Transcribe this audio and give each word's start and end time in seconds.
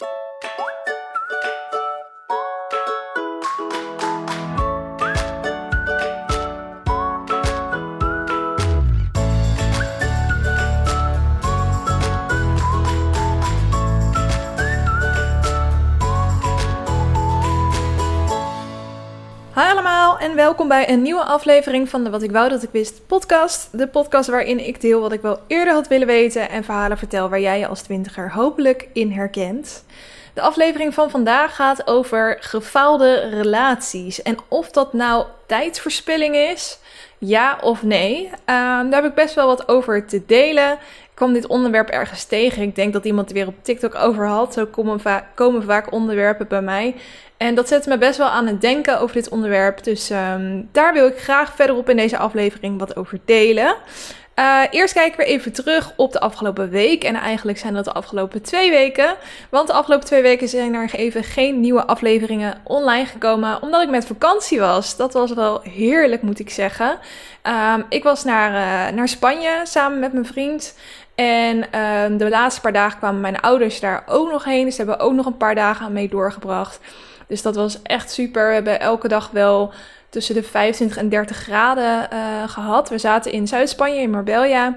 you 0.00 0.27
welkom 20.38 20.68
bij 20.68 20.90
een 20.90 21.02
nieuwe 21.02 21.24
aflevering 21.24 21.88
van 21.88 22.04
de 22.04 22.10
Wat 22.10 22.22
ik 22.22 22.30
wou 22.30 22.48
dat 22.48 22.62
ik 22.62 22.68
wist 22.72 23.06
podcast. 23.06 23.78
De 23.78 23.88
podcast 23.88 24.28
waarin 24.28 24.66
ik 24.66 24.80
deel 24.80 25.00
wat 25.00 25.12
ik 25.12 25.20
wel 25.20 25.38
eerder 25.46 25.74
had 25.74 25.88
willen 25.88 26.06
weten 26.06 26.48
en 26.48 26.64
verhalen 26.64 26.98
vertel 26.98 27.28
waar 27.28 27.40
jij 27.40 27.58
je 27.58 27.66
als 27.66 27.82
twintiger 27.82 28.32
hopelijk 28.32 28.88
in 28.92 29.12
herkent. 29.12 29.84
De 30.34 30.40
aflevering 30.40 30.94
van 30.94 31.10
vandaag 31.10 31.54
gaat 31.54 31.86
over 31.86 32.36
gefaalde 32.40 33.28
relaties 33.28 34.22
en 34.22 34.36
of 34.48 34.70
dat 34.70 34.92
nou 34.92 35.26
tijdsverspilling 35.46 36.36
is, 36.36 36.78
ja 37.18 37.58
of 37.62 37.82
nee. 37.82 38.24
Uh, 38.24 38.30
daar 38.44 39.02
heb 39.02 39.04
ik 39.04 39.14
best 39.14 39.34
wel 39.34 39.46
wat 39.46 39.68
over 39.68 40.06
te 40.06 40.22
delen. 40.26 40.72
Ik 40.72 41.14
kwam 41.14 41.32
dit 41.32 41.46
onderwerp 41.46 41.88
ergens 41.88 42.24
tegen. 42.24 42.62
Ik 42.62 42.74
denk 42.74 42.92
dat 42.92 43.04
iemand 43.04 43.28
er 43.28 43.34
weer 43.34 43.46
op 43.46 43.54
TikTok 43.62 43.94
over 43.94 44.26
had. 44.26 44.52
Zo 44.52 44.66
komen, 44.66 45.00
komen 45.34 45.62
vaak 45.62 45.92
onderwerpen 45.92 46.48
bij 46.48 46.62
mij. 46.62 46.94
En 47.38 47.54
dat 47.54 47.68
zet 47.68 47.86
me 47.86 47.98
best 47.98 48.18
wel 48.18 48.28
aan 48.28 48.46
het 48.46 48.60
denken 48.60 49.00
over 49.00 49.14
dit 49.14 49.28
onderwerp. 49.28 49.84
Dus 49.84 50.10
um, 50.10 50.68
daar 50.72 50.92
wil 50.92 51.06
ik 51.06 51.18
graag 51.18 51.54
verderop 51.54 51.90
in 51.90 51.96
deze 51.96 52.18
aflevering 52.18 52.78
wat 52.78 52.96
over 52.96 53.18
delen. 53.24 53.74
Uh, 54.38 54.62
eerst 54.70 54.94
kijken 54.94 55.18
we 55.18 55.24
even 55.24 55.52
terug 55.52 55.92
op 55.96 56.12
de 56.12 56.20
afgelopen 56.20 56.70
week. 56.70 57.04
En 57.04 57.14
eigenlijk 57.14 57.58
zijn 57.58 57.74
dat 57.74 57.84
de 57.84 57.92
afgelopen 57.92 58.42
twee 58.42 58.70
weken. 58.70 59.14
Want 59.50 59.66
de 59.66 59.72
afgelopen 59.72 60.06
twee 60.06 60.22
weken 60.22 60.48
zijn 60.48 60.74
er 60.74 60.94
even 60.94 61.24
geen 61.24 61.60
nieuwe 61.60 61.86
afleveringen 61.86 62.60
online 62.64 63.06
gekomen. 63.06 63.62
Omdat 63.62 63.82
ik 63.82 63.90
met 63.90 64.06
vakantie 64.06 64.60
was. 64.60 64.96
Dat 64.96 65.12
was 65.12 65.32
wel 65.32 65.60
heerlijk, 65.62 66.22
moet 66.22 66.38
ik 66.38 66.50
zeggen. 66.50 66.98
Um, 67.74 67.84
ik 67.88 68.02
was 68.02 68.24
naar, 68.24 68.50
uh, 68.50 68.96
naar 68.96 69.08
Spanje 69.08 69.60
samen 69.62 69.98
met 69.98 70.12
mijn 70.12 70.26
vriend. 70.26 70.74
En 71.14 71.80
um, 71.80 72.16
de 72.16 72.28
laatste 72.28 72.60
paar 72.60 72.72
dagen 72.72 72.98
kwamen 72.98 73.20
mijn 73.20 73.40
ouders 73.40 73.80
daar 73.80 74.02
ook 74.06 74.30
nog 74.30 74.44
heen. 74.44 74.64
Dus 74.64 74.76
hebben 74.76 74.98
ook 74.98 75.12
nog 75.12 75.26
een 75.26 75.36
paar 75.36 75.54
dagen 75.54 75.92
mee 75.92 76.08
doorgebracht. 76.08 76.80
Dus 77.28 77.42
dat 77.42 77.54
was 77.54 77.82
echt 77.82 78.10
super. 78.10 78.48
We 78.48 78.54
hebben 78.54 78.80
elke 78.80 79.08
dag 79.08 79.30
wel 79.30 79.72
tussen 80.08 80.34
de 80.34 80.42
25 80.42 80.96
en 80.96 81.08
30 81.08 81.36
graden 81.36 82.08
uh, 82.12 82.48
gehad. 82.48 82.88
We 82.88 82.98
zaten 82.98 83.32
in 83.32 83.48
Zuid-Spanje, 83.48 84.00
in 84.00 84.10
Marbella. 84.10 84.76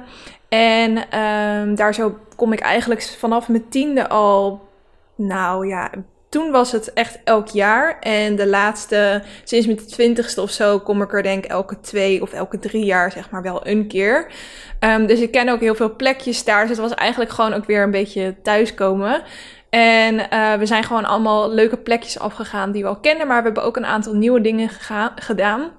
En 0.50 1.20
um, 1.20 1.76
daar 1.76 1.94
zo 1.94 2.18
kom 2.36 2.54
ik 2.54 2.60
eigenlijk 2.60 3.04
vanaf 3.04 3.48
mijn 3.48 3.70
tiende 3.70 4.10
al. 4.10 4.70
Nou 5.16 5.68
ja, 5.68 5.92
toen 6.30 6.52
was 6.52 6.72
het 6.72 6.94
echt 6.94 7.20
elk 7.24 7.48
jaar. 7.48 8.00
En 8.00 8.36
de 8.36 8.48
laatste, 8.48 9.24
sinds 9.44 9.66
mijn 9.66 9.88
twintigste 9.88 10.42
of 10.42 10.52
zo, 10.52 10.80
kom 10.80 11.02
ik 11.02 11.14
er 11.14 11.24
denk 11.24 11.46
elke 11.46 11.80
twee 11.80 12.22
of 12.22 12.34
elke 12.34 12.60
drie 12.60 12.86
jaar 12.86 13.12
zeg 13.12 13.30
maar 13.30 13.42
wel 13.42 13.68
een 13.68 13.88
keer. 13.88 14.32
Um, 14.80 15.06
dus 15.06 15.20
ik 15.20 15.32
ken 15.32 15.50
ook 15.50 15.60
heel 15.60 15.76
veel 15.76 15.96
plekjes 15.96 16.44
daar. 16.44 16.68
Dus 16.68 16.78
het 16.78 16.88
was 16.90 16.98
eigenlijk 16.98 17.32
gewoon 17.32 17.54
ook 17.54 17.66
weer 17.66 17.84
een 17.84 17.92
beetje 17.92 18.36
thuiskomen. 18.44 19.24
En 19.72 20.16
uh, 20.16 20.54
we 20.54 20.66
zijn 20.66 20.84
gewoon 20.84 21.06
allemaal 21.06 21.52
leuke 21.52 21.78
plekjes 21.78 22.20
afgegaan 22.20 22.72
die 22.72 22.82
we 22.82 22.88
al 22.88 23.00
kennen. 23.00 23.28
Maar 23.28 23.38
we 23.38 23.46
hebben 23.46 23.64
ook 23.64 23.78
een 23.78 23.86
aantal 23.86 24.14
nieuwe 24.14 24.42
dingen 24.42 24.70
gedaan. 25.16 25.72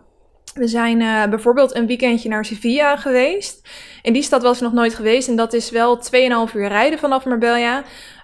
We 0.54 0.66
zijn 0.66 1.00
uh, 1.00 1.24
bijvoorbeeld 1.24 1.74
een 1.74 1.86
weekendje 1.86 2.28
naar 2.28 2.44
Sevilla 2.44 2.96
geweest. 2.96 3.68
In 4.02 4.12
die 4.12 4.22
stad 4.22 4.42
was 4.42 4.56
ik 4.56 4.62
nog 4.62 4.72
nooit 4.72 4.94
geweest. 4.94 5.28
En 5.28 5.36
dat 5.36 5.52
is 5.52 5.70
wel 5.70 5.98
2,5 5.98 6.54
uur 6.54 6.68
rijden 6.68 6.98
vanaf 6.98 7.24
Marbella. 7.24 7.82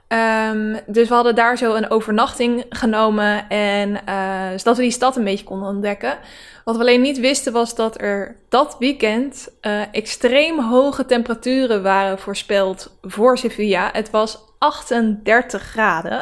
Um, 0.09 0.81
dus 0.87 1.09
we 1.09 1.15
hadden 1.15 1.35
daar 1.35 1.59
zo 1.59 1.75
een 1.75 1.91
overnachting 1.91 2.65
genomen. 2.69 3.49
En 3.49 3.91
uh, 4.09 4.49
zodat 4.57 4.77
we 4.77 4.83
die 4.83 4.91
stad 4.91 5.17
een 5.17 5.25
beetje 5.25 5.45
konden 5.45 5.69
ontdekken. 5.69 6.19
Wat 6.65 6.77
we 6.77 6.83
alleen 6.83 7.01
niet 7.01 7.19
wisten 7.19 7.53
was 7.53 7.75
dat 7.75 8.01
er 8.01 8.37
dat 8.49 8.77
weekend 8.79 9.49
uh, 9.63 9.83
extreem 9.93 10.61
hoge 10.61 11.07
temperaturen 11.07 11.83
waren 11.83 12.19
voorspeld 12.19 12.97
voor 13.03 13.39
Sevilla. 13.39 13.91
Het 13.93 14.11
was 14.11 14.48
38 14.59 15.63
graden. 15.63 16.19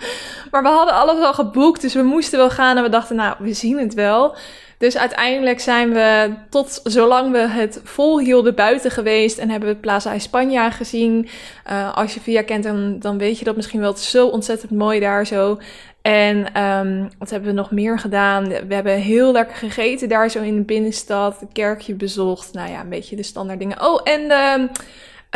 maar 0.50 0.62
we 0.62 0.68
hadden 0.68 0.94
alles 0.94 1.24
al 1.24 1.34
geboekt, 1.34 1.80
dus 1.80 1.94
we 1.94 2.02
moesten 2.02 2.38
wel 2.38 2.50
gaan. 2.50 2.76
En 2.76 2.82
we 2.82 2.88
dachten, 2.88 3.16
nou, 3.16 3.34
we 3.38 3.52
zien 3.52 3.78
het 3.78 3.94
wel. 3.94 4.36
Dus 4.80 4.96
uiteindelijk 4.96 5.60
zijn 5.60 5.92
we 5.92 6.34
tot 6.50 6.80
zolang 6.84 7.32
we 7.32 7.38
het 7.38 7.80
volhielden 7.84 8.54
buiten 8.54 8.90
geweest 8.90 9.38
en 9.38 9.50
hebben 9.50 9.68
we 9.68 9.76
Plaza 9.76 10.16
España 10.18 10.74
gezien. 10.74 11.28
Uh, 11.70 11.96
als 11.96 12.14
je 12.14 12.20
via 12.20 12.42
kent, 12.42 12.62
dan, 13.02 13.18
weet 13.18 13.38
je 13.38 13.44
dat 13.44 13.56
misschien 13.56 13.80
wel. 13.80 13.90
Het 13.90 13.98
is 13.98 14.10
zo 14.10 14.26
ontzettend 14.26 14.70
mooi 14.70 15.00
daar 15.00 15.26
zo. 15.26 15.58
En 16.02 16.62
um, 16.62 17.08
wat 17.18 17.30
hebben 17.30 17.48
we 17.48 17.54
nog 17.54 17.70
meer 17.70 17.98
gedaan? 17.98 18.48
We 18.48 18.74
hebben 18.74 18.94
heel 18.94 19.32
lekker 19.32 19.56
gegeten 19.56 20.08
daar 20.08 20.30
zo 20.30 20.42
in 20.42 20.56
de 20.56 20.62
binnenstad. 20.62 21.40
Een 21.40 21.52
kerkje 21.52 21.94
bezocht. 21.94 22.52
Nou 22.52 22.70
ja, 22.70 22.80
een 22.80 22.88
beetje 22.88 23.16
de 23.16 23.22
standaard 23.22 23.58
dingen. 23.58 23.86
Oh, 23.86 24.00
en 24.04 24.20
uh, 24.20 24.54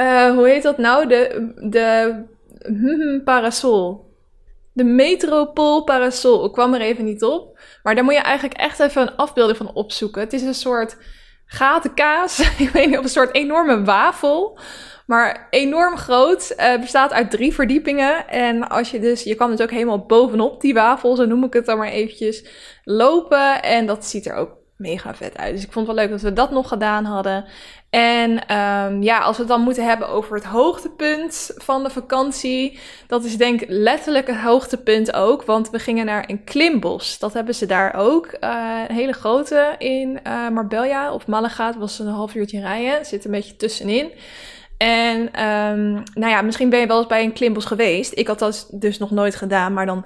uh, 0.07 0.35
hoe 0.35 0.49
heet 0.49 0.63
dat 0.63 0.79
nou? 0.79 1.09
De, 1.09 1.53
de 1.61 2.15
parasol. 3.25 4.13
De 4.73 4.85
Metropool 4.85 5.85
Parasol. 5.85 6.45
Ik 6.45 6.53
kwam 6.53 6.75
er 6.75 6.81
even 6.81 7.05
niet 7.05 7.23
op. 7.23 7.59
Maar 7.83 7.95
daar 7.95 8.05
moet 8.05 8.15
je 8.15 8.21
eigenlijk 8.21 8.59
echt 8.59 8.81
even 8.81 9.03
een 9.03 9.17
afbeelding 9.17 9.59
van 9.59 9.75
opzoeken. 9.75 10.21
Het 10.21 10.33
is 10.33 10.43
een 10.43 10.55
soort 10.55 10.97
gatenkaas. 11.47 12.39
Ik 12.59 12.69
weet 12.69 12.87
niet, 12.87 12.99
of 12.99 13.05
een 13.05 13.11
soort 13.11 13.35
enorme 13.35 13.85
wafel. 13.85 14.59
Maar 15.07 15.47
enorm 15.51 15.97
groot. 15.97 16.55
Uh, 16.57 16.81
bestaat 16.81 17.13
uit 17.13 17.31
drie 17.31 17.55
verdiepingen. 17.55 18.29
En 18.29 18.69
als 18.69 18.91
je 18.91 19.01
dus, 19.01 19.23
je 19.23 19.35
kan 19.35 19.51
dus 19.51 19.61
ook 19.61 19.71
helemaal 19.71 20.07
bovenop 20.07 20.61
die 20.61 20.75
wafel, 20.75 21.17
zo 21.17 21.25
noem 21.25 21.45
ik 21.45 21.53
het 21.53 21.67
dan 21.67 21.79
maar 21.79 21.89
eventjes, 21.89 22.47
lopen. 22.85 23.63
En 23.63 23.87
dat 23.87 24.05
ziet 24.05 24.27
er 24.27 24.35
ook 24.35 24.51
mega 24.77 25.15
vet 25.15 25.37
uit. 25.37 25.55
Dus 25.55 25.65
ik 25.65 25.73
vond 25.73 25.87
het 25.87 25.97
wel 25.97 26.05
leuk 26.05 26.15
dat 26.15 26.23
we 26.23 26.33
dat 26.33 26.51
nog 26.51 26.69
gedaan 26.69 27.05
hadden. 27.05 27.45
En 27.95 28.31
um, 28.57 29.03
ja, 29.03 29.19
als 29.19 29.37
we 29.37 29.43
het 29.43 29.51
dan 29.51 29.61
moeten 29.61 29.87
hebben 29.87 30.09
over 30.09 30.37
het 30.37 30.45
hoogtepunt 30.45 31.51
van 31.57 31.83
de 31.83 31.91
vakantie. 31.91 32.79
Dat 33.07 33.25
is 33.25 33.37
denk 33.37 33.61
ik 33.61 33.69
letterlijk 33.69 34.27
het 34.27 34.37
hoogtepunt 34.37 35.13
ook. 35.13 35.45
Want 35.45 35.71
we 35.71 35.79
gingen 35.79 36.07
naar 36.07 36.25
een 36.27 36.45
klimbos. 36.45 37.19
Dat 37.19 37.33
hebben 37.33 37.55
ze 37.55 37.67
daar 37.67 37.95
ook. 37.97 38.37
Uh, 38.41 38.81
een 38.89 38.95
hele 38.95 39.13
grote 39.13 39.75
in 39.79 40.21
uh, 40.27 40.49
Marbella 40.49 41.13
of 41.13 41.27
Malaga. 41.27 41.67
Het 41.67 41.77
was 41.77 41.99
een 41.99 42.07
half 42.07 42.35
uurtje 42.35 42.61
rijden. 42.61 43.07
Zit 43.07 43.25
een 43.25 43.31
beetje 43.31 43.57
tussenin. 43.57 44.11
En 44.77 45.21
um, 45.21 46.03
nou 46.15 46.33
ja, 46.33 46.43
misschien 46.43 46.71
ben 46.71 46.81
je 46.81 46.87
wel 46.87 46.99
eens 46.99 47.07
bij 47.07 47.25
een 47.25 47.33
klimbos 47.33 47.65
geweest. 47.65 48.13
Ik 48.19 48.27
had 48.27 48.39
dat 48.39 48.69
dus 48.71 48.99
nog 48.99 49.11
nooit 49.11 49.35
gedaan, 49.35 49.73
maar 49.73 49.87
dan 49.87 50.05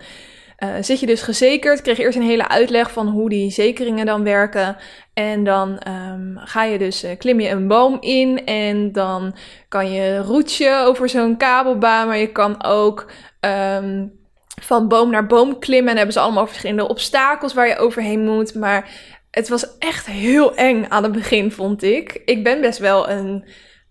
uh, 0.65 0.75
zit 0.81 1.01
je 1.01 1.07
dus 1.07 1.23
gezekerd. 1.23 1.79
Ik 1.79 1.85
kreeg 1.85 1.99
eerst 1.99 2.17
een 2.17 2.23
hele 2.23 2.49
uitleg 2.49 2.93
van 2.93 3.09
hoe 3.09 3.29
die 3.29 3.51
zekeringen 3.51 4.07
dan 4.07 4.25
werken. 4.25 4.77
En 5.15 5.45
dan 5.45 5.81
um, 5.89 6.39
ga 6.39 6.65
je 6.65 6.79
dus, 6.79 7.05
uh, 7.05 7.11
klim 7.19 7.41
je 7.41 7.49
een 7.49 7.69
boom 7.69 7.97
in 8.01 8.45
en 8.47 8.93
dan 8.93 9.35
kan 9.69 9.93
je 9.93 10.19
roetje 10.19 10.83
over 10.85 11.09
zo'n 11.09 11.37
kabelbaan. 11.37 12.07
Maar 12.07 12.19
je 12.19 12.33
kan 12.33 12.65
ook 12.65 13.11
um, 13.41 14.13
van 14.61 14.89
boom 14.89 15.11
naar 15.11 15.27
boom 15.27 15.59
klimmen. 15.59 15.91
En 15.91 15.97
hebben 15.97 16.15
ze 16.15 16.21
allemaal 16.21 16.47
verschillende 16.47 16.89
obstakels 16.89 17.55
waar 17.55 17.69
je 17.69 17.77
overheen 17.77 18.25
moet. 18.25 18.55
Maar 18.55 18.91
het 19.31 19.49
was 19.49 19.79
echt 19.79 20.07
heel 20.07 20.55
eng 20.57 20.85
aan 20.89 21.03
het 21.03 21.13
begin, 21.13 21.53
vond 21.53 21.83
ik. 21.83 22.23
Ik 22.25 22.45
ben 22.45 22.61
best 22.61 22.79
wel 22.79 23.09
een 23.09 23.45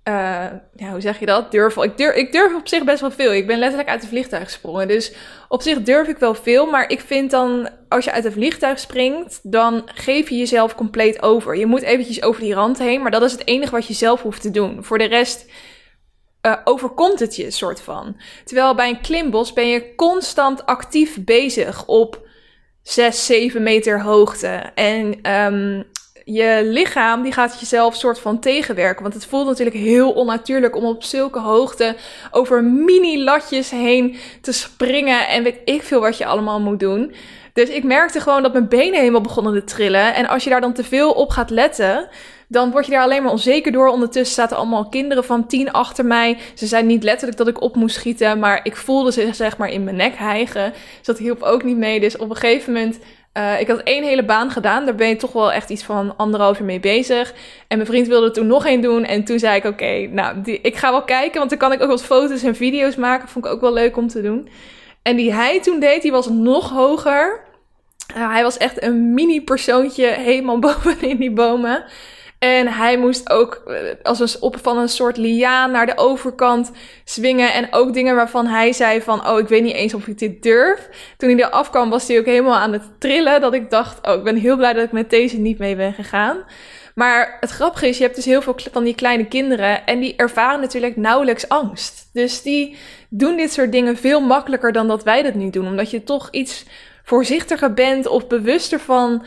uh, 0.08 0.14
ja, 0.76 0.92
hoe 0.92 1.02
zeg 1.02 1.20
je 1.20 1.26
dat? 1.26 1.52
Durf, 1.52 1.78
ik, 1.78 1.98
durf, 1.98 2.16
ik 2.16 2.32
durf 2.32 2.56
op 2.56 2.68
zich 2.68 2.84
best 2.84 3.02
wel 3.02 3.12
veel. 3.12 3.34
Ik 3.34 3.48
ben 3.48 3.60
letterlijk 3.60 3.90
uit 3.90 4.00
het 4.02 4.10
vliegtuig 4.10 4.44
gesprongen. 4.44 4.88
Dus 4.88 5.14
op 5.48 5.62
zich 5.62 5.82
durf 5.82 6.08
ik 6.08 6.18
wel 6.18 6.36
veel. 6.36 6.66
Maar 6.66 6.90
ik 6.90 7.00
vind 7.00 7.32
dan, 7.32 7.70
als 7.90 8.06
je 8.06 8.12
uit 8.12 8.24
het 8.24 8.34
vliegtuig 8.34 8.80
springt, 8.80 9.40
dan 9.44 9.90
geef 9.94 10.30
je 10.30 10.38
jezelf 10.38 10.76
compleet 10.76 11.22
over. 11.22 11.58
Je 11.58 11.66
moet 11.66 11.82
eventjes 11.82 12.22
over 12.22 12.42
die 12.42 12.54
rand 12.54 12.78
heen. 12.78 13.02
Maar 13.02 13.12
dat 13.12 13.22
is 13.22 13.32
het 13.32 13.48
enige 13.48 13.72
wat 13.72 13.88
je 13.88 13.94
zelf 13.94 14.22
hoeft 14.22 14.42
te 14.42 14.52
doen. 14.52 14.84
Voor 14.84 14.98
de 14.98 15.08
rest 15.08 15.46
uh, 16.42 16.56
overkomt 16.64 17.20
het 17.20 17.36
je, 17.36 17.52
soort 17.52 17.82
van. 17.82 18.16
Terwijl 18.44 18.76
bij 18.76 18.90
een 18.90 19.02
klimbos 19.02 19.54
ben 19.54 19.68
je 19.68 19.96
constant 19.96 20.66
actief 20.66 21.24
bezig 21.24 21.86
op 21.86 22.28
6, 22.84 23.26
7 23.26 23.64
meter 23.64 24.02
hoogte. 24.02 24.72
En 24.76 25.32
um, 25.32 25.86
je 26.30 26.62
lichaam 26.64 27.22
die 27.22 27.32
gaat 27.32 27.60
jezelf 27.60 27.96
soort 27.96 28.20
van 28.20 28.40
tegenwerken. 28.40 29.02
Want 29.02 29.14
het 29.14 29.26
voelt 29.26 29.48
natuurlijk 29.48 29.76
heel 29.76 30.12
onnatuurlijk 30.12 30.76
om 30.76 30.86
op 30.86 31.04
zulke 31.04 31.40
hoogte 31.40 31.96
over 32.32 32.64
mini-latjes 32.64 33.70
heen 33.70 34.18
te 34.42 34.52
springen. 34.52 35.28
En 35.28 35.44
weet 35.44 35.60
ik 35.66 35.84
veel 35.84 36.00
wat 36.00 36.18
je 36.18 36.26
allemaal 36.26 36.60
moet 36.60 36.80
doen. 36.80 37.14
Dus 37.54 37.70
ik 37.70 37.84
merkte 37.84 38.20
gewoon 38.20 38.44
dat 38.44 38.54
mijn 38.54 38.68
benen 38.68 39.00
helemaal 39.00 39.22
begonnen 39.22 39.54
te 39.54 39.64
trillen. 39.64 40.16
En 40.16 40.28
als 40.28 40.44
je 40.44 40.50
daar 40.50 40.62
dan 40.62 40.74
te 40.74 40.84
veel 40.84 41.12
op 41.12 41.30
gaat 41.30 41.50
letten, 41.50 42.10
dan 42.48 42.72
word 42.72 42.86
je 42.86 42.92
daar 42.92 43.04
alleen 43.04 43.24
maar 43.24 43.32
onzeker 43.32 43.72
door. 43.72 43.88
Ondertussen 43.88 44.36
zaten 44.36 44.58
allemaal 44.58 44.90
kinderen 44.90 45.24
van 45.24 45.48
tien 45.48 45.72
achter 45.72 46.06
mij. 46.06 46.38
Ze 46.56 46.66
zijn 46.66 46.86
niet 46.86 47.04
letterlijk 47.04 47.38
dat 47.38 47.48
ik 47.48 47.62
op 47.62 47.76
moest 47.76 47.96
schieten, 47.96 48.40
maar 48.40 48.60
ik 48.64 48.76
voelde 48.76 49.12
ze 49.12 49.30
zeg 49.32 49.58
maar 49.58 49.70
in 49.70 49.84
mijn 49.84 49.96
nek 49.96 50.16
hijgen. 50.16 50.74
Dus 50.98 51.06
dat 51.06 51.18
hielp 51.18 51.42
ook 51.42 51.64
niet 51.64 51.78
mee. 51.78 52.00
Dus 52.00 52.18
op 52.18 52.30
een 52.30 52.36
gegeven 52.36 52.74
moment 52.74 53.00
uh, 53.38 53.60
ik 53.60 53.68
had 53.68 53.80
één 53.80 54.04
hele 54.04 54.26
baan 54.26 54.52
gedaan. 54.52 54.86
Daar 54.86 54.96
ben 54.96 55.08
je 55.08 55.16
toch 55.16 55.32
wel 55.32 55.52
echt 55.52 55.70
iets 55.70 55.84
van 55.84 56.14
anderhalf 56.18 56.60
uur 56.60 56.66
mee 56.66 56.80
bezig. 56.80 57.34
En 57.68 57.78
mijn 57.78 57.90
vriend 57.90 58.08
wilde 58.08 58.32
toen 58.32 58.48
nog 58.48 58.66
één 58.66 58.82
doen. 58.82 59.04
En 59.04 59.24
toen 59.24 59.40
zei 59.40 59.56
ik: 59.56 59.66
Oké, 59.66 60.08
nou, 60.12 60.42
ik 60.62 60.76
ga 60.76 60.92
wel 60.92 61.04
kijken. 61.04 61.38
Want 61.38 61.50
dan 61.50 61.60
kan 61.60 61.72
ik 61.72 61.82
ook 61.82 61.90
wat 61.90 62.04
foto's 62.04 62.44
en 62.44 62.56
video's 62.56 62.96
maken. 62.96 63.28
Vond 63.28 63.46
ik 63.46 63.52
ook 63.52 63.62
wel 63.62 63.74
leuk 63.74 63.98
om 63.98 64.08
te 64.08 64.22
doen. 64.22 64.50
En 65.02 65.16
die 65.16 65.34
hij 65.34 65.62
toen 65.62 65.80
deed, 65.80 66.02
die 66.02 66.12
was 66.12 66.30
nog 66.30 66.70
hoger. 66.70 67.46
Uh, 68.18 68.32
hij 68.32 68.44
was 68.44 68.58
echt 68.58 68.84
een 68.84 69.14
mini 69.14 69.42
persoontje 69.42 70.06
helemaal 70.06 70.60
bovenin 70.68 71.18
die 71.18 71.32
bomen. 71.32 71.84
En 72.40 72.68
hij 72.68 72.98
moest 72.98 73.30
ook 73.30 73.62
eh, 73.66 73.76
als 74.04 74.20
een, 74.20 74.42
op 74.42 74.58
van 74.62 74.78
een 74.78 74.90
soort 74.90 75.18
liaan 75.18 75.72
naar 75.72 75.86
de 75.86 75.98
overkant 75.98 76.72
swingen. 77.04 77.54
En 77.54 77.68
ook 77.72 77.94
dingen 77.94 78.16
waarvan 78.16 78.46
hij 78.48 78.74
zei 78.74 79.02
van, 79.02 79.28
oh, 79.28 79.40
ik 79.40 79.48
weet 79.48 79.64
niet 79.64 79.74
eens 79.74 79.94
of 79.94 80.08
ik 80.08 80.20
dit 80.20 80.44
durf. 80.44 80.90
Toen 81.18 81.30
hij 81.30 81.40
er 81.40 81.50
afkwam, 81.50 81.90
was 81.90 82.08
hij 82.08 82.20
ook 82.20 82.26
helemaal 82.26 82.58
aan 82.58 82.74
het 82.74 83.00
trillen. 83.00 83.42
Dat 83.42 83.54
ik 83.54 83.70
dacht, 83.70 84.08
oh, 84.08 84.14
ik 84.14 84.24
ben 84.24 84.36
heel 84.36 84.56
blij 84.56 84.74
dat 84.74 84.84
ik 84.84 84.92
met 84.92 85.10
deze 85.10 85.38
niet 85.38 85.58
mee 85.58 85.76
ben 85.76 85.94
gegaan. 85.94 86.38
Maar 86.96 87.38
het 87.40 87.50
grappige 87.50 87.88
is, 87.88 87.98
je 87.98 88.04
hebt 88.04 88.16
dus 88.16 88.26
heel 88.26 88.42
veel 88.42 88.56
van 88.72 88.84
die 88.84 88.96
kleine 88.96 89.26
kinderen 89.26 89.86
en 89.86 90.00
die 90.00 90.16
ervaren 90.16 90.60
natuurlijk 90.60 90.96
nauwelijks 90.96 91.50
angst. 91.50 92.10
Dus 92.14 92.42
die 92.42 92.78
doen 93.10 93.38
dit 93.38 93.52
soort 93.52 93.72
dingen 93.72 93.98
veel 93.98 94.22
makkelijker 94.22 94.72
dan 94.72 94.88
dat 94.88 95.04
wij 95.04 95.24
dat 95.24 95.34
nu 95.34 95.50
doen. 95.50 95.68
Omdat 95.68 95.92
je 95.92 96.04
toch 96.04 96.28
iets 96.32 96.66
voorzichtiger 97.08 97.74
bent 97.74 98.08
of 98.08 98.28
bewuster 98.28 98.80
van, 98.80 99.26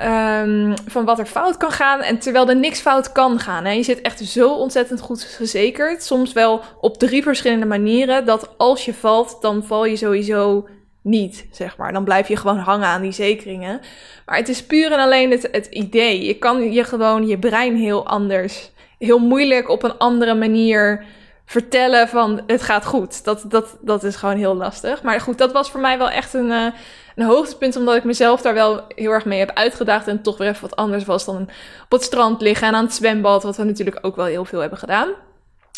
um, 0.00 0.74
van 0.86 1.04
wat 1.04 1.18
er 1.18 1.26
fout 1.26 1.56
kan 1.56 1.70
gaan. 1.70 2.00
En 2.00 2.18
terwijl 2.18 2.48
er 2.48 2.56
niks 2.56 2.80
fout 2.80 3.12
kan 3.12 3.38
gaan. 3.38 3.64
Hè. 3.64 3.70
Je 3.70 3.82
zit 3.82 4.00
echt 4.00 4.20
zo 4.20 4.54
ontzettend 4.54 5.00
goed 5.00 5.22
gezekerd. 5.22 6.02
Soms 6.02 6.32
wel 6.32 6.60
op 6.80 6.98
drie 6.98 7.22
verschillende 7.22 7.66
manieren. 7.66 8.26
Dat 8.26 8.54
als 8.56 8.84
je 8.84 8.94
valt, 8.94 9.38
dan 9.40 9.64
val 9.64 9.84
je 9.84 9.96
sowieso 9.96 10.68
niet, 11.02 11.46
zeg 11.50 11.76
maar. 11.76 11.92
Dan 11.92 12.04
blijf 12.04 12.28
je 12.28 12.36
gewoon 12.36 12.58
hangen 12.58 12.86
aan 12.86 13.02
die 13.02 13.12
zekeringen. 13.12 13.80
Maar 14.26 14.36
het 14.36 14.48
is 14.48 14.66
puur 14.66 14.92
en 14.92 14.98
alleen 14.98 15.30
het, 15.30 15.48
het 15.52 15.66
idee. 15.66 16.24
Je 16.24 16.34
kan 16.34 16.72
je 16.72 16.84
gewoon 16.84 17.26
je 17.26 17.38
brein 17.38 17.76
heel 17.76 18.06
anders, 18.06 18.70
heel 18.98 19.18
moeilijk 19.18 19.68
op 19.68 19.82
een 19.82 19.98
andere 19.98 20.34
manier 20.34 21.04
vertellen 21.44 22.08
van 22.08 22.40
het 22.46 22.62
gaat 22.62 22.84
goed. 22.84 23.24
Dat, 23.24 23.44
dat, 23.48 23.76
dat 23.80 24.04
is 24.04 24.16
gewoon 24.16 24.36
heel 24.36 24.54
lastig. 24.54 25.02
Maar 25.02 25.20
goed, 25.20 25.38
dat 25.38 25.52
was 25.52 25.70
voor 25.70 25.80
mij 25.80 25.98
wel 25.98 26.10
echt 26.10 26.34
een, 26.34 26.50
uh, 26.50 26.66
een 27.14 27.26
hoogtepunt, 27.26 27.76
omdat 27.76 27.96
ik 27.96 28.04
mezelf 28.04 28.40
daar 28.40 28.54
wel 28.54 28.84
heel 28.88 29.10
erg 29.10 29.24
mee 29.24 29.38
heb 29.38 29.50
uitgedaagd. 29.54 30.08
En 30.08 30.22
toch 30.22 30.38
weer 30.38 30.48
even 30.48 30.62
wat 30.68 30.76
anders 30.76 31.04
was 31.04 31.24
dan 31.24 31.42
op 31.84 31.90
het 31.90 32.02
strand 32.02 32.40
liggen 32.40 32.68
en 32.68 32.74
aan 32.74 32.84
het 32.84 32.94
zwembad, 32.94 33.42
wat 33.42 33.56
we 33.56 33.64
natuurlijk 33.64 33.98
ook 34.00 34.16
wel 34.16 34.24
heel 34.24 34.44
veel 34.44 34.60
hebben 34.60 34.78
gedaan. 34.78 35.08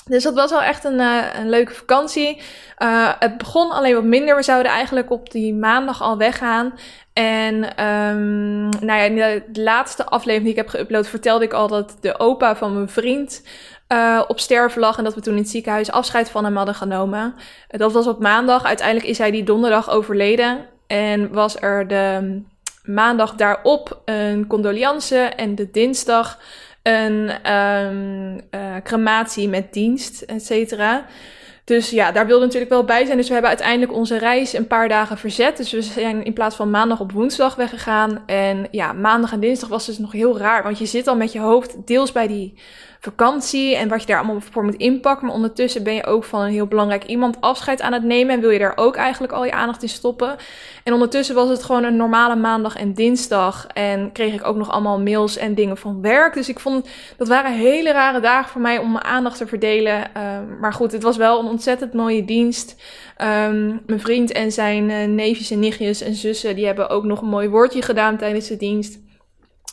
Dus 0.04 0.22
dat 0.22 0.34
was 0.34 0.50
wel 0.50 0.62
echt 0.62 0.84
een, 0.84 0.98
uh, 0.98 1.24
een 1.34 1.48
leuke 1.48 1.72
vakantie. 1.72 2.42
Uh, 2.78 3.12
het 3.18 3.38
begon 3.38 3.70
alleen 3.70 3.94
wat 3.94 4.04
minder. 4.04 4.36
We 4.36 4.42
zouden 4.42 4.72
eigenlijk 4.72 5.10
op 5.10 5.30
die 5.30 5.54
maandag 5.54 6.02
al 6.02 6.16
weggaan. 6.16 6.74
En 7.12 7.54
um, 7.84 8.68
nou 8.68 8.86
ja, 8.86 9.02
in 9.02 9.14
de, 9.14 9.62
laatste 9.62 10.04
aflevering 10.04 10.42
die 10.42 10.64
ik 10.64 10.72
heb 10.72 10.86
geüpload 10.86 11.08
vertelde 11.08 11.44
ik 11.44 11.52
al 11.52 11.68
dat 11.68 11.96
de 12.00 12.18
opa 12.18 12.56
van 12.56 12.74
mijn 12.74 12.88
vriend 12.88 13.42
uh, 13.88 14.22
op 14.28 14.40
sterven 14.40 14.80
lag. 14.80 14.98
En 14.98 15.04
dat 15.04 15.14
we 15.14 15.20
toen 15.20 15.34
in 15.34 15.40
het 15.42 15.50
ziekenhuis 15.50 15.90
afscheid 15.90 16.30
van 16.30 16.44
hem 16.44 16.56
hadden 16.56 16.74
genomen. 16.74 17.34
Dat 17.68 17.92
was 17.92 18.06
op 18.06 18.20
maandag. 18.20 18.64
Uiteindelijk 18.64 19.08
is 19.08 19.18
hij 19.18 19.30
die 19.30 19.44
donderdag 19.44 19.90
overleden. 19.90 20.66
En 20.86 21.32
was 21.32 21.60
er 21.60 21.88
de 21.88 22.42
maandag 22.84 23.34
daarop 23.34 24.02
een 24.04 24.46
condoliance. 24.46 25.16
En 25.16 25.54
de 25.54 25.70
dinsdag 25.70 26.38
een 26.82 27.52
um, 27.52 28.40
uh, 28.50 28.60
crematie 28.82 29.48
met 29.48 29.72
dienst, 29.72 30.22
et 30.22 30.44
cetera. 30.44 31.04
Dus 31.64 31.90
ja, 31.90 32.12
daar 32.12 32.26
wilde 32.26 32.44
natuurlijk 32.44 32.70
wel 32.70 32.84
bij 32.84 33.04
zijn. 33.04 33.16
Dus 33.16 33.26
we 33.26 33.32
hebben 33.32 33.50
uiteindelijk 33.50 33.92
onze 33.92 34.18
reis 34.18 34.52
een 34.52 34.66
paar 34.66 34.88
dagen 34.88 35.18
verzet. 35.18 35.56
Dus 35.56 35.72
we 35.72 35.82
zijn 35.82 36.24
in 36.24 36.32
plaats 36.32 36.56
van 36.56 36.70
maandag 36.70 37.00
op 37.00 37.12
woensdag 37.12 37.54
weggegaan. 37.54 38.22
En 38.26 38.66
ja, 38.70 38.92
maandag 38.92 39.32
en 39.32 39.40
dinsdag 39.40 39.68
was 39.68 39.86
dus 39.86 39.98
nog 39.98 40.12
heel 40.12 40.38
raar. 40.38 40.62
Want 40.62 40.78
je 40.78 40.86
zit 40.86 41.06
al 41.06 41.16
met 41.16 41.32
je 41.32 41.40
hoofd 41.40 41.86
deels 41.86 42.12
bij 42.12 42.26
die 42.26 42.58
vakantie 43.04 43.76
en 43.76 43.88
wat 43.88 44.00
je 44.00 44.06
daar 44.06 44.16
allemaal 44.16 44.40
voor 44.50 44.64
moet 44.64 44.74
inpakken. 44.74 45.26
Maar 45.26 45.34
ondertussen 45.34 45.82
ben 45.82 45.94
je 45.94 46.06
ook 46.06 46.24
van 46.24 46.40
een 46.40 46.52
heel 46.52 46.66
belangrijk 46.66 47.04
iemand 47.04 47.40
afscheid 47.40 47.80
aan 47.80 47.92
het 47.92 48.02
nemen 48.02 48.34
en 48.34 48.40
wil 48.40 48.50
je 48.50 48.58
daar 48.58 48.76
ook 48.76 48.96
eigenlijk 48.96 49.32
al 49.32 49.44
je 49.44 49.52
aandacht 49.52 49.82
in 49.82 49.88
stoppen. 49.88 50.36
En 50.84 50.92
ondertussen 50.92 51.34
was 51.34 51.48
het 51.48 51.62
gewoon 51.62 51.84
een 51.84 51.96
normale 51.96 52.36
maandag 52.36 52.76
en 52.76 52.94
dinsdag 52.94 53.66
en 53.66 54.12
kreeg 54.12 54.34
ik 54.34 54.46
ook 54.46 54.56
nog 54.56 54.70
allemaal 54.70 55.00
mails 55.00 55.36
en 55.36 55.54
dingen 55.54 55.76
van 55.76 56.00
werk. 56.00 56.34
Dus 56.34 56.48
ik 56.48 56.60
vond 56.60 56.88
dat 57.16 57.28
waren 57.28 57.52
hele 57.52 57.92
rare 57.92 58.20
dagen 58.20 58.50
voor 58.50 58.60
mij 58.60 58.78
om 58.78 58.92
mijn 58.92 59.04
aandacht 59.04 59.36
te 59.36 59.46
verdelen. 59.46 59.96
Uh, 60.16 60.22
maar 60.60 60.72
goed, 60.72 60.92
het 60.92 61.02
was 61.02 61.16
wel 61.16 61.40
een 61.40 61.46
ontzettend 61.46 61.92
mooie 61.92 62.24
dienst. 62.24 62.82
Um, 63.18 63.80
mijn 63.86 64.00
vriend 64.00 64.32
en 64.32 64.52
zijn 64.52 64.90
uh, 64.90 65.04
neefjes 65.04 65.50
en 65.50 65.58
nichtjes 65.58 66.00
en 66.00 66.14
zussen, 66.14 66.56
die 66.56 66.66
hebben 66.66 66.88
ook 66.88 67.04
nog 67.04 67.20
een 67.20 67.28
mooi 67.28 67.48
woordje 67.48 67.82
gedaan 67.82 68.16
tijdens 68.16 68.48
de 68.48 68.56
dienst. 68.56 69.03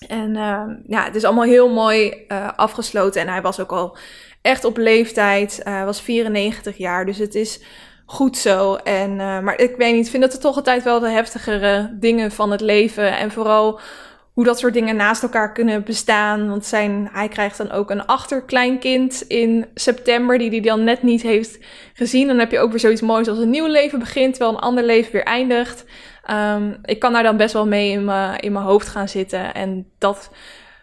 En 0.07 0.35
uh, 0.35 0.63
ja, 0.87 1.03
het 1.03 1.15
is 1.15 1.23
allemaal 1.23 1.43
heel 1.43 1.69
mooi 1.69 2.25
uh, 2.27 2.49
afgesloten. 2.55 3.21
En 3.21 3.27
hij 3.27 3.41
was 3.41 3.59
ook 3.59 3.71
al 3.71 3.97
echt 4.41 4.65
op 4.65 4.77
leeftijd. 4.77 5.59
Hij 5.63 5.79
uh, 5.79 5.85
was 5.85 6.01
94 6.01 6.77
jaar. 6.77 7.05
Dus 7.05 7.17
het 7.17 7.35
is 7.35 7.59
goed 8.05 8.37
zo. 8.37 8.75
En, 8.75 9.11
uh, 9.11 9.39
maar 9.39 9.59
ik 9.59 9.75
weet 9.75 9.93
niet, 9.93 10.05
ik 10.05 10.11
vind 10.11 10.23
dat 10.23 10.31
het 10.31 10.41
toch 10.41 10.55
altijd 10.55 10.83
wel 10.83 10.99
de 10.99 11.09
heftigere 11.09 11.97
dingen 11.99 12.31
van 12.31 12.51
het 12.51 12.61
leven. 12.61 13.17
En 13.17 13.31
vooral 13.31 13.79
hoe 14.33 14.43
dat 14.43 14.59
soort 14.59 14.73
dingen 14.73 14.95
naast 14.95 15.23
elkaar 15.23 15.53
kunnen 15.53 15.83
bestaan. 15.83 16.49
Want 16.49 16.65
zijn, 16.65 17.09
hij 17.11 17.27
krijgt 17.27 17.57
dan 17.57 17.71
ook 17.71 17.89
een 17.89 18.05
achterkleinkind 18.05 19.23
in 19.27 19.65
september, 19.73 20.37
die 20.37 20.49
hij 20.49 20.59
dan 20.59 20.83
net 20.83 21.03
niet 21.03 21.21
heeft 21.21 21.59
gezien. 21.93 22.27
Dan 22.27 22.39
heb 22.39 22.51
je 22.51 22.59
ook 22.59 22.69
weer 22.69 22.79
zoiets 22.79 23.01
moois 23.01 23.27
als 23.27 23.37
een 23.37 23.49
nieuw 23.49 23.67
leven 23.67 23.99
begint, 23.99 24.33
terwijl 24.33 24.55
een 24.55 24.63
ander 24.63 24.83
leven 24.83 25.11
weer 25.11 25.23
eindigt. 25.23 25.85
Um, 26.29 26.79
ik 26.83 26.99
kan 26.99 27.13
daar 27.13 27.23
dan 27.23 27.37
best 27.37 27.53
wel 27.53 27.67
mee 27.67 27.91
in 27.91 28.05
mijn, 28.05 28.39
in 28.39 28.51
mijn 28.51 28.65
hoofd 28.65 28.87
gaan 28.87 29.09
zitten. 29.09 29.53
En 29.53 29.91
dat 29.97 30.31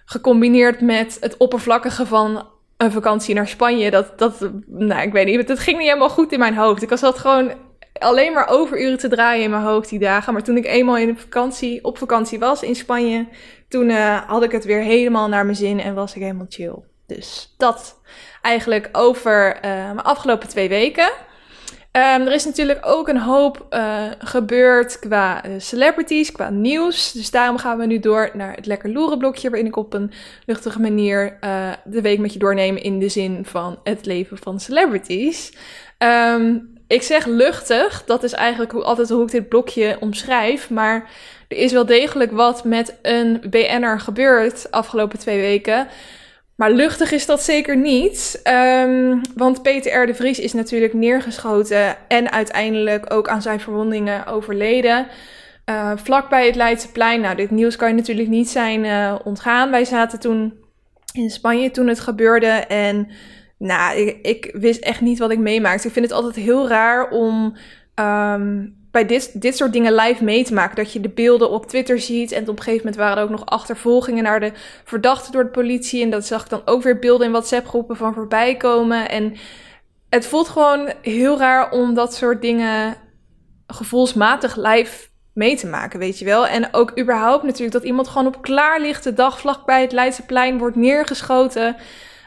gecombineerd 0.05 0.81
met 0.81 1.17
het 1.21 1.37
oppervlakkige 1.37 2.07
van 2.07 2.47
een 2.77 2.93
vakantie 2.93 3.35
naar 3.35 3.49
Spanje, 3.49 3.91
dat, 3.91 4.19
dat, 4.19 4.51
nou, 4.67 5.03
ik 5.03 5.13
weet 5.13 5.27
niet, 5.27 5.49
het 5.49 5.59
ging 5.59 5.79
niet 5.79 5.87
helemaal 5.87 6.11
goed 6.11 6.33
in 6.33 6.39
mijn 6.39 6.57
hoofd. 6.57 6.83
Ik 6.83 6.89
was 6.89 7.01
dat 7.01 7.19
gewoon 7.19 7.53
alleen 7.99 8.33
maar 8.33 8.49
overuren 8.49 8.99
te 8.99 9.09
draaien 9.09 9.45
in 9.45 9.51
mijn 9.51 9.63
hoofd 9.63 9.89
die 9.89 9.99
dagen. 9.99 10.33
Maar 10.33 10.43
toen 10.43 10.57
ik 10.57 10.67
eenmaal 10.67 10.97
in 10.97 11.19
vakantie, 11.19 11.85
op 11.85 11.99
vakantie 11.99 12.39
was 12.39 12.63
in 12.63 12.75
Spanje, 12.75 13.27
toen 13.69 13.89
uh, 13.89 14.17
had 14.27 14.43
ik 14.43 14.53
het 14.53 14.65
weer 14.65 14.81
helemaal 14.81 15.29
naar 15.29 15.45
mijn 15.45 15.57
zin 15.57 15.81
en 15.81 15.95
was 15.95 16.15
ik 16.15 16.23
helemaal 16.23 16.47
chill. 16.49 16.75
Dus 17.07 17.55
dat 17.57 18.01
eigenlijk 18.43 18.89
over 18.93 19.57
uh, 19.57 19.63
mijn 19.63 20.03
afgelopen 20.03 20.49
twee 20.49 20.69
weken. 20.69 21.11
Um, 21.93 22.27
er 22.27 22.33
is 22.33 22.45
natuurlijk 22.45 22.79
ook 22.83 23.09
een 23.09 23.21
hoop 23.21 23.67
uh, 23.71 24.03
gebeurd 24.19 24.99
qua 24.99 25.47
uh, 25.47 25.53
celebrities, 25.59 26.33
qua 26.33 26.51
nieuws. 26.51 27.13
Dus 27.13 27.31
daarom 27.31 27.59
gaan 27.59 27.79
we 27.79 27.87
nu 27.87 27.99
door 27.99 28.31
naar 28.35 28.55
het 28.55 28.67
lekker 28.67 28.91
loeren 28.91 29.19
blokje, 29.19 29.51
waarin 29.51 29.69
ik 29.69 29.77
op 29.77 29.95
een 29.95 30.13
luchtige 30.47 30.81
manier 30.81 31.39
uh, 31.41 31.73
de 31.85 32.01
week 32.01 32.19
met 32.19 32.33
je 32.33 32.39
doorneem 32.39 32.77
in 32.77 32.99
de 32.99 33.09
zin 33.09 33.45
van 33.45 33.79
het 33.85 34.07
leven 34.07 34.39
van 34.39 34.61
celebrities. 34.61 35.53
Um, 35.99 36.77
ik 36.87 37.03
zeg 37.03 37.27
luchtig, 37.27 38.05
dat 38.05 38.23
is 38.23 38.33
eigenlijk 38.33 38.73
hoe, 38.73 38.83
altijd 38.83 39.09
hoe 39.09 39.23
ik 39.23 39.31
dit 39.31 39.49
blokje 39.49 39.97
omschrijf, 40.01 40.71
maar 40.71 41.11
er 41.49 41.57
is 41.57 41.73
wel 41.73 41.87
degelijk 41.87 42.33
wat 42.33 42.65
met 42.65 42.99
een 43.03 43.41
BN'er 43.51 44.01
gebeurd 44.01 44.71
afgelopen 44.71 45.19
twee 45.19 45.41
weken. 45.41 45.89
Maar 46.59 46.71
luchtig 46.71 47.13
is 47.13 47.27
dat 47.27 47.43
zeker 47.43 47.77
niet. 47.77 48.41
Um, 48.45 49.21
want 49.35 49.63
Peter 49.63 50.03
R. 50.03 50.07
de 50.07 50.15
Vries 50.15 50.39
is 50.39 50.53
natuurlijk 50.53 50.93
neergeschoten 50.93 51.97
en 52.09 52.33
uiteindelijk 52.33 53.13
ook 53.13 53.29
aan 53.29 53.43
zijn 53.43 53.61
verwondingen 53.61 54.27
overleden. 54.27 55.07
Uh, 55.67 55.93
vlak 55.97 56.29
bij 56.29 56.47
het 56.47 56.55
Leidseplein. 56.55 57.21
Nou, 57.21 57.37
dit 57.37 57.51
nieuws 57.51 57.77
kan 57.77 57.89
je 57.89 57.95
natuurlijk 57.95 58.29
niet 58.29 58.49
zijn 58.49 58.85
uh, 58.85 59.15
ontgaan. 59.25 59.71
Wij 59.71 59.85
zaten 59.85 60.21
toen 60.21 60.55
in 61.13 61.31
Spanje 61.31 61.71
toen 61.71 61.87
het 61.87 62.01
gebeurde. 62.01 62.47
En 62.69 63.09
nou, 63.59 63.99
ik, 64.23 64.51
wist 64.53 64.81
echt 64.81 65.01
niet 65.01 65.19
wat 65.19 65.31
ik 65.31 65.39
meemaakte. 65.39 65.87
Ik 65.87 65.93
vind 65.93 66.05
het 66.05 66.15
altijd 66.15 66.35
heel 66.35 66.69
raar 66.69 67.11
om 67.11 67.57
um, 67.95 68.78
bij 68.99 69.07
dit, 69.07 69.41
dit 69.41 69.57
soort 69.57 69.73
dingen 69.73 69.95
live 69.95 70.25
mee 70.25 70.45
te 70.45 70.55
maken. 70.55 70.77
Dat 70.77 70.93
je 70.93 71.01
de 71.01 71.09
beelden 71.09 71.51
op 71.51 71.67
Twitter 71.67 72.01
ziet. 72.01 72.33
En 72.33 72.43
op 72.43 72.49
een 72.49 72.63
gegeven 72.63 72.77
moment 72.77 72.97
waren 72.97 73.17
er 73.17 73.23
ook 73.23 73.31
nog 73.31 73.47
achtervolgingen 73.47 74.23
naar 74.23 74.41
de 74.41 74.53
verdachte 74.85 75.31
door 75.31 75.45
de 75.45 75.51
politie. 75.51 76.03
En 76.03 76.11
dat 76.11 76.27
zag 76.27 76.43
ik 76.43 76.49
dan 76.49 76.63
ook 76.65 76.83
weer 76.83 76.99
beelden 76.99 77.27
in 77.27 77.33
WhatsApp-groepen 77.33 77.97
van 77.97 78.15
voorbij 78.15 78.57
komen. 78.57 79.09
En 79.09 79.37
het 80.09 80.27
voelt 80.27 80.49
gewoon 80.49 80.93
heel 81.03 81.39
raar 81.39 81.71
om 81.71 81.95
dat 81.95 82.15
soort 82.15 82.43
dingen 82.43 82.97
gevoelsmatig 83.67 84.57
live 84.57 85.09
mee 85.33 85.57
te 85.57 85.67
maken, 85.67 85.99
weet 85.99 86.19
je 86.19 86.25
wel. 86.25 86.47
En 86.47 86.75
ook 86.75 86.99
überhaupt 86.99 87.43
natuurlijk 87.43 87.73
dat 87.73 87.85
iemand 87.85 88.09
gewoon 88.09 88.27
op 88.27 88.43
klaarlichte 88.43 89.15
dag 89.15 89.41
vlakbij 89.41 89.81
het 89.81 89.93
Leidseplein 89.93 90.59
wordt 90.59 90.77
neergeschoten. 90.77 91.77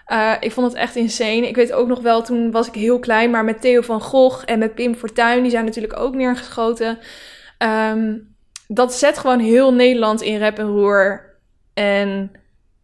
Uh, 0.08 0.34
ik 0.39 0.51
vond 0.51 0.67
het 0.67 0.75
echt 0.75 0.96
insane. 0.96 1.48
Ik 1.48 1.55
weet 1.55 1.74
ook 1.74 1.88
nog 1.88 2.01
wel, 2.01 2.22
toen 2.22 2.51
was 2.51 2.67
ik 2.67 2.74
heel 2.74 3.00
klein, 3.00 3.29
maar 3.29 3.43
met 3.43 3.62
Theo 3.62 3.81
van 3.81 4.01
Gogh 4.01 4.43
en 4.46 4.60
met 4.60 4.75
Pim 4.75 4.96
Fortuyn, 4.96 5.41
die 5.41 5.51
zijn 5.51 5.65
natuurlijk 5.65 6.00
ook 6.00 6.15
neergeschoten. 6.15 7.00
Um, 7.93 8.36
dat 8.67 8.93
zet 8.93 9.17
gewoon 9.17 9.39
heel 9.39 9.74
Nederland 9.74 10.22
in 10.22 10.38
rep 10.38 10.58
en 10.58 10.67
roer. 10.67 11.29
En 11.74 12.31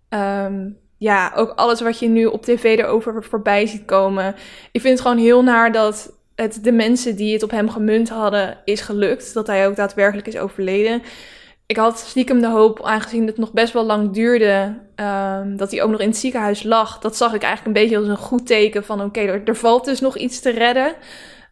um, 0.10 0.78
ja, 0.98 1.32
ook 1.36 1.50
alles 1.50 1.82
wat 1.82 2.00
je 2.00 2.08
nu 2.08 2.26
op 2.26 2.44
tv 2.44 2.64
erover 2.64 3.24
voorbij 3.24 3.66
ziet 3.66 3.86
komen. 3.86 4.36
Ik 4.72 4.82
vind 4.82 4.94
het 4.94 5.08
gewoon 5.08 5.24
heel 5.24 5.44
naar 5.44 5.72
dat 5.72 6.14
het 6.36 6.64
de 6.64 6.72
mensen 6.72 7.16
die 7.16 7.34
het 7.34 7.44
op 7.44 7.52
hem 7.52 7.70
gemunt 7.70 8.10
hadden, 8.10 8.58
is 8.66 8.82
gelukt. 8.82 9.34
Dat 9.34 9.48
hij 9.48 9.68
ook 9.68 9.76
daadwerkelijk 9.76 10.28
is 10.28 10.38
overleden 10.38 11.02
ik 11.68 11.78
had 11.78 12.00
stiekem 12.00 12.42
de 12.42 12.48
hoop, 12.48 12.84
aangezien 12.84 13.28
het 13.28 13.38
nog 13.38 13.52
best 13.52 13.74
wel 13.74 13.86
lang 13.86 14.12
duurde, 14.12 14.80
um, 14.96 15.58
dat 15.58 15.72
hij 15.72 15.84
ook 15.84 15.90
nog 15.92 16.00
in 16.00 16.08
het 16.08 16.18
ziekenhuis 16.18 16.64
lag. 16.64 17.00
Dat 17.00 17.18
zag 17.18 17.34
ik 17.34 17.42
eigenlijk 17.42 17.76
een 17.76 17.84
beetje 17.84 17.98
als 17.98 18.08
een 18.08 18.26
goed 18.26 18.46
teken 18.46 18.86
van 18.86 19.02
oké, 19.02 19.20
er, 19.20 19.56
valt 19.56 19.86
dus 19.86 20.00
nog 20.00 20.18
iets 20.18 20.40
te 20.40 20.50
redden. 20.50 20.96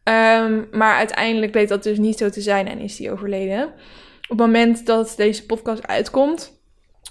Ehm, 0.04 0.62
maar 0.72 0.96
uiteindelijk 0.96 1.52
bleek 1.52 1.68
dat 1.68 1.84
dus 1.84 1.98
niet 1.98 2.18
zo 2.18 2.30
te 2.30 2.42
zijn 2.42 2.68
en 2.68 2.80
is 2.80 2.98
hij 2.98 3.12
overleden. 3.12 3.64
Op 3.64 4.38
het 4.38 4.38
moment 4.38 4.86
dat 4.86 5.14
deze 5.18 5.46
podcast 5.46 5.88
uitkomt, 5.88 6.60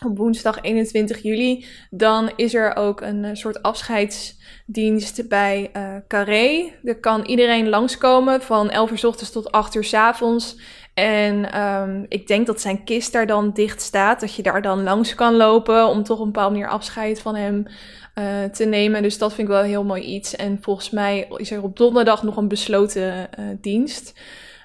op 0.05 0.17
woensdag 0.17 0.63
21 0.63 1.23
juli, 1.23 1.67
dan 1.91 2.31
is 2.37 2.55
er 2.55 2.77
ook 2.77 3.01
een 3.01 3.25
eh, 3.25 3.35
soort 3.35 3.63
afscheidsdienst 3.63 5.29
bij 5.29 5.71
uh, 5.77 5.97
Carré. 6.09 6.73
Er 6.85 7.01
kan 7.01 7.25
iedereen 7.25 7.69
langskomen 7.69 8.43
van 8.43 8.71
11 8.71 8.91
uur 8.91 8.99
s 8.99 9.05
ochtends 9.05 9.33
tot 9.33 9.53
8 9.53 9.75
uur 9.75 9.85
s 9.85 9.95
avonds. 9.95 10.57
En 10.95 11.61
um, 11.61 12.07
ik 12.09 12.27
denk 12.27 12.47
dat 12.47 12.61
zijn 12.61 12.85
kist 12.85 13.13
daar 13.13 13.27
dan 13.27 13.51
dicht 13.53 13.81
staat. 13.81 14.21
Dat 14.21 14.35
je 14.35 14.43
daar 14.43 14.63
dan 14.63 14.83
langs 14.83 15.15
kan 15.15 15.37
lopen 15.37 15.87
om 15.89 16.03
toch 16.03 16.19
een 16.19 16.25
bepaalde 16.25 16.55
manier 16.55 16.69
afscheid 16.69 17.21
van 17.21 17.35
hem 17.35 17.67
uh, 18.15 18.25
te 18.53 18.65
nemen. 18.65 19.03
Dus 19.03 19.19
dat 19.19 19.35
vind 19.35 19.49
ik 19.49 19.55
wel 19.55 19.63
een 19.63 19.69
heel 19.69 19.85
mooi 19.85 20.03
iets. 20.03 20.37
En 20.37 20.59
volgens 20.61 20.91
mij 20.91 21.29
is 21.37 21.51
er 21.51 21.63
op 21.63 21.77
donderdag 21.77 22.23
nog 22.23 22.37
een 22.37 22.49
besloten 22.49 23.29
uh, 23.39 23.45
dienst. 23.61 24.21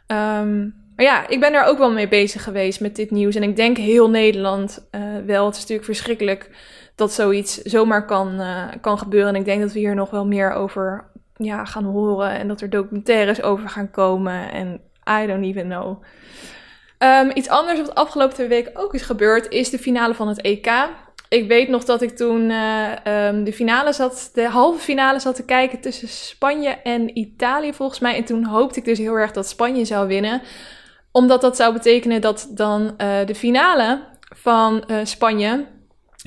Um, 0.07 0.75
maar 0.95 1.05
ja, 1.05 1.27
ik 1.27 1.39
ben 1.39 1.53
er 1.53 1.63
ook 1.63 1.77
wel 1.77 1.91
mee 1.91 2.07
bezig 2.07 2.43
geweest 2.43 2.79
met 2.79 2.95
dit 2.95 3.11
nieuws. 3.11 3.35
En 3.35 3.43
ik 3.43 3.55
denk 3.55 3.77
heel 3.77 4.09
Nederland 4.09 4.87
uh, 4.91 5.01
wel. 5.25 5.45
Het 5.45 5.53
is 5.53 5.59
natuurlijk 5.59 5.87
verschrikkelijk 5.87 6.49
dat 6.95 7.13
zoiets 7.13 7.57
zomaar 7.57 8.05
kan, 8.05 8.41
kan 8.81 8.97
gebeuren. 8.97 9.33
En 9.33 9.39
ik 9.39 9.45
denk 9.45 9.61
dat 9.61 9.71
we 9.71 9.79
hier 9.79 9.95
nog 9.95 10.09
wel 10.09 10.25
meer 10.25 10.51
over 10.51 11.05
ja, 11.35 11.65
gaan 11.65 11.83
horen. 11.83 12.31
En 12.31 12.47
dat 12.47 12.61
er 12.61 12.69
documentaires 12.69 13.41
over 13.41 13.69
gaan 13.69 13.91
komen. 13.91 14.51
En 14.51 14.81
I 15.09 15.25
don't 15.25 15.43
even 15.43 15.67
know. 15.67 16.03
Um, 16.99 17.31
iets 17.33 17.49
anders 17.49 17.79
wat 17.79 17.95
afgelopen 17.95 18.47
week 18.47 18.69
ook 18.73 18.93
is 18.93 19.01
gebeurd, 19.01 19.49
is 19.49 19.69
de 19.69 19.79
finale 19.79 20.13
van 20.13 20.27
het 20.27 20.41
EK. 20.41 20.71
Ik 21.29 21.47
weet 21.47 21.67
nog 21.67 21.83
dat 21.83 22.01
ik 22.01 22.09
toen 22.09 22.49
uh, 22.49 22.91
um, 23.27 23.43
de 23.43 23.53
finale 23.53 23.93
zat, 23.93 24.29
de 24.33 24.47
halve 24.47 24.79
finale 24.79 25.19
zat 25.19 25.35
te 25.35 25.45
kijken 25.45 25.79
tussen 25.79 26.07
Spanje 26.07 26.69
en 26.69 27.17
Italië 27.17 27.73
volgens 27.73 27.99
mij. 27.99 28.15
En 28.15 28.23
toen 28.23 28.45
hoopte 28.45 28.79
ik 28.79 28.85
dus 28.85 28.97
heel 28.97 29.15
erg 29.15 29.31
dat 29.31 29.47
Spanje 29.47 29.85
zou 29.85 30.07
winnen. 30.07 30.41
Omdat 31.11 31.41
dat 31.41 31.55
zou 31.55 31.73
betekenen 31.73 32.21
dat 32.21 32.47
dan 32.49 32.81
uh, 32.81 33.25
de 33.25 33.35
finale 33.35 34.03
van 34.35 34.83
uh, 34.87 34.97
Spanje, 35.03 35.65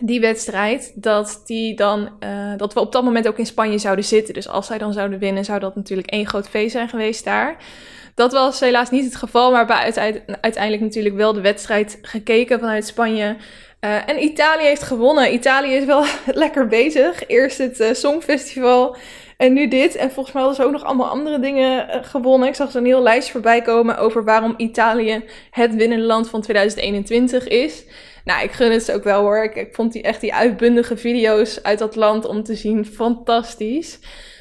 die 0.02 0.20
wedstrijd, 0.20 0.92
dat, 0.94 1.42
die 1.44 1.74
dan, 1.76 2.10
dat 2.56 2.74
we 2.74 2.80
op 2.80 2.92
dat 2.92 3.04
moment 3.04 3.28
ook 3.28 3.38
in 3.38 3.46
Spanje 3.46 3.78
zouden 3.78 4.04
zitten. 4.04 4.34
Dus 4.34 4.48
als 4.48 4.66
zij 4.66 4.78
dan 4.78 4.92
zouden 4.92 5.18
winnen, 5.18 5.44
zou 5.44 5.60
dat 5.60 5.76
natuurlijk 5.76 6.10
één 6.10 6.26
groot 6.26 6.48
feest 6.48 6.72
zijn 6.72 6.88
geweest 6.88 7.24
daar. 7.24 7.56
Dat 8.14 8.32
was 8.32 8.60
helaas 8.60 8.90
niet 8.90 9.04
het 9.04 9.16
geval, 9.16 9.50
maar 9.50 9.68
uiteindelijk 10.40 10.82
natuurlijk 10.82 11.14
wel 11.14 11.32
de 11.32 11.40
wedstrijd 11.40 11.98
gekeken 12.02 12.58
vanuit 12.58 12.86
Spanje. 12.86 13.36
Uh, 13.84 14.08
en 14.08 14.22
Italië 14.22 14.64
heeft 14.64 14.82
gewonnen. 14.82 15.34
Italië 15.34 15.74
is 15.74 15.84
wel 15.84 16.04
lekker 16.44 16.66
bezig. 16.66 17.26
Eerst 17.26 17.58
het 17.58 17.80
uh, 17.80 17.92
Songfestival 17.92 18.96
en 19.36 19.52
nu 19.52 19.68
dit. 19.68 19.96
En 19.96 20.10
volgens 20.10 20.34
mij 20.34 20.42
hadden 20.42 20.60
ze 20.62 20.66
ook 20.66 20.74
nog 20.74 20.84
allemaal 20.84 21.08
andere 21.08 21.38
dingen 21.38 22.04
gewonnen. 22.04 22.48
Ik 22.48 22.54
zag 22.54 22.70
zo'n 22.70 22.84
heel 22.84 23.02
lijstje 23.02 23.32
voorbij 23.32 23.62
komen 23.62 23.98
over 23.98 24.24
waarom 24.24 24.54
Italië 24.56 25.24
het 25.50 25.74
winnende 25.74 26.04
land 26.04 26.28
van 26.28 26.40
2021 26.40 27.48
is. 27.48 27.84
Nou, 28.24 28.42
ik 28.42 28.52
gun 28.52 28.72
het 28.72 28.82
ze 28.82 28.94
ook 28.94 29.04
wel 29.04 29.20
hoor. 29.20 29.44
Ik, 29.54 29.68
vond 29.74 29.92
die 29.92 30.02
echt 30.02 30.20
die 30.20 30.34
uitbundige 30.34 30.96
video's 30.96 31.62
uit 31.62 31.78
dat 31.78 31.96
land 31.96 32.24
om 32.24 32.42
te 32.42 32.54
zien 32.54 32.86
fantastisch. 32.86 33.98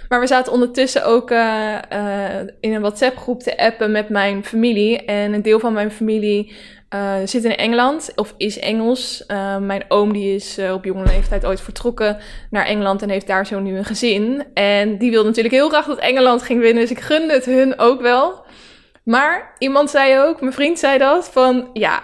Maar 0.10 0.20
we 0.20 0.28
zaten 0.28 0.54
ondertussen 0.54 1.06
ook 1.06 1.32
uh, 1.32 1.78
uh, 1.94 2.40
in 2.60 2.74
een 2.74 2.82
WhatsApp-groep 2.82 3.44
te 3.44 3.58
appen 3.58 3.92
met 3.92 4.10
mijn 4.10 4.46
familie. 4.46 5.06
En 5.06 5.34
een 5.34 5.42
deel 5.42 5.60
van 5.60 5.74
mijn 5.74 5.92
familie 5.92 6.54
uh, 6.96 7.14
zit 7.26 7.44
in 7.44 7.56
Engeland 7.56 8.12
of 8.16 8.34
is 8.38 8.60
Engels. 8.60 9.24
mijn 9.60 9.84
oom 9.88 10.14
die 10.14 10.36
is 10.36 10.60
op 10.74 10.86
jonge 10.86 11.06
leeftijd 11.06 11.46
ooit 11.46 11.62
vertrokken 11.62 12.18
naar 12.50 12.66
Engeland 12.66 13.02
en 13.02 13.10
heeft 13.10 13.28
daar 13.28 13.46
zo 13.46 13.60
nu 13.60 13.78
een 13.78 13.86
gezin. 13.86 14.44
En 14.54 14.98
die 14.98 15.12
wilde 15.12 15.28
natuurlijk 15.28 15.56
heel 15.56 15.70
graag 15.70 15.86
dat 15.86 16.00
Engeland 16.00 16.42
ging 16.42 16.60
winnen. 16.60 16.82
Dus 16.82 16.92
ik 16.92 17.00
gunde 17.00 17.34
het 17.34 17.46
hun 17.46 17.80
ook 17.80 18.02
wel. 18.02 18.46
Maar 19.04 19.56
iemand 19.58 19.90
zei 19.90 20.20
ook, 20.20 20.42
mijn 20.42 20.54
vriend 20.54 20.80
zei 20.80 20.98
dat, 20.98 21.30
van 21.30 21.70
ja, 21.74 22.04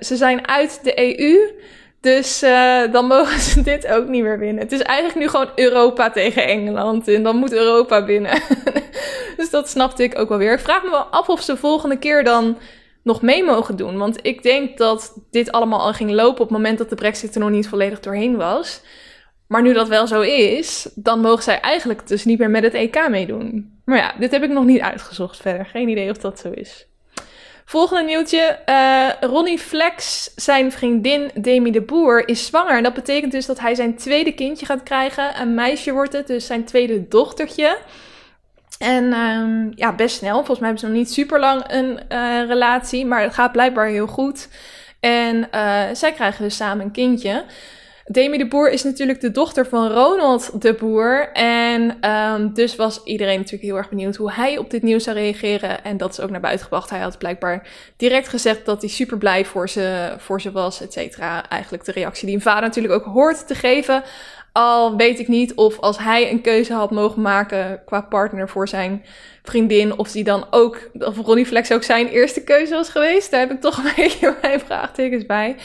ze 0.00 0.16
zijn 0.16 0.48
uit 0.48 0.80
de 0.82 1.18
EU. 1.18 1.54
Dus 2.00 2.42
uh, 2.42 2.92
dan 2.92 3.06
mogen 3.16 3.40
ze 3.40 3.62
dit 3.62 3.86
ook 3.86 4.08
niet 4.08 4.22
meer 4.22 4.38
winnen. 4.38 4.62
Het 4.62 4.72
is 4.72 4.82
eigenlijk 4.82 5.18
nu 5.18 5.28
gewoon 5.28 5.50
Europa 5.54 6.10
tegen 6.10 6.46
Engeland. 6.46 7.08
En 7.08 7.22
dan 7.22 7.36
moet 7.36 7.52
Europa 7.52 8.04
winnen. 8.04 8.42
dus 9.36 9.50
dat 9.50 9.68
snapte 9.68 10.02
ik 10.02 10.18
ook 10.18 10.28
wel 10.28 10.38
weer. 10.38 10.52
Ik 10.52 10.58
vraag 10.58 10.82
me 10.82 10.90
wel 10.90 11.04
af 11.04 11.28
of 11.28 11.42
ze 11.42 11.56
volgende 11.56 11.98
keer 11.98 12.24
dan 12.24 12.58
nog 13.02 13.22
mee 13.22 13.44
mogen 13.44 13.76
doen. 13.76 13.98
Want 13.98 14.18
ik 14.22 14.42
denk 14.42 14.78
dat 14.78 15.18
dit 15.30 15.52
allemaal 15.52 15.80
al 15.80 15.92
ging 15.92 16.10
lopen 16.10 16.42
op 16.42 16.48
het 16.48 16.56
moment 16.56 16.78
dat 16.78 16.88
de 16.88 16.94
Brexit 16.94 17.34
er 17.34 17.40
nog 17.40 17.50
niet 17.50 17.68
volledig 17.68 18.00
doorheen 18.00 18.36
was. 18.36 18.80
Maar 19.46 19.62
nu 19.62 19.72
dat 19.72 19.88
wel 19.88 20.06
zo 20.06 20.20
is, 20.20 20.88
dan 20.94 21.20
mogen 21.20 21.42
zij 21.42 21.60
eigenlijk 21.60 22.06
dus 22.06 22.24
niet 22.24 22.38
meer 22.38 22.50
met 22.50 22.62
het 22.62 22.74
EK 22.74 23.08
meedoen. 23.08 23.80
Maar 23.84 23.98
ja, 23.98 24.14
dit 24.18 24.30
heb 24.30 24.42
ik 24.42 24.50
nog 24.50 24.64
niet 24.64 24.80
uitgezocht 24.80 25.36
verder. 25.36 25.66
Geen 25.66 25.88
idee 25.88 26.10
of 26.10 26.18
dat 26.18 26.38
zo 26.38 26.50
is. 26.50 26.86
Volgende 27.68 28.02
nieuwtje. 28.02 28.58
Uh, 28.68 29.08
Ronnie 29.20 29.58
Flex, 29.58 30.24
zijn 30.36 30.72
vriendin 30.72 31.30
Demi 31.34 31.70
de 31.70 31.80
Boer, 31.80 32.28
is 32.28 32.46
zwanger. 32.46 32.76
En 32.76 32.82
dat 32.82 32.94
betekent 32.94 33.32
dus 33.32 33.46
dat 33.46 33.60
hij 33.60 33.74
zijn 33.74 33.96
tweede 33.96 34.32
kindje 34.32 34.66
gaat 34.66 34.82
krijgen. 34.82 35.40
Een 35.40 35.54
meisje 35.54 35.92
wordt 35.92 36.12
het, 36.12 36.26
dus 36.26 36.46
zijn 36.46 36.64
tweede 36.64 37.08
dochtertje. 37.08 37.78
En 38.78 39.12
um, 39.12 39.72
ja, 39.74 39.92
best 39.92 40.16
snel. 40.16 40.34
Volgens 40.34 40.58
mij 40.58 40.68
hebben 40.68 40.86
ze 40.86 40.92
nog 40.94 40.96
niet 40.96 41.12
super 41.12 41.40
lang 41.40 41.64
een 41.66 42.00
uh, 42.12 42.46
relatie. 42.46 43.06
Maar 43.06 43.22
het 43.22 43.34
gaat 43.34 43.52
blijkbaar 43.52 43.86
heel 43.86 44.06
goed. 44.06 44.48
En 45.00 45.48
uh, 45.54 45.82
zij 45.92 46.12
krijgen 46.12 46.44
dus 46.44 46.56
samen 46.56 46.84
een 46.84 46.92
kindje. 46.92 47.44
Demi 48.06 48.38
de 48.38 48.46
Boer 48.46 48.70
is 48.70 48.82
natuurlijk 48.82 49.20
de 49.20 49.30
dochter 49.30 49.66
van 49.66 49.88
Ronald 49.88 50.62
de 50.62 50.74
Boer. 50.74 51.32
En 51.32 52.10
um, 52.10 52.54
dus 52.54 52.76
was 52.76 53.02
iedereen 53.04 53.36
natuurlijk 53.36 53.62
heel 53.62 53.76
erg 53.76 53.88
benieuwd 53.88 54.16
hoe 54.16 54.32
hij 54.32 54.58
op 54.58 54.70
dit 54.70 54.82
nieuws 54.82 55.04
zou 55.04 55.16
reageren. 55.16 55.84
En 55.84 55.96
dat 55.96 56.10
is 56.10 56.20
ook 56.20 56.30
naar 56.30 56.40
buiten 56.40 56.64
gebracht. 56.64 56.90
Hij 56.90 56.98
had 56.98 57.18
blijkbaar 57.18 57.68
direct 57.96 58.28
gezegd 58.28 58.64
dat 58.64 58.80
hij 58.80 58.90
super 58.90 59.18
blij 59.18 59.44
voor 59.44 59.68
ze, 59.68 60.14
voor 60.18 60.40
ze 60.40 60.52
was, 60.52 60.80
et 60.80 60.92
cetera. 60.92 61.48
Eigenlijk 61.48 61.84
de 61.84 61.92
reactie 61.92 62.26
die 62.26 62.34
een 62.34 62.42
vader 62.42 62.62
natuurlijk 62.62 62.94
ook 62.94 63.14
hoort 63.14 63.46
te 63.46 63.54
geven. 63.54 64.02
Al 64.52 64.96
weet 64.96 65.18
ik 65.18 65.28
niet 65.28 65.54
of 65.54 65.78
als 65.78 65.98
hij 65.98 66.30
een 66.30 66.40
keuze 66.40 66.72
had 66.72 66.90
mogen 66.90 67.22
maken 67.22 67.82
qua 67.84 68.00
partner 68.00 68.48
voor 68.48 68.68
zijn 68.68 69.04
vriendin, 69.42 69.98
of 69.98 70.10
die 70.10 70.24
dan 70.24 70.46
ook, 70.50 70.90
of 70.98 71.16
Ronnie 71.16 71.46
Flex 71.46 71.72
ook 71.72 71.82
zijn 71.82 72.08
eerste 72.08 72.44
keuze 72.44 72.74
was 72.74 72.88
geweest. 72.88 73.30
Daar 73.30 73.40
heb 73.40 73.50
ik 73.50 73.60
toch 73.60 73.76
een 73.76 73.92
beetje 73.96 74.36
mijn 74.42 74.60
vraagtekens 74.60 75.26
bij. 75.26 75.56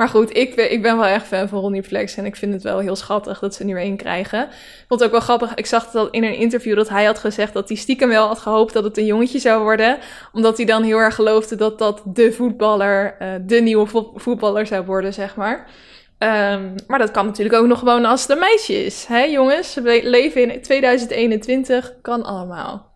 Maar 0.00 0.08
goed, 0.08 0.36
ik, 0.36 0.54
ik 0.54 0.82
ben 0.82 0.96
wel 0.96 1.06
echt 1.06 1.26
fan 1.26 1.48
van 1.48 1.60
Ronnie 1.60 1.82
Flex. 1.82 2.16
En 2.16 2.24
ik 2.24 2.36
vind 2.36 2.52
het 2.52 2.62
wel 2.62 2.78
heel 2.78 2.96
schattig 2.96 3.38
dat 3.38 3.54
ze 3.54 3.64
nu 3.64 3.76
één 3.76 3.96
krijgen. 3.96 4.42
Ik 4.42 4.84
vond 4.88 5.00
het 5.00 5.04
ook 5.04 5.10
wel 5.10 5.20
grappig. 5.20 5.54
Ik 5.54 5.66
zag 5.66 5.90
dat 5.90 6.08
in 6.14 6.24
een 6.24 6.34
interview 6.34 6.76
dat 6.76 6.88
hij 6.88 7.04
had 7.04 7.18
gezegd 7.18 7.52
dat 7.52 7.68
hij 7.68 7.76
stiekem 7.76 8.08
wel 8.08 8.26
had 8.26 8.38
gehoopt 8.38 8.72
dat 8.72 8.84
het 8.84 8.98
een 8.98 9.04
jongetje 9.04 9.38
zou 9.38 9.62
worden. 9.62 9.98
Omdat 10.32 10.56
hij 10.56 10.66
dan 10.66 10.82
heel 10.82 10.98
erg 10.98 11.14
geloofde 11.14 11.56
dat 11.56 11.78
dat 11.78 12.02
de 12.04 12.32
voetballer, 12.32 13.16
uh, 13.22 13.28
de 13.46 13.60
nieuwe 13.60 13.86
voetballer 14.14 14.66
zou 14.66 14.84
worden, 14.84 15.12
zeg 15.12 15.36
maar. 15.36 15.70
Um, 16.18 16.74
maar 16.86 16.98
dat 16.98 17.10
kan 17.10 17.26
natuurlijk 17.26 17.56
ook 17.56 17.66
nog 17.66 17.78
gewoon 17.78 18.04
als 18.04 18.22
het 18.22 18.30
een 18.30 18.38
meisje 18.38 18.84
is. 18.84 19.04
Hè, 19.04 19.22
jongens? 19.22 19.74
We 19.74 20.00
leven 20.02 20.52
in 20.52 20.62
2021. 20.62 21.94
Kan 22.02 22.22
allemaal. 22.22 22.89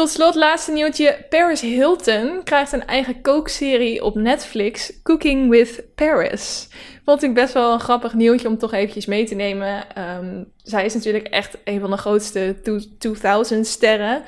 Tot 0.00 0.10
slot, 0.10 0.34
laatste 0.34 0.72
nieuwtje. 0.72 1.24
Paris 1.28 1.60
Hilton 1.60 2.40
krijgt 2.44 2.72
een 2.72 2.86
eigen 2.86 3.20
kookserie 3.20 4.04
op 4.04 4.14
Netflix, 4.14 4.92
Cooking 5.02 5.50
with 5.50 5.82
Paris. 5.94 6.68
Vond 7.04 7.22
ik 7.22 7.34
best 7.34 7.54
wel 7.54 7.72
een 7.72 7.80
grappig 7.80 8.14
nieuwtje 8.14 8.48
om 8.48 8.58
toch 8.58 8.72
eventjes 8.72 9.06
mee 9.06 9.24
te 9.24 9.34
nemen. 9.34 9.84
Um, 10.18 10.52
zij 10.56 10.84
is 10.84 10.94
natuurlijk 10.94 11.26
echt 11.26 11.56
een 11.64 11.80
van 11.80 11.90
de 11.90 11.96
grootste 11.96 12.56
2000 12.98 13.66
sterren. 13.66 14.22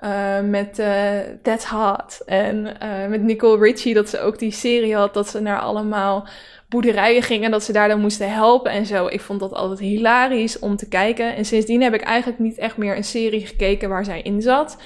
Uh, 0.00 0.40
met 0.40 0.78
uh, 0.78 1.10
That's 1.42 1.64
Hot. 1.64 2.22
En 2.26 2.76
uh, 2.82 3.06
met 3.08 3.22
Nicole 3.22 3.58
Richie, 3.58 3.94
dat 3.94 4.08
ze 4.08 4.20
ook 4.20 4.38
die 4.38 4.52
serie 4.52 4.96
had, 4.96 5.14
dat 5.14 5.28
ze 5.28 5.40
naar 5.40 5.60
allemaal 5.60 6.28
boerderijen 6.68 7.22
gingen, 7.22 7.50
dat 7.50 7.62
ze 7.62 7.72
daar 7.72 7.88
dan 7.88 8.00
moesten 8.00 8.32
helpen 8.32 8.70
en 8.70 8.86
zo. 8.86 9.06
Ik 9.06 9.20
vond 9.20 9.40
dat 9.40 9.52
altijd 9.52 9.78
hilarisch 9.78 10.58
om 10.58 10.76
te 10.76 10.88
kijken. 10.88 11.36
En 11.36 11.44
sindsdien 11.44 11.82
heb 11.82 11.94
ik 11.94 12.02
eigenlijk 12.02 12.38
niet 12.38 12.58
echt 12.58 12.76
meer 12.76 12.96
een 12.96 13.04
serie 13.04 13.46
gekeken 13.46 13.88
waar 13.88 14.04
zij 14.04 14.22
in 14.22 14.42
zat 14.42 14.76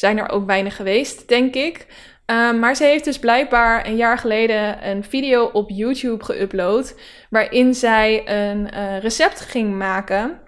zijn 0.00 0.18
er 0.18 0.30
ook 0.30 0.46
weinig 0.46 0.76
geweest, 0.76 1.28
denk 1.28 1.54
ik. 1.54 1.86
Um, 2.26 2.58
maar 2.58 2.76
ze 2.76 2.84
heeft 2.84 3.04
dus 3.04 3.18
blijkbaar 3.18 3.86
een 3.86 3.96
jaar 3.96 4.18
geleden 4.18 4.88
een 4.88 5.04
video 5.04 5.44
op 5.44 5.70
YouTube 5.70 6.24
geüpload. 6.24 7.00
Waarin 7.30 7.74
zij 7.74 8.28
een 8.28 8.70
uh, 8.74 8.98
recept 8.98 9.40
ging 9.40 9.74
maken. 9.74 10.38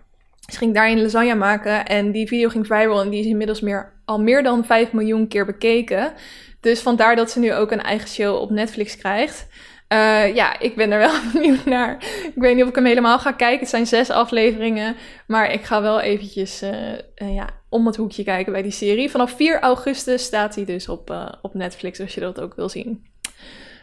Ze 0.50 0.58
ging 0.58 0.74
daarin 0.74 1.02
lasagne 1.02 1.34
maken. 1.34 1.86
En 1.86 2.12
die 2.12 2.28
video 2.28 2.48
ging 2.48 2.66
viral. 2.66 3.00
En 3.00 3.10
die 3.10 3.20
is 3.20 3.26
inmiddels 3.26 3.60
meer, 3.60 3.92
al 4.04 4.20
meer 4.20 4.42
dan 4.42 4.64
5 4.64 4.92
miljoen 4.92 5.28
keer 5.28 5.46
bekeken. 5.46 6.12
Dus 6.60 6.80
vandaar 6.80 7.16
dat 7.16 7.30
ze 7.30 7.38
nu 7.38 7.54
ook 7.54 7.70
een 7.70 7.82
eigen 7.82 8.08
show 8.08 8.40
op 8.40 8.50
Netflix 8.50 8.96
krijgt. 8.96 9.46
Uh, 9.88 10.34
ja, 10.34 10.58
ik 10.58 10.76
ben 10.76 10.90
er 10.90 10.98
wel 10.98 11.14
benieuwd 11.32 11.64
naar. 11.64 11.96
Ik 12.24 12.32
weet 12.34 12.54
niet 12.54 12.62
of 12.62 12.68
ik 12.68 12.74
hem 12.74 12.84
helemaal 12.84 13.18
ga 13.18 13.32
kijken. 13.32 13.60
Het 13.60 13.68
zijn 13.68 13.86
zes 13.86 14.10
afleveringen. 14.10 14.96
Maar 15.26 15.52
ik 15.52 15.64
ga 15.64 15.82
wel 15.82 16.00
eventjes 16.00 16.62
uh, 16.62 17.34
ja, 17.34 17.61
om 17.72 17.86
het 17.86 17.96
hoekje 17.96 18.24
kijken 18.24 18.52
bij 18.52 18.62
die 18.62 18.70
serie. 18.70 19.10
Vanaf 19.10 19.30
4 19.30 19.60
augustus 19.60 20.22
staat 20.22 20.54
hij 20.54 20.64
dus 20.64 20.88
op, 20.88 21.32
op 21.42 21.54
Netflix, 21.54 22.00
als 22.00 22.14
je 22.14 22.20
dat 22.20 22.40
ook 22.40 22.54
wil 22.54 22.68
zien. 22.68 23.06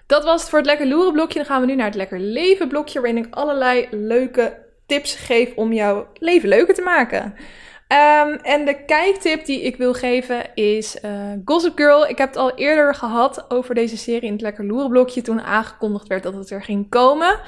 Dat 0.07 0.23
was 0.23 0.41
het 0.41 0.49
voor 0.49 0.59
het 0.59 0.67
Lekker 0.67 0.87
Loeren 0.87 1.13
blokje. 1.13 1.37
Dan 1.39 1.47
gaan 1.47 1.61
we 1.61 1.67
nu 1.67 1.75
naar 1.75 1.85
het 1.85 1.95
Lekker 1.95 2.19
Leven 2.19 2.67
blokje, 2.67 3.01
waarin 3.01 3.25
ik 3.25 3.35
allerlei 3.35 3.87
leuke 3.91 4.65
tips 4.85 5.15
geef 5.15 5.55
om 5.55 5.73
jouw 5.73 6.07
leven 6.13 6.49
leuker 6.49 6.73
te 6.73 6.81
maken. 6.81 7.35
Ehm, 7.87 8.33
en 8.33 8.65
de 8.65 8.85
kijktip 8.85 9.45
die 9.45 9.61
ik 9.61 9.75
wil 9.75 9.93
geven 9.93 10.55
is 10.55 10.97
uh, 11.05 11.11
Gossip 11.45 11.77
Girl. 11.77 12.07
Ik 12.07 12.17
heb 12.17 12.27
het 12.27 12.37
al 12.37 12.55
eerder 12.55 12.95
gehad 12.95 13.45
over 13.51 13.75
deze 13.75 13.97
serie 13.97 14.27
in 14.27 14.31
het 14.31 14.41
Lekker 14.41 14.65
Loeren 14.65 14.89
blokje 14.89 15.21
toen 15.21 15.41
aangekondigd 15.41 16.07
werd 16.07 16.23
dat 16.23 16.33
het 16.33 16.49
er 16.49 16.63
ging 16.63 16.89
komen. 16.89 17.39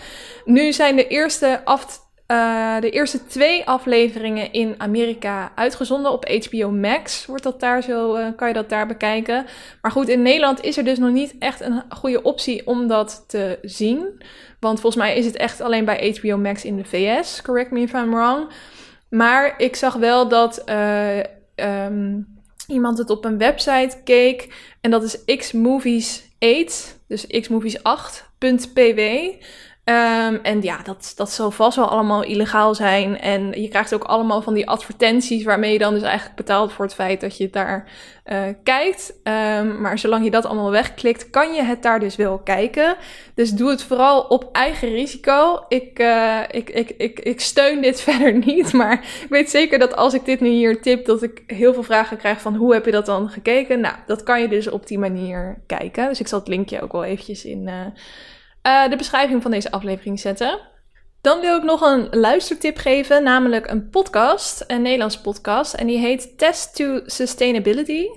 Nu 0.45 0.71
zijn 0.71 0.95
de 0.95 1.07
eerste 1.07 1.62
af 1.65 2.11
uh, 2.31 2.79
de 2.79 2.89
eerste 2.89 3.25
twee 3.25 3.65
afleveringen 3.65 4.51
in 4.51 4.75
Amerika 4.77 5.51
uitgezonden 5.55 6.11
op 6.11 6.45
HBO 6.50 6.71
Max. 6.71 7.25
Wordt 7.25 7.43
dat 7.43 7.59
daar 7.59 7.83
zo, 7.83 8.15
uh, 8.15 8.27
kan 8.35 8.47
je 8.47 8.53
dat 8.53 8.69
daar 8.69 8.88
bekijken. 8.88 9.45
Maar 9.81 9.91
goed, 9.91 10.07
in 10.07 10.21
Nederland 10.21 10.61
is 10.61 10.77
er 10.77 10.83
dus 10.83 10.97
nog 10.97 11.11
niet 11.11 11.35
echt 11.39 11.61
een 11.61 11.83
goede 11.89 12.21
optie 12.21 12.67
om 12.67 12.88
dat 12.88 13.23
te 13.27 13.59
zien. 13.61 14.21
Want 14.59 14.79
volgens 14.79 15.03
mij 15.03 15.17
is 15.17 15.25
het 15.25 15.38
echt 15.38 15.61
alleen 15.61 15.85
bij 15.85 16.17
HBO 16.19 16.38
Max 16.38 16.65
in 16.65 16.75
de 16.75 16.85
VS. 16.85 17.41
Correct 17.41 17.71
me 17.71 17.79
if 17.79 17.93
I'm 17.93 18.11
wrong. 18.11 18.50
Maar 19.09 19.53
ik 19.57 19.75
zag 19.75 19.93
wel 19.93 20.27
dat 20.27 20.63
uh, 20.65 21.17
um, 21.55 22.27
iemand 22.67 22.97
het 22.97 23.09
op 23.09 23.25
een 23.25 23.38
website 23.38 23.97
keek. 24.03 24.53
En 24.81 24.91
dat 24.91 25.03
is 25.03 25.38
xmovies 25.38 26.29
8, 26.39 27.00
dus 27.07 27.25
xmovies8.pw. 27.25 29.00
Um, 29.85 30.39
en 30.43 30.61
ja, 30.61 30.77
dat, 30.83 31.13
dat 31.15 31.31
zal 31.31 31.51
vast 31.51 31.75
wel 31.75 31.89
allemaal 31.89 32.23
illegaal 32.23 32.75
zijn. 32.75 33.19
En 33.19 33.61
je 33.61 33.67
krijgt 33.67 33.93
ook 33.93 34.03
allemaal 34.03 34.41
van 34.41 34.53
die 34.53 34.69
advertenties 34.69 35.43
waarmee 35.43 35.73
je 35.73 35.79
dan 35.79 35.93
dus 35.93 36.03
eigenlijk 36.03 36.35
betaalt 36.35 36.73
voor 36.73 36.85
het 36.85 36.93
feit 36.93 37.21
dat 37.21 37.38
je 37.38 37.50
daar 37.50 37.89
uh, 38.25 38.43
kijkt. 38.63 39.13
Um, 39.23 39.81
maar 39.81 40.00
zolang 40.00 40.23
je 40.23 40.31
dat 40.31 40.45
allemaal 40.45 40.71
wegklikt, 40.71 41.29
kan 41.29 41.53
je 41.53 41.61
het 41.61 41.83
daar 41.83 42.00
dus 42.00 42.15
wel 42.15 42.39
kijken. 42.39 42.95
Dus 43.35 43.51
doe 43.51 43.69
het 43.69 43.83
vooral 43.83 44.21
op 44.21 44.50
eigen 44.51 44.89
risico. 44.89 45.65
Ik, 45.67 46.00
uh, 46.00 46.39
ik, 46.51 46.69
ik, 46.69 46.89
ik, 46.97 47.19
ik 47.19 47.41
steun 47.41 47.81
dit 47.81 48.01
verder 48.11 48.33
niet. 48.45 48.73
Maar 48.73 48.93
ik 49.21 49.29
weet 49.29 49.50
zeker 49.50 49.79
dat 49.79 49.95
als 49.95 50.13
ik 50.13 50.25
dit 50.25 50.39
nu 50.39 50.50
hier 50.50 50.81
tip, 50.81 51.05
dat 51.05 51.23
ik 51.23 51.43
heel 51.47 51.73
veel 51.73 51.83
vragen 51.83 52.17
krijg 52.17 52.41
van 52.41 52.55
hoe 52.55 52.73
heb 52.73 52.85
je 52.85 52.91
dat 52.91 53.05
dan 53.05 53.29
gekeken? 53.29 53.79
Nou, 53.79 53.95
dat 54.05 54.23
kan 54.23 54.41
je 54.41 54.47
dus 54.47 54.69
op 54.69 54.88
die 54.88 55.00
manier 55.00 55.61
kijken. 55.65 56.07
Dus 56.07 56.19
ik 56.19 56.27
zal 56.27 56.39
het 56.39 56.47
linkje 56.47 56.81
ook 56.81 56.91
wel 56.91 57.03
eventjes 57.03 57.45
in. 57.45 57.67
Uh, 57.67 57.85
uh, 58.68 58.89
de 58.89 58.96
beschrijving 58.96 59.41
van 59.41 59.51
deze 59.51 59.72
aflevering 59.72 60.20
zetten. 60.20 60.60
Dan 61.22 61.39
wil 61.39 61.58
ik 61.58 61.63
nog 61.63 61.82
een 61.82 62.08
luistertip 62.12 62.77
geven, 62.77 63.24
namelijk 63.24 63.70
een 63.70 63.89
podcast, 63.89 64.63
een 64.68 64.82
Nederlands 64.82 65.22
podcast. 65.22 65.74
En 65.74 65.88
die 65.88 65.98
heet 65.98 66.38
Test 66.38 66.75
to 66.75 67.01
Sustainability. 67.06 68.08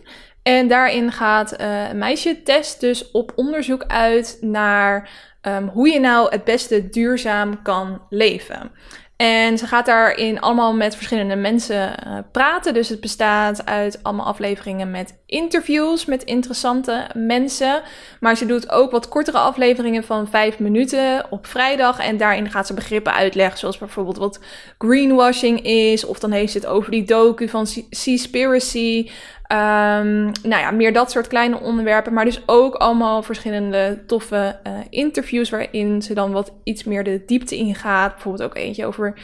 En 0.43 0.69
daarin 0.69 1.13
gaat 1.13 1.61
uh, 1.61 1.89
een 1.89 1.99
meisje 1.99 2.43
test 2.43 2.81
dus 2.81 3.11
op 3.11 3.33
onderzoek 3.37 3.85
uit 3.87 4.39
naar 4.41 5.11
um, 5.43 5.69
hoe 5.69 5.89
je 5.89 6.01
nou 6.01 6.31
het 6.31 6.45
beste 6.45 6.89
duurzaam 6.89 7.63
kan 7.63 8.03
leven. 8.09 8.73
En 9.17 9.59
ze 9.59 9.67
gaat 9.67 9.87
daarin 9.87 10.41
allemaal 10.41 10.75
met 10.75 10.95
verschillende 10.97 11.37
mensen 11.37 11.95
uh, 12.07 12.19
praten. 12.33 12.75
Dus 12.75 12.89
het 12.89 13.01
bestaat 13.01 13.67
uit 13.67 13.99
allemaal 14.03 14.27
afleveringen 14.27 14.91
met 14.91 15.15
interviews 15.27 16.05
met 16.05 16.23
interessante 16.25 17.07
mensen. 17.15 17.83
Maar 18.21 18.37
ze 18.37 18.47
doet 18.47 18.71
ook 18.71 18.91
wat 18.91 19.09
kortere 19.09 19.39
afleveringen 19.39 20.05
van 20.05 20.29
vijf 20.29 20.59
minuten 20.59 21.27
op 21.31 21.47
vrijdag. 21.47 21.99
En 21.99 22.17
daarin 22.17 22.51
gaat 22.51 22.67
ze 22.67 22.75
begrippen 22.75 23.15
uitleggen, 23.15 23.59
zoals 23.59 23.79
bijvoorbeeld 23.79 24.17
wat 24.17 24.41
greenwashing 24.79 25.63
is. 25.63 26.05
Of 26.05 26.19
dan 26.19 26.31
heeft 26.31 26.53
ze 26.53 26.59
het 26.59 26.67
over 26.67 26.91
die 26.91 27.05
docu 27.05 27.49
van 27.49 27.67
Seaspiracy. 27.91 29.11
Um, 29.53 30.33
nou 30.43 30.61
ja, 30.63 30.71
meer 30.71 30.93
dat 30.93 31.11
soort 31.11 31.27
kleine 31.27 31.61
onderwerpen. 31.61 32.13
Maar 32.13 32.25
dus 32.25 32.43
ook 32.47 32.75
allemaal 32.75 33.23
verschillende 33.23 34.03
toffe 34.07 34.59
uh, 34.67 34.73
interviews 34.91 35.51
waarin 35.51 36.03
ze 36.03 36.15
dan 36.15 36.33
wat 36.33 36.53
iets 36.63 36.85
meer 36.85 37.05
de 37.05 37.23
diepte 37.27 37.57
ingaat. 37.57 38.13
Bijvoorbeeld 38.13 38.51
ook 38.51 38.57
eentje 38.57 38.87
over 38.87 39.15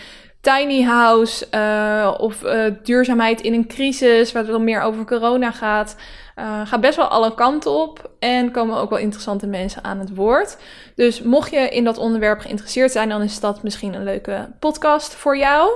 tiny 0.41 0.83
house 0.83 1.47
uh, 1.55 2.15
of 2.19 2.43
uh, 2.43 2.65
duurzaamheid 2.83 3.41
in 3.41 3.53
een 3.53 3.67
crisis, 3.67 4.33
waar 4.33 4.43
het 4.43 4.53
dan 4.53 4.65
meer 4.65 4.81
over 4.81 5.05
corona 5.05 5.51
gaat. 5.51 5.97
Uh, 6.39 6.67
gaat 6.67 6.81
best 6.81 6.97
wel 6.97 7.09
alle 7.09 7.35
kanten 7.35 7.71
op 7.71 8.11
en 8.19 8.51
komen 8.51 8.77
ook 8.77 8.91
wel 8.91 8.99
interessante 8.99 9.47
mensen 9.47 9.85
aan 9.85 9.99
het 9.99 10.15
woord. 10.15 10.57
Dus 10.95 11.23
mocht 11.23 11.51
je 11.51 11.69
in 11.69 11.85
dat 11.85 11.99
onderwerp 11.99 12.41
geïnteresseerd 12.41 12.93
zijn, 12.93 13.09
dan 13.09 13.23
is 13.23 13.41
dat 13.41 13.63
misschien 13.63 13.95
een 13.95 14.05
leuke 14.05 14.53
podcast 14.59 15.15
voor 15.15 15.37
jou. 15.37 15.71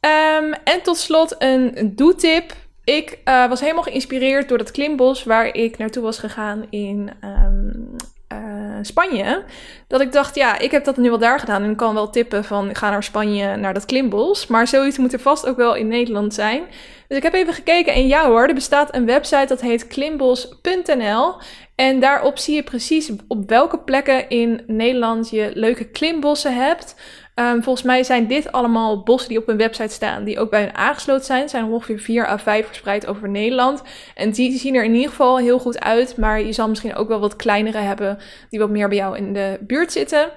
Um, 0.00 0.52
en 0.52 0.82
tot 0.82 0.96
slot 0.96 1.34
een 1.38 1.92
doetip. 1.96 2.52
Ik 2.90 3.18
uh, 3.24 3.48
was 3.48 3.60
helemaal 3.60 3.82
geïnspireerd 3.82 4.48
door 4.48 4.58
dat 4.58 4.70
klimbos 4.70 5.24
waar 5.24 5.54
ik 5.54 5.78
naartoe 5.78 6.02
was 6.02 6.18
gegaan 6.18 6.66
in 6.70 7.10
um, 7.24 7.96
uh, 8.32 8.78
Spanje. 8.82 9.44
Dat 9.88 10.00
ik 10.00 10.12
dacht, 10.12 10.34
ja, 10.34 10.58
ik 10.58 10.70
heb 10.70 10.84
dat 10.84 10.96
nu 10.96 11.08
wel 11.08 11.18
daar 11.18 11.40
gedaan 11.40 11.62
en 11.62 11.70
ik 11.70 11.76
kan 11.76 11.94
wel 11.94 12.10
tippen 12.10 12.44
van 12.44 12.74
ga 12.74 12.90
naar 12.90 13.02
Spanje, 13.02 13.56
naar 13.56 13.74
dat 13.74 13.84
klimbos. 13.84 14.46
Maar 14.46 14.66
zoiets 14.66 14.98
moet 14.98 15.12
er 15.12 15.20
vast 15.20 15.46
ook 15.46 15.56
wel 15.56 15.74
in 15.74 15.88
Nederland 15.88 16.34
zijn. 16.34 16.62
Dus 17.08 17.16
ik 17.16 17.22
heb 17.22 17.34
even 17.34 17.54
gekeken 17.54 17.92
en 17.92 18.06
ja 18.06 18.26
hoor, 18.26 18.48
er 18.48 18.54
bestaat 18.54 18.94
een 18.94 19.06
website 19.06 19.46
dat 19.46 19.60
heet 19.60 19.86
klimbos.nl. 19.86 21.34
En 21.74 22.00
daarop 22.00 22.38
zie 22.38 22.54
je 22.54 22.62
precies 22.62 23.10
op 23.28 23.48
welke 23.48 23.78
plekken 23.78 24.28
in 24.28 24.62
Nederland 24.66 25.30
je 25.30 25.50
leuke 25.54 25.84
klimbossen 25.84 26.54
hebt. 26.54 26.94
Um, 27.34 27.62
volgens 27.62 27.84
mij 27.84 28.04
zijn 28.04 28.26
dit 28.26 28.52
allemaal 28.52 29.02
bossen 29.02 29.28
die 29.28 29.38
op 29.38 29.48
een 29.48 29.56
website 29.56 29.94
staan, 29.94 30.24
die 30.24 30.38
ook 30.38 30.50
bij 30.50 30.60
hun 30.60 30.74
aangesloten 30.74 31.24
zijn. 31.24 31.48
Zijn 31.48 31.64
ongeveer 31.64 31.98
4 31.98 32.28
à 32.28 32.38
5 32.38 32.66
verspreid 32.66 33.06
over 33.06 33.28
Nederland. 33.28 33.82
En 34.14 34.30
die 34.30 34.58
zien 34.58 34.74
er 34.74 34.84
in 34.84 34.94
ieder 34.94 35.10
geval 35.10 35.38
heel 35.38 35.58
goed 35.58 35.80
uit. 35.80 36.16
Maar 36.16 36.42
je 36.42 36.52
zal 36.52 36.68
misschien 36.68 36.94
ook 36.94 37.08
wel 37.08 37.20
wat 37.20 37.36
kleinere 37.36 37.78
hebben, 37.78 38.18
die 38.50 38.58
wat 38.58 38.70
meer 38.70 38.88
bij 38.88 38.96
jou 38.96 39.16
in 39.16 39.32
de 39.32 39.58
buurt 39.60 39.92
zitten. 39.92 40.30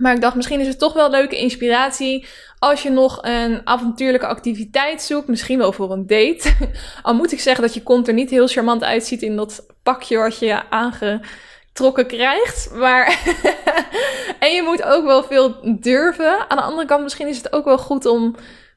Maar 0.00 0.14
ik 0.14 0.20
dacht, 0.20 0.34
misschien 0.36 0.60
is 0.60 0.66
het 0.66 0.78
toch 0.78 0.92
wel 0.92 1.10
leuke 1.10 1.36
inspiratie 1.36 2.26
als 2.58 2.82
je 2.82 2.90
nog 2.90 3.18
een 3.22 3.60
avontuurlijke 3.64 4.26
activiteit 4.26 5.02
zoekt. 5.02 5.28
Misschien 5.28 5.58
wel 5.58 5.72
voor 5.72 5.92
een 5.92 6.06
date. 6.06 6.52
Al 7.02 7.14
moet 7.14 7.32
ik 7.32 7.40
zeggen 7.40 7.62
dat 7.62 7.74
je 7.74 7.82
kont 7.82 8.08
er 8.08 8.14
niet 8.14 8.30
heel 8.30 8.46
charmant 8.46 8.84
uitziet 8.84 9.22
in 9.22 9.36
dat 9.36 9.66
pakje 9.82 10.18
wat 10.18 10.38
je 10.38 10.70
aange 10.70 11.20
trokken 11.76 12.06
krijgt. 12.06 12.70
Maar 12.74 13.06
en 14.38 14.54
je 14.54 14.62
moet 14.62 14.82
ook 14.82 15.04
wel 15.04 15.22
veel 15.22 15.56
durven. 15.80 16.48
Aan 16.48 16.56
de 16.56 16.62
andere 16.62 16.86
kant, 16.86 17.02
misschien 17.02 17.28
is 17.28 17.36
het 17.36 17.52
ook 17.52 17.64
wel 17.64 17.78
goed 17.78 18.06
om 18.06 18.34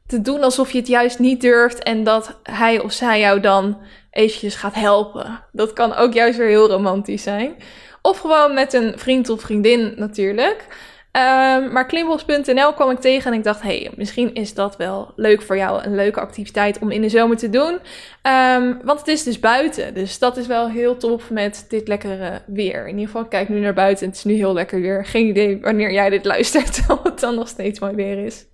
te 0.07 0.21
doen 0.21 0.43
alsof 0.43 0.71
je 0.71 0.77
het 0.77 0.87
juist 0.87 1.19
niet 1.19 1.41
durft. 1.41 1.83
En 1.83 2.03
dat 2.03 2.39
hij 2.43 2.79
of 2.79 2.91
zij 2.91 3.19
jou 3.19 3.39
dan 3.39 3.77
eventjes 4.11 4.55
gaat 4.55 4.75
helpen. 4.75 5.43
Dat 5.51 5.73
kan 5.73 5.95
ook 5.95 6.13
juist 6.13 6.37
weer 6.37 6.47
heel 6.47 6.69
romantisch 6.69 7.23
zijn. 7.23 7.55
Of 8.01 8.19
gewoon 8.19 8.53
met 8.53 8.73
een 8.73 8.99
vriend 8.99 9.29
of 9.29 9.41
vriendin 9.41 9.93
natuurlijk. 9.95 10.65
Um, 11.11 11.71
maar 11.71 11.85
klimbos.nl 11.85 12.73
kwam 12.73 12.89
ik 12.89 12.99
tegen 12.99 13.31
en 13.31 13.37
ik 13.37 13.43
dacht, 13.43 13.61
hey, 13.61 13.91
misschien 13.95 14.33
is 14.33 14.53
dat 14.53 14.77
wel 14.77 15.11
leuk 15.15 15.41
voor 15.41 15.57
jou. 15.57 15.83
Een 15.83 15.95
leuke 15.95 16.19
activiteit 16.19 16.79
om 16.79 16.91
in 16.91 17.01
de 17.01 17.09
zomer 17.09 17.37
te 17.37 17.49
doen. 17.49 17.79
Um, 18.23 18.79
want 18.83 18.99
het 18.99 19.07
is 19.07 19.23
dus 19.23 19.39
buiten. 19.39 19.93
Dus 19.93 20.19
dat 20.19 20.37
is 20.37 20.47
wel 20.47 20.69
heel 20.69 20.97
tof 20.97 21.29
met 21.29 21.65
dit 21.69 21.87
lekkere 21.87 22.41
weer. 22.45 22.81
In 22.81 22.93
ieder 22.93 23.05
geval, 23.05 23.25
kijk 23.25 23.49
nu 23.49 23.59
naar 23.59 23.73
buiten. 23.73 24.07
Het 24.07 24.15
is 24.15 24.23
nu 24.23 24.33
heel 24.33 24.53
lekker 24.53 24.81
weer. 24.81 25.05
Geen 25.05 25.27
idee 25.27 25.61
wanneer 25.61 25.91
jij 25.91 26.09
dit 26.09 26.25
luistert, 26.25 26.81
of 26.87 27.03
het 27.03 27.19
dan 27.19 27.35
nog 27.35 27.47
steeds 27.47 27.79
mooi 27.79 27.95
weer 27.95 28.25
is. 28.25 28.45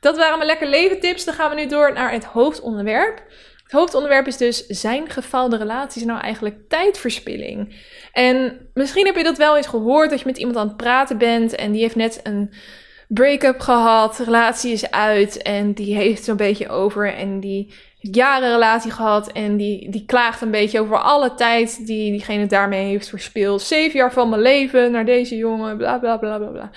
Dat 0.00 0.16
waren 0.16 0.36
mijn 0.36 0.50
lekker 0.50 0.68
leven 0.68 1.00
tips. 1.00 1.24
Dan 1.24 1.34
gaan 1.34 1.50
we 1.50 1.56
nu 1.56 1.66
door 1.66 1.92
naar 1.92 2.12
het 2.12 2.24
hoofdonderwerp. 2.24 3.22
Het 3.64 3.72
hoofdonderwerp 3.72 4.26
is 4.26 4.36
dus: 4.36 4.66
zijn 4.66 5.10
gefaalde 5.10 5.56
relaties 5.56 6.04
nou 6.04 6.20
eigenlijk 6.20 6.68
tijdverspilling? 6.68 7.74
En 8.12 8.68
misschien 8.74 9.06
heb 9.06 9.16
je 9.16 9.22
dat 9.22 9.38
wel 9.38 9.56
eens 9.56 9.66
gehoord 9.66 10.10
dat 10.10 10.18
je 10.18 10.26
met 10.26 10.38
iemand 10.38 10.56
aan 10.56 10.68
het 10.68 10.76
praten 10.76 11.18
bent 11.18 11.54
en 11.54 11.72
die 11.72 11.80
heeft 11.80 11.96
net 11.96 12.20
een 12.22 12.52
break-up 13.08 13.60
gehad, 13.60 14.18
relatie 14.18 14.72
is 14.72 14.90
uit 14.90 15.42
en 15.42 15.72
die 15.72 15.94
heeft 15.94 16.24
zo'n 16.24 16.36
beetje 16.36 16.68
over 16.68 17.14
en 17.14 17.40
die 17.40 17.74
jaren 18.00 18.50
relatie 18.50 18.90
gehad 18.90 19.32
en 19.32 19.56
die, 19.56 19.90
die 19.90 20.04
klaagt 20.06 20.40
een 20.40 20.50
beetje 20.50 20.80
over 20.80 20.98
alle 20.98 21.34
tijd 21.34 21.86
die 21.86 22.10
diegene 22.10 22.46
daarmee 22.46 22.86
heeft 22.86 23.08
verspeeld. 23.08 23.62
Zeven 23.62 23.98
jaar 23.98 24.12
van 24.12 24.28
mijn 24.28 24.42
leven 24.42 24.90
naar 24.90 25.04
deze 25.04 25.36
jongen, 25.36 25.76
bla 25.76 25.98
bla 25.98 26.16
bla 26.16 26.38
bla 26.38 26.48
bla. 26.48 26.70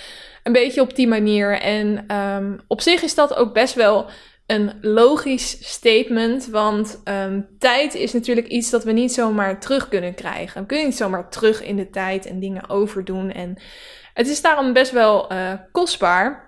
Een 0.43 0.53
beetje 0.53 0.81
op 0.81 0.95
die 0.95 1.07
manier. 1.07 1.59
En 1.59 2.15
um, 2.15 2.59
op 2.67 2.81
zich 2.81 3.01
is 3.01 3.15
dat 3.15 3.35
ook 3.35 3.53
best 3.53 3.73
wel 3.73 4.05
een 4.47 4.73
logisch 4.81 5.57
statement, 5.73 6.47
want 6.47 7.01
um, 7.05 7.47
tijd 7.59 7.93
is 7.93 8.13
natuurlijk 8.13 8.47
iets 8.47 8.69
dat 8.69 8.83
we 8.83 8.91
niet 8.91 9.13
zomaar 9.13 9.59
terug 9.59 9.87
kunnen 9.87 10.13
krijgen. 10.13 10.61
We 10.61 10.67
kunnen 10.67 10.85
niet 10.85 10.97
zomaar 10.97 11.29
terug 11.29 11.63
in 11.63 11.75
de 11.75 11.89
tijd 11.89 12.25
en 12.25 12.39
dingen 12.39 12.69
overdoen. 12.69 13.31
En 13.31 13.57
het 14.13 14.27
is 14.27 14.41
daarom 14.41 14.73
best 14.73 14.91
wel 14.91 15.31
uh, 15.31 15.53
kostbaar. 15.71 16.45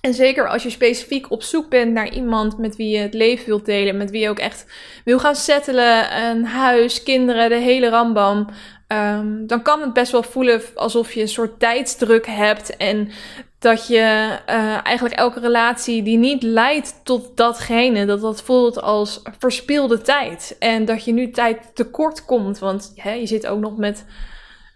En 0.00 0.14
zeker 0.14 0.48
als 0.48 0.62
je 0.62 0.70
specifiek 0.70 1.30
op 1.30 1.42
zoek 1.42 1.70
bent 1.70 1.92
naar 1.92 2.12
iemand 2.12 2.58
met 2.58 2.76
wie 2.76 2.88
je 2.88 2.98
het 2.98 3.14
leven 3.14 3.46
wilt 3.46 3.64
delen, 3.64 3.96
met 3.96 4.10
wie 4.10 4.20
je 4.20 4.28
ook 4.28 4.38
echt 4.38 4.66
wil 5.04 5.18
gaan 5.18 5.36
settelen, 5.36 6.22
een 6.22 6.44
huis, 6.44 7.02
kinderen, 7.02 7.48
de 7.48 7.56
hele 7.56 7.88
rambam. 7.88 8.48
Um, 8.92 9.46
dan 9.46 9.62
kan 9.62 9.80
het 9.80 9.92
best 9.92 10.12
wel 10.12 10.22
voelen 10.22 10.62
alsof 10.74 11.12
je 11.12 11.20
een 11.20 11.28
soort 11.28 11.58
tijdsdruk 11.60 12.26
hebt 12.26 12.76
en 12.76 13.10
dat 13.58 13.86
je 13.86 14.38
uh, 14.48 14.86
eigenlijk 14.86 15.14
elke 15.14 15.40
relatie 15.40 16.02
die 16.02 16.18
niet 16.18 16.42
leidt 16.42 17.00
tot 17.04 17.36
datgene, 17.36 18.06
dat 18.06 18.20
dat 18.20 18.42
voelt 18.42 18.80
als 18.82 19.22
verspilde 19.38 20.00
tijd. 20.00 20.56
En 20.58 20.84
dat 20.84 21.04
je 21.04 21.12
nu 21.12 21.30
tijd 21.30 21.70
tekort 21.74 22.24
komt, 22.24 22.58
want 22.58 22.92
hè, 22.96 23.12
je 23.12 23.26
zit 23.26 23.46
ook 23.46 23.60
nog 23.60 23.76
met 23.76 24.04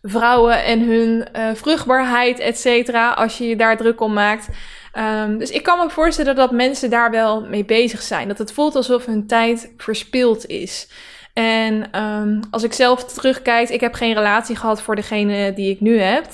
vrouwen 0.03 0.65
en 0.65 0.81
hun 0.81 1.29
uh, 1.37 1.49
vruchtbaarheid, 1.55 2.39
et 2.39 2.59
cetera, 2.59 3.13
als 3.13 3.39
je 3.39 3.49
je 3.49 3.57
daar 3.57 3.77
druk 3.77 4.01
om 4.01 4.13
maakt. 4.13 4.49
Um, 5.25 5.39
dus 5.39 5.51
ik 5.51 5.63
kan 5.63 5.79
me 5.79 5.91
voorstellen 5.91 6.35
dat 6.35 6.51
mensen 6.51 6.91
daar 6.91 7.11
wel 7.11 7.41
mee 7.41 7.65
bezig 7.65 8.03
zijn. 8.03 8.29
Dat 8.29 8.39
het 8.39 8.53
voelt 8.53 8.75
alsof 8.75 9.07
hun 9.07 9.27
tijd 9.27 9.73
verspild 9.77 10.47
is. 10.47 10.89
En 11.38 12.03
um, 12.03 12.40
als 12.51 12.62
ik 12.62 12.72
zelf 12.72 13.05
terugkijk, 13.05 13.68
ik 13.68 13.81
heb 13.81 13.94
geen 13.94 14.14
relatie 14.14 14.57
gehad 14.57 14.83
voor 14.83 14.94
degene 14.94 15.53
die 15.53 15.70
ik 15.70 15.81
nu 15.81 15.99
heb. 15.99 16.27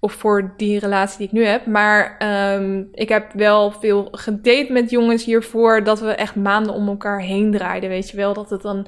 Of 0.00 0.12
voor 0.12 0.54
die 0.56 0.78
relatie 0.78 1.18
die 1.18 1.26
ik 1.26 1.32
nu 1.32 1.44
heb. 1.44 1.66
Maar 1.66 2.16
um, 2.54 2.88
ik 2.92 3.08
heb 3.08 3.32
wel 3.32 3.70
veel 3.70 4.08
gedate 4.10 4.72
met 4.72 4.90
jongens 4.90 5.24
hiervoor. 5.24 5.84
Dat 5.84 6.00
we 6.00 6.10
echt 6.10 6.34
maanden 6.34 6.74
om 6.74 6.88
elkaar 6.88 7.20
heen 7.20 7.52
draaiden. 7.52 7.88
Weet 7.88 8.10
je 8.10 8.16
wel, 8.16 8.34
dat 8.34 8.50
het 8.50 8.62
dan 8.62 8.86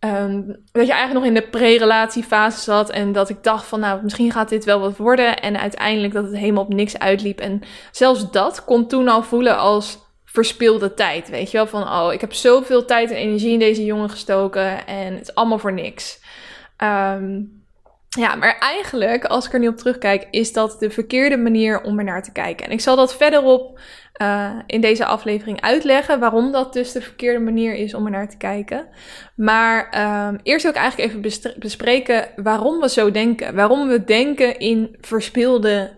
Um, 0.00 0.46
dat 0.72 0.86
je 0.86 0.92
eigenlijk 0.92 1.12
nog 1.12 1.24
in 1.24 1.34
de 1.34 1.48
pre-relatiefase 1.50 2.60
zat 2.60 2.90
en 2.90 3.12
dat 3.12 3.28
ik 3.28 3.42
dacht 3.42 3.64
van 3.66 3.80
nou 3.80 4.02
misschien 4.02 4.32
gaat 4.32 4.48
dit 4.48 4.64
wel 4.64 4.80
wat 4.80 4.96
worden 4.96 5.40
en 5.40 5.60
uiteindelijk 5.60 6.12
dat 6.12 6.24
het 6.24 6.36
helemaal 6.36 6.62
op 6.62 6.74
niks 6.74 6.98
uitliep 6.98 7.40
en 7.40 7.60
zelfs 7.90 8.30
dat 8.30 8.64
kon 8.64 8.86
toen 8.86 9.08
al 9.08 9.22
voelen 9.22 9.58
als 9.58 10.03
verspilde 10.34 10.94
tijd, 10.94 11.28
weet 11.28 11.50
je 11.50 11.56
wel 11.56 11.66
van 11.66 11.82
oh 11.82 12.12
ik 12.12 12.20
heb 12.20 12.32
zoveel 12.32 12.84
tijd 12.84 13.10
en 13.10 13.16
energie 13.16 13.52
in 13.52 13.58
deze 13.58 13.84
jongen 13.84 14.10
gestoken 14.10 14.86
en 14.86 15.12
het 15.12 15.22
is 15.22 15.34
allemaal 15.34 15.58
voor 15.58 15.72
niks. 15.72 16.20
Um, 16.78 17.62
ja, 18.08 18.34
maar 18.34 18.58
eigenlijk, 18.58 19.24
als 19.24 19.46
ik 19.46 19.52
er 19.52 19.58
nu 19.58 19.68
op 19.68 19.76
terugkijk, 19.76 20.26
is 20.30 20.52
dat 20.52 20.76
de 20.78 20.90
verkeerde 20.90 21.36
manier 21.36 21.82
om 21.82 21.98
er 21.98 22.04
naar 22.04 22.22
te 22.22 22.32
kijken. 22.32 22.66
En 22.66 22.72
ik 22.72 22.80
zal 22.80 22.96
dat 22.96 23.16
verderop 23.16 23.80
uh, 24.22 24.50
in 24.66 24.80
deze 24.80 25.04
aflevering 25.04 25.60
uitleggen 25.60 26.20
waarom 26.20 26.52
dat 26.52 26.72
dus 26.72 26.92
de 26.92 27.02
verkeerde 27.02 27.40
manier 27.40 27.74
is 27.74 27.94
om 27.94 28.04
er 28.04 28.10
naar 28.10 28.28
te 28.28 28.36
kijken. 28.36 28.86
Maar 29.36 29.88
um, 30.28 30.40
eerst 30.42 30.62
wil 30.62 30.72
ik 30.72 30.78
eigenlijk 30.78 31.10
even 31.10 31.54
bespreken 31.58 32.28
waarom 32.36 32.80
we 32.80 32.88
zo 32.88 33.10
denken. 33.10 33.54
Waarom 33.54 33.88
we 33.88 34.04
denken 34.04 34.58
in 34.58 34.96
verspilde 35.00 35.90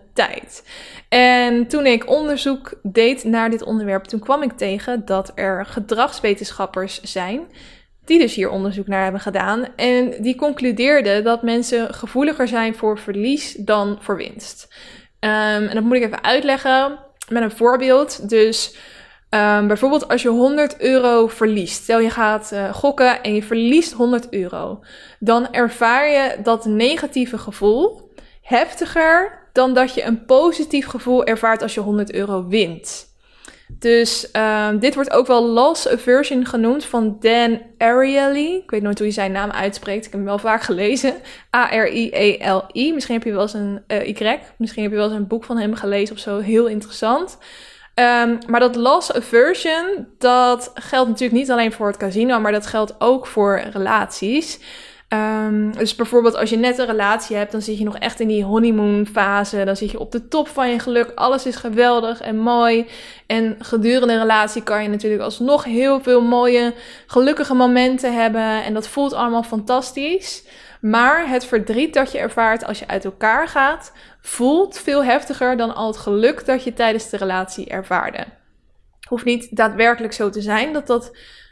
En 1.09 1.67
toen 1.67 1.85
ik 1.85 2.09
onderzoek 2.09 2.73
deed 2.83 3.23
naar 3.23 3.49
dit 3.49 3.63
onderwerp, 3.63 4.03
toen 4.03 4.19
kwam 4.19 4.43
ik 4.43 4.51
tegen 4.51 5.05
dat 5.05 5.31
er 5.35 5.65
gedragswetenschappers 5.65 7.01
zijn 7.01 7.47
die 8.07 8.19
dus 8.19 8.35
hier 8.35 8.49
onderzoek 8.49 8.87
naar 8.87 9.03
hebben 9.03 9.21
gedaan. 9.21 9.65
En 9.75 10.13
die 10.21 10.35
concludeerden 10.35 11.23
dat 11.23 11.41
mensen 11.41 11.93
gevoeliger 11.93 12.47
zijn 12.47 12.75
voor 12.75 12.99
verlies 12.99 13.53
dan 13.53 13.97
voor 14.01 14.17
winst. 14.17 14.67
Um, 15.19 15.29
en 15.67 15.73
dat 15.73 15.83
moet 15.83 15.95
ik 15.95 16.03
even 16.03 16.23
uitleggen 16.23 16.99
met 17.29 17.43
een 17.43 17.51
voorbeeld. 17.51 18.29
Dus 18.29 18.75
um, 19.29 19.67
bijvoorbeeld 19.67 20.07
als 20.07 20.21
je 20.21 20.29
100 20.29 20.81
euro 20.81 21.27
verliest. 21.27 21.83
Stel 21.83 21.99
je 21.99 22.09
gaat 22.09 22.51
uh, 22.53 22.73
gokken 22.73 23.23
en 23.23 23.33
je 23.33 23.43
verliest 23.43 23.91
100 23.91 24.29
euro. 24.29 24.83
Dan 25.19 25.51
ervaar 25.51 26.09
je 26.09 26.37
dat 26.43 26.65
negatieve 26.65 27.37
gevoel 27.37 28.11
heftiger 28.41 29.46
dan 29.57 29.73
dat 29.73 29.93
je 29.93 30.03
een 30.03 30.25
positief 30.25 30.87
gevoel 30.87 31.25
ervaart 31.25 31.61
als 31.61 31.73
je 31.73 31.79
100 31.79 32.13
euro 32.13 32.47
wint. 32.47 33.05
Dus 33.67 34.29
um, 34.33 34.79
dit 34.79 34.95
wordt 34.95 35.11
ook 35.11 35.27
wel 35.27 35.45
loss 35.45 35.87
aversion 35.87 36.45
genoemd 36.45 36.85
van 36.85 37.17
Dan 37.19 37.61
Ariely. 37.77 38.53
Ik 38.63 38.71
weet 38.71 38.81
nooit 38.81 38.97
hoe 38.97 39.07
je 39.07 39.13
zijn 39.13 39.31
naam 39.31 39.51
uitspreekt. 39.51 40.05
Ik 40.05 40.11
heb 40.11 40.19
hem 40.19 40.23
wel 40.23 40.39
vaak 40.39 40.61
gelezen. 40.61 41.13
A-R-I-E-L-I. 41.55 42.93
Misschien 42.93 43.15
heb 43.15 43.23
je 43.23 43.31
wel 43.31 43.41
eens 43.41 43.53
een 43.53 43.83
uh, 43.87 44.07
Y. 44.07 44.39
Misschien 44.57 44.83
heb 44.83 44.91
je 44.91 44.97
wel 44.97 45.07
eens 45.07 45.15
een 45.15 45.27
boek 45.27 45.43
van 45.43 45.57
hem 45.57 45.75
gelezen 45.75 46.15
of 46.15 46.21
zo. 46.21 46.39
Heel 46.39 46.67
interessant. 46.67 47.37
Um, 47.95 48.37
maar 48.47 48.59
dat 48.59 48.75
loss 48.75 49.13
aversion, 49.13 50.07
dat 50.17 50.71
geldt 50.73 51.09
natuurlijk 51.09 51.39
niet 51.39 51.51
alleen 51.51 51.71
voor 51.71 51.87
het 51.87 51.97
casino, 51.97 52.39
maar 52.39 52.51
dat 52.51 52.67
geldt 52.67 52.95
ook 52.99 53.27
voor 53.27 53.61
relaties. 53.71 54.59
Um, 55.13 55.71
dus 55.77 55.95
bijvoorbeeld 55.95 56.35
als 56.35 56.49
je 56.49 56.57
net 56.57 56.77
een 56.77 56.85
relatie 56.85 57.35
hebt, 57.35 57.51
dan 57.51 57.61
zit 57.61 57.77
je 57.77 57.83
nog 57.83 57.97
echt 57.97 58.19
in 58.19 58.27
die 58.27 58.43
honeymoon 58.43 59.07
fase. 59.11 59.63
Dan 59.63 59.75
zit 59.75 59.91
je 59.91 59.99
op 59.99 60.11
de 60.11 60.27
top 60.27 60.47
van 60.47 60.69
je 60.69 60.79
geluk. 60.79 61.11
Alles 61.15 61.45
is 61.45 61.55
geweldig 61.55 62.21
en 62.21 62.37
mooi. 62.37 62.87
En 63.27 63.55
gedurende 63.59 64.13
een 64.13 64.19
relatie 64.19 64.63
kan 64.63 64.83
je 64.83 64.89
natuurlijk 64.89 65.21
alsnog 65.21 65.63
heel 65.63 66.01
veel 66.01 66.21
mooie, 66.21 66.73
gelukkige 67.07 67.53
momenten 67.53 68.13
hebben. 68.13 68.63
En 68.63 68.73
dat 68.73 68.87
voelt 68.87 69.13
allemaal 69.13 69.43
fantastisch. 69.43 70.43
Maar 70.81 71.29
het 71.29 71.45
verdriet 71.45 71.93
dat 71.93 72.11
je 72.11 72.17
ervaart 72.17 72.65
als 72.65 72.79
je 72.79 72.87
uit 72.87 73.05
elkaar 73.05 73.47
gaat, 73.47 73.91
voelt 74.21 74.77
veel 74.77 75.03
heftiger 75.03 75.57
dan 75.57 75.75
al 75.75 75.87
het 75.87 75.97
geluk 75.97 76.45
dat 76.45 76.63
je 76.63 76.73
tijdens 76.73 77.09
de 77.09 77.17
relatie 77.17 77.67
ervaarde. 77.67 78.25
Hoeft 79.07 79.25
niet 79.25 79.55
daadwerkelijk 79.55 80.13
zo 80.13 80.29
te 80.29 80.41
zijn 80.41 80.73
dat 80.73 80.87
dat 80.87 81.11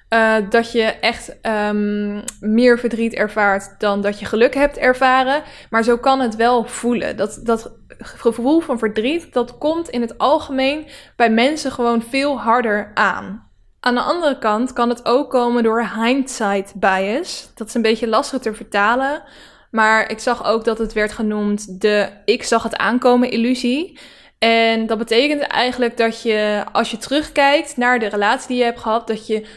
uh, 0.09 0.35
dat 0.49 0.71
je 0.71 0.83
echt 0.83 1.35
um, 1.41 2.23
meer 2.39 2.79
verdriet 2.79 3.13
ervaart 3.13 3.79
dan 3.79 4.01
dat 4.01 4.19
je 4.19 4.25
geluk 4.25 4.53
hebt 4.53 4.77
ervaren. 4.77 5.43
Maar 5.69 5.83
zo 5.83 5.97
kan 5.97 6.19
het 6.19 6.35
wel 6.35 6.65
voelen. 6.65 7.17
Dat, 7.17 7.39
dat 7.43 7.71
gevoel 7.97 8.59
van 8.59 8.79
verdriet, 8.79 9.33
dat 9.33 9.57
komt 9.57 9.89
in 9.89 10.01
het 10.01 10.17
algemeen 10.17 10.87
bij 11.15 11.29
mensen 11.29 11.71
gewoon 11.71 12.01
veel 12.01 12.39
harder 12.39 12.91
aan. 12.93 13.49
Aan 13.79 13.95
de 13.95 14.01
andere 14.01 14.37
kant 14.37 14.73
kan 14.73 14.89
het 14.89 15.05
ook 15.05 15.29
komen 15.29 15.63
door 15.63 15.89
hindsight 16.03 16.73
bias. 16.75 17.51
Dat 17.55 17.67
is 17.67 17.73
een 17.73 17.81
beetje 17.81 18.07
lastig 18.07 18.41
te 18.41 18.53
vertalen. 18.53 19.23
Maar 19.71 20.09
ik 20.09 20.19
zag 20.19 20.45
ook 20.45 20.63
dat 20.63 20.77
het 20.77 20.93
werd 20.93 21.11
genoemd 21.11 21.81
de 21.81 22.09
ik 22.25 22.43
zag 22.43 22.63
het 22.63 22.77
aankomen 22.77 23.31
illusie. 23.31 23.99
En 24.39 24.85
dat 24.85 24.97
betekent 24.97 25.41
eigenlijk 25.41 25.97
dat 25.97 26.21
je, 26.21 26.63
als 26.71 26.91
je 26.91 26.97
terugkijkt 26.97 27.77
naar 27.77 27.99
de 27.99 28.07
relatie 28.07 28.47
die 28.47 28.57
je 28.57 28.63
hebt 28.63 28.79
gehad, 28.79 29.07
dat 29.07 29.27
je 29.27 29.47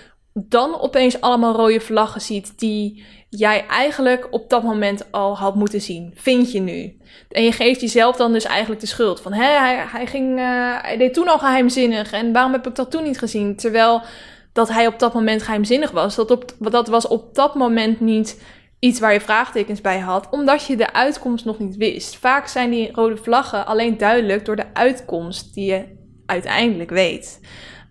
dan 0.49 0.81
opeens 0.81 1.21
allemaal 1.21 1.55
rode 1.55 1.81
vlaggen 1.81 2.21
ziet 2.21 2.59
die 2.59 3.05
jij 3.29 3.67
eigenlijk 3.67 4.29
op 4.31 4.51
dat 4.51 4.63
moment 4.63 5.13
al 5.13 5.37
had 5.37 5.55
moeten 5.55 5.81
zien. 5.81 6.13
Vind 6.15 6.53
je 6.53 6.61
nu. 6.61 6.97
En 7.29 7.43
je 7.43 7.53
geeft 7.53 7.81
jezelf 7.81 8.17
dan 8.17 8.33
dus 8.33 8.45
eigenlijk 8.45 8.81
de 8.81 8.87
schuld. 8.87 9.21
Van 9.21 9.33
hé, 9.33 9.59
hij, 9.59 9.85
hij, 9.89 10.07
ging, 10.07 10.39
uh, 10.39 10.45
hij 10.83 10.97
deed 10.97 11.15
toen 11.15 11.29
al 11.29 11.39
geheimzinnig 11.39 12.13
en 12.13 12.33
waarom 12.33 12.53
heb 12.53 12.67
ik 12.67 12.75
dat 12.75 12.91
toen 12.91 13.03
niet 13.03 13.19
gezien? 13.19 13.57
Terwijl 13.57 14.03
dat 14.53 14.69
hij 14.69 14.87
op 14.87 14.99
dat 14.99 15.15
moment 15.15 15.43
geheimzinnig 15.43 15.91
was. 15.91 16.15
Dat, 16.15 16.31
op, 16.31 16.55
dat 16.59 16.89
was 16.89 17.09
op 17.09 17.35
dat 17.35 17.55
moment 17.55 18.01
niet 18.01 18.43
iets 18.79 19.01
waar 19.01 19.13
je 19.13 19.21
vraagtekens 19.21 19.81
bij 19.81 19.99
had, 19.99 20.29
omdat 20.31 20.67
je 20.67 20.77
de 20.77 20.93
uitkomst 20.93 21.45
nog 21.45 21.59
niet 21.59 21.77
wist. 21.77 22.17
Vaak 22.17 22.47
zijn 22.47 22.71
die 22.71 22.93
rode 22.93 23.17
vlaggen 23.17 23.67
alleen 23.67 23.97
duidelijk 23.97 24.45
door 24.45 24.57
de 24.57 24.75
uitkomst 24.75 25.55
die 25.55 25.71
je 25.71 25.85
uiteindelijk 26.27 26.91
weet. 26.91 27.41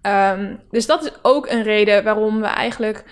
Um, 0.01 0.59
dus 0.71 0.85
dat 0.85 1.03
is 1.03 1.11
ook 1.21 1.49
een 1.49 1.63
reden 1.63 2.03
waarom 2.03 2.39
we 2.39 2.47
eigenlijk 2.47 3.03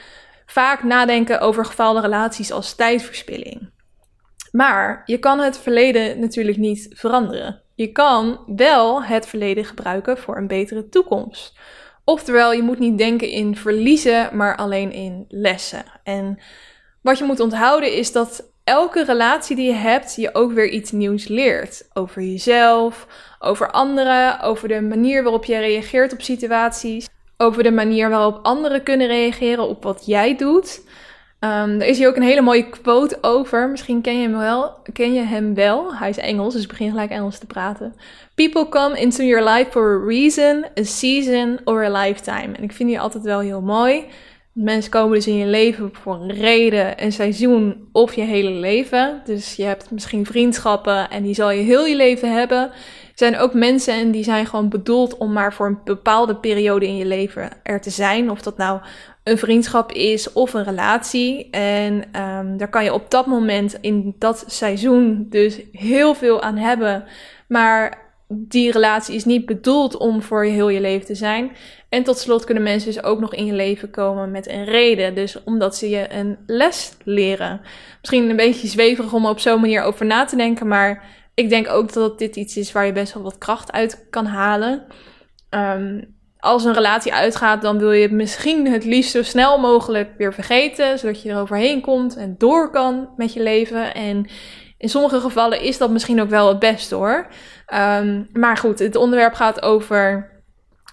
vaak 0.45 0.83
nadenken 0.83 1.39
over 1.39 1.65
gefaalde 1.65 2.01
relaties 2.01 2.51
als 2.51 2.75
tijdverspilling. 2.75 3.73
Maar 4.51 5.01
je 5.05 5.17
kan 5.17 5.39
het 5.39 5.59
verleden 5.59 6.19
natuurlijk 6.19 6.57
niet 6.57 6.87
veranderen. 6.93 7.61
Je 7.75 7.91
kan 7.91 8.39
wel 8.55 9.03
het 9.03 9.27
verleden 9.27 9.65
gebruiken 9.65 10.17
voor 10.17 10.37
een 10.37 10.47
betere 10.47 10.89
toekomst. 10.89 11.57
Oftewel, 12.03 12.53
je 12.53 12.61
moet 12.61 12.79
niet 12.79 12.97
denken 12.97 13.29
in 13.29 13.55
verliezen, 13.55 14.37
maar 14.37 14.55
alleen 14.55 14.91
in 14.91 15.25
lessen. 15.27 15.83
En 16.03 16.39
wat 17.01 17.17
je 17.17 17.23
moet 17.23 17.39
onthouden 17.39 17.93
is 17.93 18.11
dat 18.11 18.53
elke 18.65 19.03
relatie 19.03 19.55
die 19.55 19.67
je 19.67 19.73
hebt 19.73 20.15
je 20.15 20.35
ook 20.35 20.51
weer 20.51 20.69
iets 20.69 20.91
nieuws 20.91 21.27
leert. 21.27 21.87
Over 21.93 22.21
jezelf, 22.21 23.07
over 23.39 23.71
anderen, 23.71 24.41
over 24.41 24.67
de 24.67 24.81
manier 24.81 25.23
waarop 25.23 25.45
je 25.45 25.57
reageert 25.57 26.13
op 26.13 26.21
situaties. 26.21 27.07
Over 27.37 27.63
de 27.63 27.71
manier 27.71 28.09
waarop 28.09 28.39
anderen 28.41 28.83
kunnen 28.83 29.07
reageren 29.07 29.67
op 29.67 29.83
wat 29.83 30.05
jij 30.05 30.35
doet. 30.35 30.81
Um, 31.39 31.81
er 31.81 31.87
is 31.87 31.97
hier 31.97 32.07
ook 32.07 32.15
een 32.15 32.21
hele 32.21 32.41
mooie 32.41 32.69
quote 32.69 33.17
over. 33.21 33.69
Misschien 33.69 34.01
ken 34.01 34.15
je 34.21 34.27
hem 34.27 34.37
wel. 34.37 34.71
Ken 34.93 35.13
je 35.13 35.21
hem 35.21 35.53
wel? 35.53 35.95
Hij 35.95 36.09
is 36.09 36.17
Engels, 36.17 36.53
dus 36.53 36.67
begin 36.67 36.89
gelijk 36.89 37.09
Engels 37.09 37.39
te 37.39 37.45
praten. 37.45 37.95
People 38.35 38.69
come 38.69 38.99
into 38.99 39.23
your 39.23 39.49
life 39.49 39.71
for 39.71 40.01
a 40.01 40.05
reason, 40.05 40.65
a 40.79 40.83
season 40.83 41.59
or 41.63 41.83
a 41.83 42.03
lifetime. 42.03 42.55
En 42.55 42.63
ik 42.63 42.71
vind 42.71 42.89
die 42.89 42.99
altijd 42.99 43.23
wel 43.23 43.39
heel 43.39 43.61
mooi. 43.61 44.05
Mensen 44.55 44.91
komen 44.91 45.13
dus 45.13 45.27
in 45.27 45.35
je 45.35 45.45
leven 45.45 45.89
voor 45.93 46.15
een 46.15 46.33
reden, 46.33 47.03
een 47.03 47.11
seizoen 47.11 47.87
of 47.91 48.13
je 48.13 48.21
hele 48.21 48.49
leven. 48.49 49.21
Dus 49.25 49.55
je 49.55 49.63
hebt 49.63 49.91
misschien 49.91 50.25
vriendschappen 50.25 51.09
en 51.09 51.23
die 51.23 51.33
zal 51.33 51.51
je 51.51 51.61
heel 51.61 51.85
je 51.85 51.95
leven 51.95 52.33
hebben. 52.33 52.61
Er 52.61 52.71
zijn 53.13 53.37
ook 53.37 53.53
mensen 53.53 53.93
en 53.93 54.11
die 54.11 54.23
zijn 54.23 54.45
gewoon 54.45 54.69
bedoeld 54.69 55.17
om 55.17 55.33
maar 55.33 55.53
voor 55.53 55.67
een 55.67 55.79
bepaalde 55.83 56.35
periode 56.35 56.87
in 56.87 56.97
je 56.97 57.05
leven 57.05 57.49
er 57.63 57.81
te 57.81 57.89
zijn. 57.89 58.29
Of 58.31 58.41
dat 58.41 58.57
nou 58.57 58.79
een 59.23 59.37
vriendschap 59.37 59.91
is 59.91 60.33
of 60.33 60.53
een 60.53 60.63
relatie. 60.63 61.49
En 61.49 61.93
um, 62.21 62.57
daar 62.57 62.69
kan 62.69 62.83
je 62.83 62.93
op 62.93 63.11
dat 63.11 63.25
moment 63.25 63.77
in 63.81 64.15
dat 64.19 64.43
seizoen 64.47 65.25
dus 65.29 65.59
heel 65.71 66.13
veel 66.13 66.41
aan 66.41 66.57
hebben. 66.57 67.03
Maar 67.47 68.03
die 68.27 68.71
relatie 68.71 69.15
is 69.15 69.25
niet 69.25 69.45
bedoeld 69.45 69.97
om 69.97 70.21
voor 70.21 70.45
je 70.45 70.51
heel 70.51 70.69
je 70.69 70.81
leven 70.81 71.05
te 71.05 71.15
zijn. 71.15 71.51
En 71.95 72.03
tot 72.03 72.17
slot 72.17 72.43
kunnen 72.43 72.63
mensen 72.63 72.93
dus 72.93 73.03
ook 73.03 73.19
nog 73.19 73.33
in 73.33 73.45
je 73.45 73.53
leven 73.53 73.89
komen 73.89 74.31
met 74.31 74.49
een 74.49 74.65
reden. 74.65 75.15
Dus 75.15 75.43
omdat 75.43 75.75
ze 75.75 75.89
je 75.89 76.13
een 76.13 76.37
les 76.45 76.93
leren. 77.03 77.61
Misschien 77.99 78.29
een 78.29 78.35
beetje 78.35 78.67
zweverig 78.67 79.13
om 79.13 79.25
op 79.25 79.39
zo'n 79.39 79.61
manier 79.61 79.81
over 79.81 80.05
na 80.05 80.25
te 80.25 80.35
denken. 80.35 80.67
Maar 80.67 81.03
ik 81.33 81.49
denk 81.49 81.69
ook 81.69 81.93
dat 81.93 82.19
dit 82.19 82.35
iets 82.35 82.57
is 82.57 82.71
waar 82.71 82.85
je 82.85 82.91
best 82.91 83.13
wel 83.13 83.23
wat 83.23 83.37
kracht 83.37 83.71
uit 83.71 84.07
kan 84.09 84.25
halen. 84.25 84.83
Um, 85.49 86.15
als 86.39 86.63
een 86.63 86.73
relatie 86.73 87.13
uitgaat, 87.13 87.61
dan 87.61 87.77
wil 87.77 87.91
je 87.91 88.01
het 88.01 88.11
misschien 88.11 88.71
het 88.71 88.85
liefst 88.85 89.11
zo 89.11 89.23
snel 89.23 89.59
mogelijk 89.59 90.09
weer 90.17 90.33
vergeten. 90.33 90.99
Zodat 90.99 91.21
je 91.21 91.29
er 91.29 91.39
overheen 91.39 91.81
komt 91.81 92.15
en 92.15 92.35
door 92.37 92.71
kan 92.71 93.09
met 93.17 93.33
je 93.33 93.43
leven. 93.43 93.93
En 93.93 94.27
in 94.77 94.89
sommige 94.89 95.19
gevallen 95.19 95.61
is 95.61 95.77
dat 95.77 95.89
misschien 95.89 96.21
ook 96.21 96.29
wel 96.29 96.47
het 96.47 96.59
beste 96.59 96.95
hoor. 96.95 97.27
Ehm, 97.65 98.23
maar 98.33 98.57
goed, 98.57 98.79
het 98.79 98.95
onderwerp 98.95 99.33
gaat 99.33 99.61
over 99.61 100.33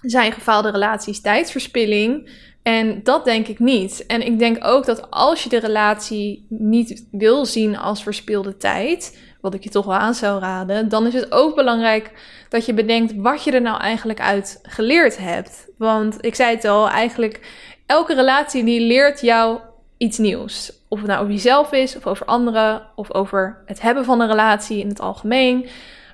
zijn 0.03 0.31
gefaalde 0.31 0.69
relaties 0.69 1.21
tijdsverspilling. 1.21 2.29
En 2.63 3.03
dat 3.03 3.25
denk 3.25 3.47
ik 3.47 3.59
niet. 3.59 4.05
En 4.05 4.25
ik 4.25 4.39
denk 4.39 4.57
ook 4.65 4.85
dat 4.85 5.11
als 5.11 5.43
je 5.43 5.49
de 5.49 5.59
relatie 5.59 6.45
niet 6.49 7.07
wil 7.11 7.45
zien 7.45 7.77
als 7.77 8.03
verspilde 8.03 8.57
tijd, 8.57 9.19
wat 9.41 9.53
ik 9.53 9.63
je 9.63 9.69
toch 9.69 9.85
wel 9.85 9.95
aan 9.95 10.13
zou 10.13 10.39
raden, 10.39 10.89
dan 10.89 11.07
is 11.07 11.13
het 11.13 11.31
ook 11.31 11.55
belangrijk 11.55 12.11
dat 12.49 12.65
je 12.65 12.73
bedenkt 12.73 13.13
wat 13.15 13.43
je 13.43 13.51
er 13.51 13.61
nou 13.61 13.81
eigenlijk 13.81 14.19
uit 14.19 14.59
geleerd 14.63 15.17
hebt. 15.17 15.67
Want 15.77 16.25
ik 16.25 16.35
zei 16.35 16.55
het 16.55 16.65
al, 16.65 16.89
eigenlijk 16.89 17.39
elke 17.85 18.13
relatie 18.13 18.63
die 18.63 18.81
leert 18.81 19.21
jou 19.21 19.59
iets 19.97 20.17
nieuws. 20.17 20.73
Of 20.87 20.99
het 20.99 21.07
nou 21.07 21.21
over 21.21 21.33
jezelf 21.33 21.71
is, 21.71 21.95
of 21.95 22.07
over 22.07 22.25
anderen, 22.25 22.81
of 22.95 23.13
over 23.13 23.63
het 23.65 23.81
hebben 23.81 24.05
van 24.05 24.21
een 24.21 24.27
relatie 24.27 24.79
in 24.79 24.87
het 24.87 24.99
algemeen. 24.99 25.67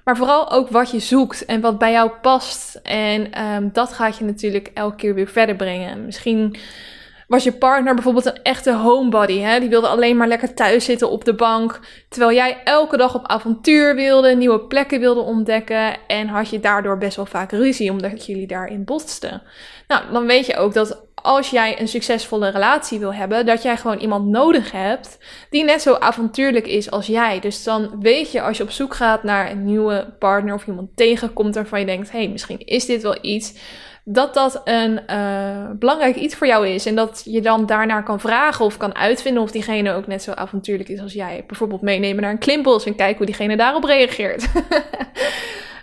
Maar 0.10 0.18
vooral 0.18 0.52
ook 0.52 0.70
wat 0.70 0.92
je 0.92 1.00
zoekt 1.00 1.46
en 1.46 1.62
wat 1.62 1.78
bij 1.78 1.92
jou 1.92 2.12
past. 2.22 2.80
En 2.84 3.32
ehm, 3.32 3.70
dat 3.72 3.94
gaat 3.94 4.18
je 4.18 4.26
natuurlijk 4.26 4.72
elke 4.74 4.96
keer 4.96 5.14
weer 5.14 5.28
verder 5.28 5.56
brengen. 5.56 6.06
Misschien 6.06 6.56
was 7.28 7.44
je 7.44 7.52
partner 7.52 7.94
bijvoorbeeld 7.94 8.26
een 8.26 8.44
echte 8.44 8.74
homebody. 8.74 9.40
Hè? 9.40 9.60
Die 9.60 9.70
wilde 9.70 9.88
alleen 9.88 10.18
maar 10.18 10.28
lekker 10.28 10.54
thuis 10.54 10.86
zitten 10.86 11.10
op 11.10 11.26
de 11.26 11.34
bank. 11.34 11.80
Terwijl 12.08 12.34
jij 12.34 12.62
elke 12.64 12.98
dag 12.98 13.16
op 13.16 13.28
avontuur 13.28 13.96
wilde, 13.96 14.36
nieuwe 14.36 14.60
plekken 14.60 15.00
wilde 15.00 15.22
ontdekken. 15.22 15.98
En 16.08 16.28
had 16.28 16.50
je 16.50 16.60
daardoor 16.60 16.98
best 16.98 17.16
wel 17.16 17.26
vaak 17.26 17.52
ruzie, 17.52 17.92
omdat 17.92 18.26
jullie 18.26 18.48
daarin 18.48 18.84
botsten. 18.84 19.42
Nou, 19.88 20.12
dan 20.12 20.26
weet 20.26 20.46
je 20.46 20.58
ook 20.58 20.74
dat 20.74 21.02
als 21.22 21.50
jij 21.50 21.80
een 21.80 21.88
succesvolle 21.88 22.50
relatie 22.50 23.00
wil 23.00 23.14
hebben, 23.14 23.46
dat 23.46 23.62
jij 23.62 23.78
gewoon 23.78 23.98
iemand 23.98 24.26
nodig 24.26 24.72
hebt 24.72 25.18
die 25.50 25.64
net 25.64 25.82
zo 25.82 25.94
avontuurlijk 25.94 26.68
is 26.68 26.92
als 26.92 27.08
jij. 27.08 27.40
Dus 27.40 27.64
dan 27.64 28.00
weet 28.00 28.32
je 28.32 28.42
als 28.42 28.58
je 28.58 28.64
op 28.64 28.72
zoek 28.72 28.96
gaat 28.96 29.24
naar 29.24 29.52
een 29.52 29.66
nieuwe 29.66 30.14
partner 30.20 30.54
of 30.54 30.68
iemand 30.68 30.90
tegenkomt 30.96 31.56
waarvan 31.56 31.80
je 31.80 31.86
denkt: 31.86 32.12
hé, 32.12 32.18
hey, 32.18 32.30
misschien 32.30 32.66
is 32.66 32.86
dit 32.86 33.02
wel 33.02 33.18
iets. 33.22 33.54
Dat 34.04 34.34
dat 34.34 34.62
een 34.64 35.00
uh, 35.10 35.70
belangrijk 35.80 36.16
iets 36.16 36.36
voor 36.36 36.48
jou 36.48 36.68
is. 36.68 36.86
En 36.86 36.96
dat 36.96 37.22
je 37.26 37.42
dan 37.42 37.66
daarnaar 37.66 38.04
kan 38.04 38.20
vragen 38.20 38.66
of 38.66 38.78
kan 38.78 38.96
uitvinden 38.96 39.44
of 39.44 39.52
diegene 39.52 39.94
ook 39.94 40.08
net 40.08 40.24
zo 40.24 40.32
avontuurlijk 40.32 40.90
is 40.90 41.00
als 41.00 41.14
jij. 41.14 41.44
Bijvoorbeeld 41.48 41.82
meenemen 41.82 42.22
naar 42.22 42.32
een 42.32 42.38
klimbos 42.38 42.86
en 42.86 42.96
kijken 42.96 43.18
hoe 43.18 43.26
diegene 43.26 43.58
daarop 43.58 43.84
reageert. 43.84 44.48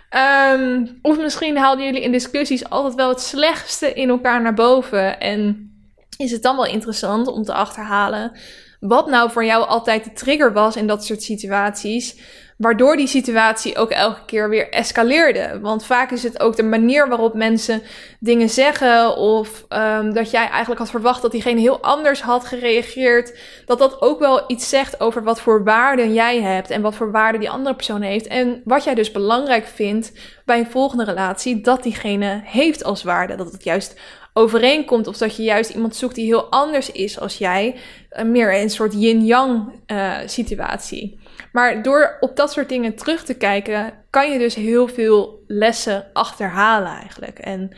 Um, 0.09 0.99
of 1.01 1.17
misschien 1.17 1.57
haalden 1.57 1.85
jullie 1.85 2.01
in 2.01 2.11
discussies 2.11 2.69
altijd 2.69 2.95
wel 2.95 3.09
het 3.09 3.21
slechtste 3.21 3.93
in 3.93 4.09
elkaar 4.09 4.41
naar 4.41 4.53
boven. 4.53 5.19
En 5.19 5.71
is 6.17 6.31
het 6.31 6.41
dan 6.41 6.55
wel 6.55 6.65
interessant 6.65 7.27
om 7.27 7.43
te 7.43 7.53
achterhalen 7.53 8.31
wat 8.79 9.07
nou 9.07 9.31
voor 9.31 9.45
jou 9.45 9.67
altijd 9.67 10.03
de 10.03 10.13
trigger 10.13 10.53
was 10.53 10.75
in 10.75 10.87
dat 10.87 11.05
soort 11.05 11.23
situaties 11.23 12.19
waardoor 12.57 12.95
die 12.95 13.07
situatie 13.07 13.77
ook 13.77 13.89
elke 13.89 14.25
keer 14.25 14.49
weer 14.49 14.69
escaleerde. 14.69 15.59
Want 15.61 15.85
vaak 15.85 16.11
is 16.11 16.23
het 16.23 16.39
ook 16.39 16.55
de 16.55 16.63
manier 16.63 17.07
waarop 17.07 17.33
mensen 17.33 17.81
dingen 18.19 18.49
zeggen, 18.49 19.15
of 19.15 19.65
um, 19.69 20.13
dat 20.13 20.31
jij 20.31 20.47
eigenlijk 20.47 20.79
had 20.79 20.89
verwacht 20.89 21.21
dat 21.21 21.31
diegene 21.31 21.59
heel 21.59 21.81
anders 21.81 22.21
had 22.21 22.45
gereageerd, 22.45 23.39
dat 23.65 23.79
dat 23.79 24.01
ook 24.01 24.19
wel 24.19 24.43
iets 24.47 24.69
zegt 24.69 24.99
over 24.99 25.23
wat 25.23 25.41
voor 25.41 25.63
waarden 25.63 26.13
jij 26.13 26.41
hebt 26.41 26.69
en 26.69 26.81
wat 26.81 26.95
voor 26.95 27.11
waarden 27.11 27.39
die 27.39 27.49
andere 27.49 27.75
persoon 27.75 28.01
heeft. 28.01 28.27
En 28.27 28.61
wat 28.63 28.83
jij 28.83 28.95
dus 28.95 29.11
belangrijk 29.11 29.65
vindt 29.65 30.11
bij 30.45 30.59
een 30.59 30.71
volgende 30.71 31.03
relatie, 31.03 31.61
dat 31.61 31.83
diegene 31.83 32.41
heeft 32.43 32.83
als 32.83 33.03
waarde. 33.03 33.35
Dat 33.35 33.51
het 33.51 33.63
juist 33.63 33.99
overeenkomt. 34.33 35.07
Of 35.07 35.17
dat 35.17 35.35
je 35.35 35.43
juist 35.43 35.69
iemand 35.69 35.95
zoekt 35.95 36.15
die 36.15 36.25
heel 36.25 36.45
anders 36.49 36.91
is 36.91 37.19
als 37.19 37.37
jij. 37.37 37.75
Uh, 38.11 38.25
meer 38.25 38.61
een 38.61 38.69
soort 38.69 38.93
yin-yang 38.93 39.71
uh, 39.87 40.17
situatie. 40.25 41.19
Maar 41.51 41.81
door 41.81 42.17
op 42.19 42.35
dat 42.35 42.51
soort 42.51 42.69
dingen 42.69 42.95
terug 42.95 43.23
te 43.23 43.33
kijken, 43.33 43.93
kan 44.09 44.31
je 44.31 44.39
dus 44.39 44.55
heel 44.55 44.87
veel 44.87 45.43
lessen 45.47 46.05
achterhalen 46.13 46.91
eigenlijk. 46.91 47.39
En 47.39 47.71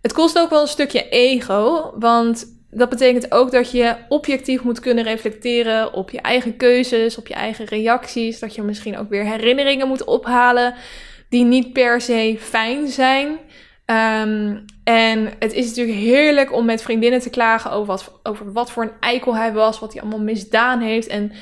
het 0.00 0.12
kost 0.12 0.38
ook 0.38 0.50
wel 0.50 0.60
een 0.60 0.68
stukje 0.68 1.08
ego, 1.08 1.92
want 1.98 2.60
dat 2.70 2.88
betekent 2.88 3.32
ook 3.32 3.50
dat 3.50 3.70
je 3.70 3.96
objectief 4.08 4.62
moet 4.62 4.80
kunnen 4.80 5.04
reflecteren 5.04 5.92
op 5.92 6.10
je 6.10 6.20
eigen 6.20 6.56
keuzes, 6.56 7.18
op 7.18 7.26
je 7.26 7.34
eigen 7.34 7.64
reacties. 7.64 8.38
Dat 8.38 8.54
je 8.54 8.62
misschien 8.62 8.98
ook 8.98 9.08
weer 9.08 9.24
herinneringen 9.24 9.88
moet 9.88 10.04
ophalen 10.04 10.74
die 11.28 11.44
niet 11.44 11.72
per 11.72 12.00
se 12.00 12.36
fijn 12.40 12.88
zijn. 12.88 13.28
Um, 13.86 14.64
en 14.84 15.32
het 15.38 15.52
is 15.52 15.68
natuurlijk 15.68 15.98
heerlijk 15.98 16.52
om 16.52 16.64
met 16.64 16.82
vriendinnen 16.82 17.20
te 17.20 17.30
klagen 17.30 17.70
over 17.70 17.86
wat, 17.86 18.20
over 18.22 18.52
wat 18.52 18.70
voor 18.70 18.82
een 18.82 18.92
eikel 19.00 19.36
hij 19.36 19.52
was, 19.52 19.78
wat 19.78 19.92
hij 19.92 20.02
allemaal 20.02 20.20
misdaan 20.20 20.80
heeft. 20.80 21.06
En 21.06 21.32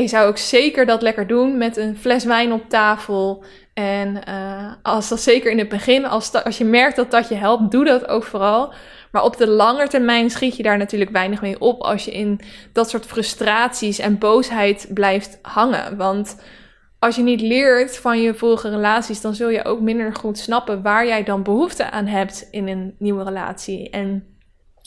ik 0.00 0.08
zou 0.08 0.28
ook 0.28 0.38
zeker 0.38 0.86
dat 0.86 1.02
lekker 1.02 1.26
doen 1.26 1.58
met 1.58 1.76
een 1.76 1.96
fles 1.96 2.24
wijn 2.24 2.52
op 2.52 2.68
tafel. 2.68 3.44
En 3.74 4.20
uh, 4.28 4.72
als 4.82 5.08
dat 5.08 5.20
zeker 5.20 5.50
in 5.50 5.58
het 5.58 5.68
begin, 5.68 6.06
als, 6.06 6.32
als 6.32 6.58
je 6.58 6.64
merkt 6.64 6.96
dat 6.96 7.10
dat 7.10 7.28
je 7.28 7.34
helpt, 7.34 7.70
doe 7.70 7.84
dat 7.84 8.08
ook 8.08 8.24
vooral. 8.24 8.72
Maar 9.12 9.22
op 9.22 9.36
de 9.36 9.48
lange 9.48 9.88
termijn 9.88 10.30
schiet 10.30 10.56
je 10.56 10.62
daar 10.62 10.78
natuurlijk 10.78 11.10
weinig 11.10 11.40
mee 11.40 11.60
op 11.60 11.80
als 11.80 12.04
je 12.04 12.10
in 12.10 12.40
dat 12.72 12.90
soort 12.90 13.06
frustraties 13.06 13.98
en 13.98 14.18
boosheid 14.18 14.86
blijft 14.94 15.38
hangen. 15.42 15.96
Want 15.96 16.36
als 16.98 17.16
je 17.16 17.22
niet 17.22 17.40
leert 17.40 17.96
van 17.96 18.22
je 18.22 18.34
vorige 18.34 18.70
relaties, 18.70 19.20
dan 19.20 19.34
zul 19.34 19.48
je 19.48 19.64
ook 19.64 19.80
minder 19.80 20.14
goed 20.14 20.38
snappen 20.38 20.82
waar 20.82 21.06
jij 21.06 21.24
dan 21.24 21.42
behoefte 21.42 21.90
aan 21.90 22.06
hebt 22.06 22.48
in 22.50 22.68
een 22.68 22.94
nieuwe 22.98 23.24
relatie. 23.24 23.90
En 23.90 24.24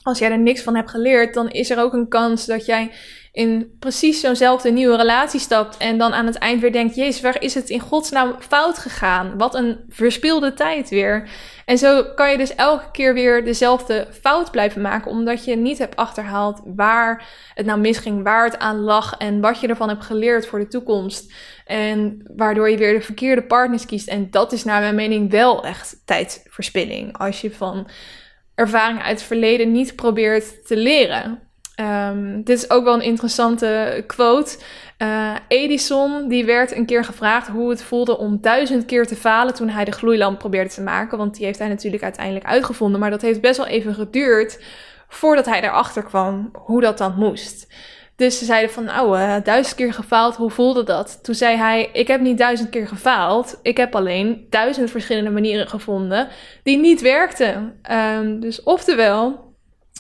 als 0.03 0.19
jij 0.19 0.31
er 0.31 0.39
niks 0.39 0.61
van 0.61 0.75
hebt 0.75 0.89
geleerd, 0.89 1.33
dan 1.33 1.49
is 1.49 1.69
er 1.69 1.79
ook 1.79 1.93
een 1.93 2.07
kans 2.07 2.45
dat 2.45 2.65
jij 2.65 2.91
in 3.33 3.75
precies 3.79 4.19
zo'nzelfde 4.19 4.71
nieuwe 4.71 4.95
relatie 4.95 5.39
stapt 5.39 5.77
en 5.77 5.97
dan 5.97 6.13
aan 6.13 6.25
het 6.25 6.35
eind 6.35 6.61
weer 6.61 6.71
denkt: 6.71 6.95
Jezus, 6.95 7.21
waar 7.21 7.41
is 7.41 7.53
het 7.53 7.69
in 7.69 7.79
godsnaam 7.79 8.35
fout 8.39 8.77
gegaan? 8.77 9.37
Wat 9.37 9.55
een 9.55 9.79
verspilde 9.89 10.53
tijd 10.53 10.89
weer. 10.89 11.29
En 11.65 11.77
zo 11.77 12.03
kan 12.15 12.31
je 12.31 12.37
dus 12.37 12.55
elke 12.55 12.91
keer 12.91 13.13
weer 13.13 13.45
dezelfde 13.45 14.07
fout 14.21 14.51
blijven 14.51 14.81
maken, 14.81 15.11
omdat 15.11 15.45
je 15.45 15.55
niet 15.55 15.77
hebt 15.77 15.95
achterhaald 15.95 16.61
waar 16.65 17.27
het 17.53 17.65
nou 17.65 17.79
misging, 17.79 18.23
waar 18.23 18.45
het 18.45 18.59
aan 18.59 18.79
lag 18.79 19.17
en 19.17 19.41
wat 19.41 19.59
je 19.59 19.67
ervan 19.67 19.89
hebt 19.89 20.05
geleerd 20.05 20.47
voor 20.47 20.59
de 20.59 20.67
toekomst. 20.67 21.33
En 21.65 22.31
waardoor 22.35 22.69
je 22.69 22.77
weer 22.77 22.93
de 22.93 23.01
verkeerde 23.01 23.43
partners 23.43 23.85
kiest. 23.85 24.07
En 24.07 24.31
dat 24.31 24.51
is 24.51 24.63
naar 24.63 24.81
mijn 24.81 24.95
mening 24.95 25.31
wel 25.31 25.63
echt 25.63 26.01
tijdverspilling. 26.05 27.17
Als 27.17 27.41
je 27.41 27.51
van 27.51 27.87
ervaringen 28.55 29.03
uit 29.03 29.17
het 29.17 29.27
verleden 29.27 29.71
niet 29.71 29.95
probeert 29.95 30.67
te 30.67 30.77
leren. 30.77 31.51
Um, 31.81 32.43
dit 32.43 32.57
is 32.57 32.69
ook 32.69 32.83
wel 32.83 32.93
een 32.93 33.01
interessante 33.01 34.03
quote. 34.07 34.57
Uh, 34.97 35.35
Edison 35.47 36.27
die 36.27 36.45
werd 36.45 36.75
een 36.75 36.85
keer 36.85 37.03
gevraagd 37.03 37.47
hoe 37.47 37.69
het 37.69 37.83
voelde 37.83 38.17
om 38.17 38.41
duizend 38.41 38.85
keer 38.85 39.07
te 39.07 39.15
falen 39.15 39.53
toen 39.53 39.69
hij 39.69 39.85
de 39.85 39.91
gloeilamp 39.91 40.39
probeerde 40.39 40.69
te 40.69 40.81
maken. 40.81 41.17
Want 41.17 41.35
die 41.35 41.45
heeft 41.45 41.59
hij 41.59 41.67
natuurlijk 41.67 42.03
uiteindelijk 42.03 42.45
uitgevonden. 42.45 42.99
Maar 42.99 43.09
dat 43.09 43.21
heeft 43.21 43.41
best 43.41 43.57
wel 43.57 43.67
even 43.67 43.93
geduurd 43.93 44.63
voordat 45.07 45.45
hij 45.45 45.61
erachter 45.61 46.03
kwam 46.03 46.49
hoe 46.53 46.81
dat 46.81 46.97
dan 46.97 47.15
moest. 47.15 47.67
Dus 48.15 48.37
ze 48.37 48.45
zeiden 48.45 48.71
van, 48.71 48.83
nou, 48.83 49.17
uh, 49.19 49.35
duizend 49.43 49.75
keer 49.75 49.93
gefaald, 49.93 50.35
hoe 50.35 50.49
voelde 50.49 50.83
dat? 50.83 51.19
Toen 51.23 51.35
zei 51.35 51.57
hij, 51.57 51.89
ik 51.93 52.07
heb 52.07 52.21
niet 52.21 52.37
duizend 52.37 52.69
keer 52.69 52.87
gefaald. 52.87 53.59
Ik 53.61 53.77
heb 53.77 53.95
alleen 53.95 54.47
duizend 54.49 54.91
verschillende 54.91 55.29
manieren 55.29 55.67
gevonden 55.67 56.27
die 56.63 56.77
niet 56.77 57.01
werkten. 57.01 57.79
Um, 57.91 58.39
dus 58.39 58.63
oftewel, 58.63 59.52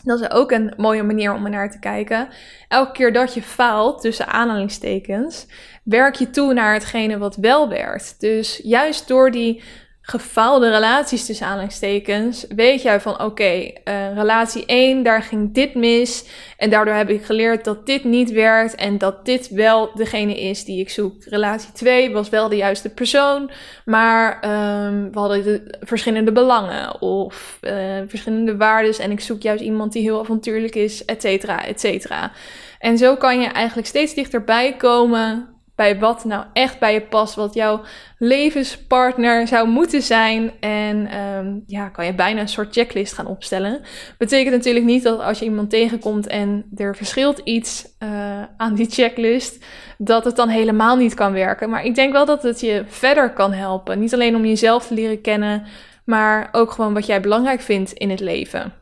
dat 0.03 0.19
is 0.19 0.31
ook 0.31 0.51
een 0.51 0.73
mooie 0.77 1.03
manier 1.03 1.33
om 1.33 1.43
er 1.43 1.49
naar 1.49 1.71
te 1.71 1.79
kijken. 1.79 2.27
Elke 2.67 2.91
keer 2.91 3.13
dat 3.13 3.33
je 3.33 3.41
faalt, 3.41 4.01
tussen 4.01 4.27
aanhalingstekens, 4.27 5.47
werk 5.83 6.15
je 6.15 6.29
toe 6.29 6.53
naar 6.53 6.73
hetgene 6.73 7.17
wat 7.17 7.35
wel 7.35 7.69
werkt. 7.69 8.15
Dus 8.19 8.59
juist 8.63 9.07
door 9.07 9.31
die 9.31 9.63
gefaalde 10.05 10.69
relaties 10.69 11.25
tussen 11.25 11.45
aanhalingstekens, 11.45 12.45
weet 12.55 12.81
jij 12.81 13.01
van 13.01 13.21
oké, 13.21 13.71
uh, 13.85 14.13
relatie 14.15 14.65
1, 14.65 15.03
daar 15.03 15.21
ging 15.21 15.53
dit 15.53 15.75
mis. 15.75 16.25
En 16.57 16.69
daardoor 16.69 16.93
heb 16.93 17.09
ik 17.09 17.25
geleerd 17.25 17.63
dat 17.63 17.85
dit 17.85 18.03
niet 18.03 18.31
werkt 18.31 18.75
en 18.75 18.97
dat 18.97 19.25
dit 19.25 19.49
wel 19.49 19.91
degene 19.93 20.39
is 20.39 20.65
die 20.65 20.79
ik 20.79 20.89
zoek. 20.89 21.23
Relatie 21.23 21.71
2 21.71 22.11
was 22.11 22.29
wel 22.29 22.49
de 22.49 22.55
juiste 22.55 22.89
persoon, 22.89 23.51
maar 23.85 24.33
um, 24.35 25.11
we 25.11 25.19
hadden 25.19 25.43
de 25.43 25.77
verschillende 25.79 26.31
belangen 26.31 27.01
of 27.01 27.57
uh, 27.61 27.71
verschillende 28.07 28.57
waarden. 28.57 28.99
En 28.99 29.11
ik 29.11 29.19
zoek 29.19 29.41
juist 29.41 29.63
iemand 29.63 29.93
die 29.93 30.01
heel 30.01 30.19
avontuurlijk 30.19 30.75
is, 30.75 31.05
et 31.05 31.21
cetera, 31.21 31.65
et 31.65 31.79
cetera. 31.79 32.31
En 32.79 32.97
zo 32.97 33.15
kan 33.15 33.39
je 33.39 33.47
eigenlijk 33.47 33.87
steeds 33.87 34.13
dichterbij 34.13 34.75
komen 34.75 35.52
bij 35.75 35.99
wat 35.99 36.23
nou 36.23 36.45
echt 36.53 36.79
bij 36.79 36.93
je 36.93 37.01
past, 37.01 37.35
wat 37.35 37.53
jouw 37.53 37.81
levenspartner 38.17 39.47
zou 39.47 39.67
moeten 39.67 40.01
zijn. 40.01 40.51
En 40.59 41.19
um, 41.19 41.63
ja, 41.67 41.89
kan 41.89 42.05
je 42.05 42.15
bijna 42.15 42.41
een 42.41 42.47
soort 42.47 42.73
checklist 42.73 43.13
gaan 43.13 43.27
opstellen. 43.27 43.81
Betekent 44.17 44.55
natuurlijk 44.55 44.85
niet 44.85 45.03
dat 45.03 45.19
als 45.19 45.39
je 45.39 45.45
iemand 45.45 45.69
tegenkomt 45.69 46.27
en 46.27 46.65
er 46.75 46.95
verschilt 46.95 47.39
iets 47.43 47.85
uh, 47.99 48.41
aan 48.57 48.75
die 48.75 48.89
checklist, 48.89 49.65
dat 49.97 50.25
het 50.25 50.35
dan 50.35 50.49
helemaal 50.49 50.95
niet 50.95 51.13
kan 51.13 51.33
werken. 51.33 51.69
Maar 51.69 51.85
ik 51.85 51.95
denk 51.95 52.11
wel 52.11 52.25
dat 52.25 52.43
het 52.43 52.59
je 52.59 52.83
verder 52.87 53.33
kan 53.33 53.53
helpen. 53.53 53.99
Niet 53.99 54.13
alleen 54.13 54.35
om 54.35 54.45
jezelf 54.45 54.87
te 54.87 54.93
leren 54.93 55.21
kennen, 55.21 55.63
maar 56.05 56.49
ook 56.51 56.71
gewoon 56.71 56.93
wat 56.93 57.05
jij 57.05 57.21
belangrijk 57.21 57.61
vindt 57.61 57.91
in 57.91 58.09
het 58.09 58.19
leven. 58.19 58.73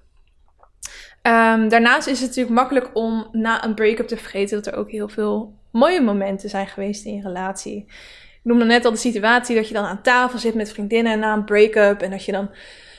Ehm, 1.22 1.70
daarnaast 1.70 2.08
is 2.08 2.20
het 2.20 2.28
natuurlijk 2.28 2.56
makkelijk 2.56 2.90
om 2.94 3.28
na 3.32 3.64
een 3.64 3.74
break-up 3.74 4.08
te 4.08 4.18
vergeten 4.18 4.64
dat 4.64 4.74
er 4.74 4.80
ook 4.80 4.92
heel 4.92 5.10
veel 5.10 5.60
mooie 5.72 6.02
momenten 6.02 6.50
zijn 6.50 6.68
geweest 6.68 7.06
in 7.06 7.16
je 7.16 7.22
relatie. 7.22 7.86
Ik 8.44 8.48
noemde 8.48 8.66
net 8.66 8.86
al 8.86 8.92
de 8.92 8.98
situatie 8.98 9.56
dat 9.56 9.68
je 9.68 9.74
dan 9.74 9.86
aan 9.86 10.02
tafel 10.02 10.40
zit 10.40 10.54
met 10.54 10.72
vriendinnen 10.72 11.20
na 11.20 11.34
een 11.34 11.46
break-up 11.46 12.02
en 12.02 12.10
dat 12.10 12.26
je 12.26 12.32
dan 12.32 12.50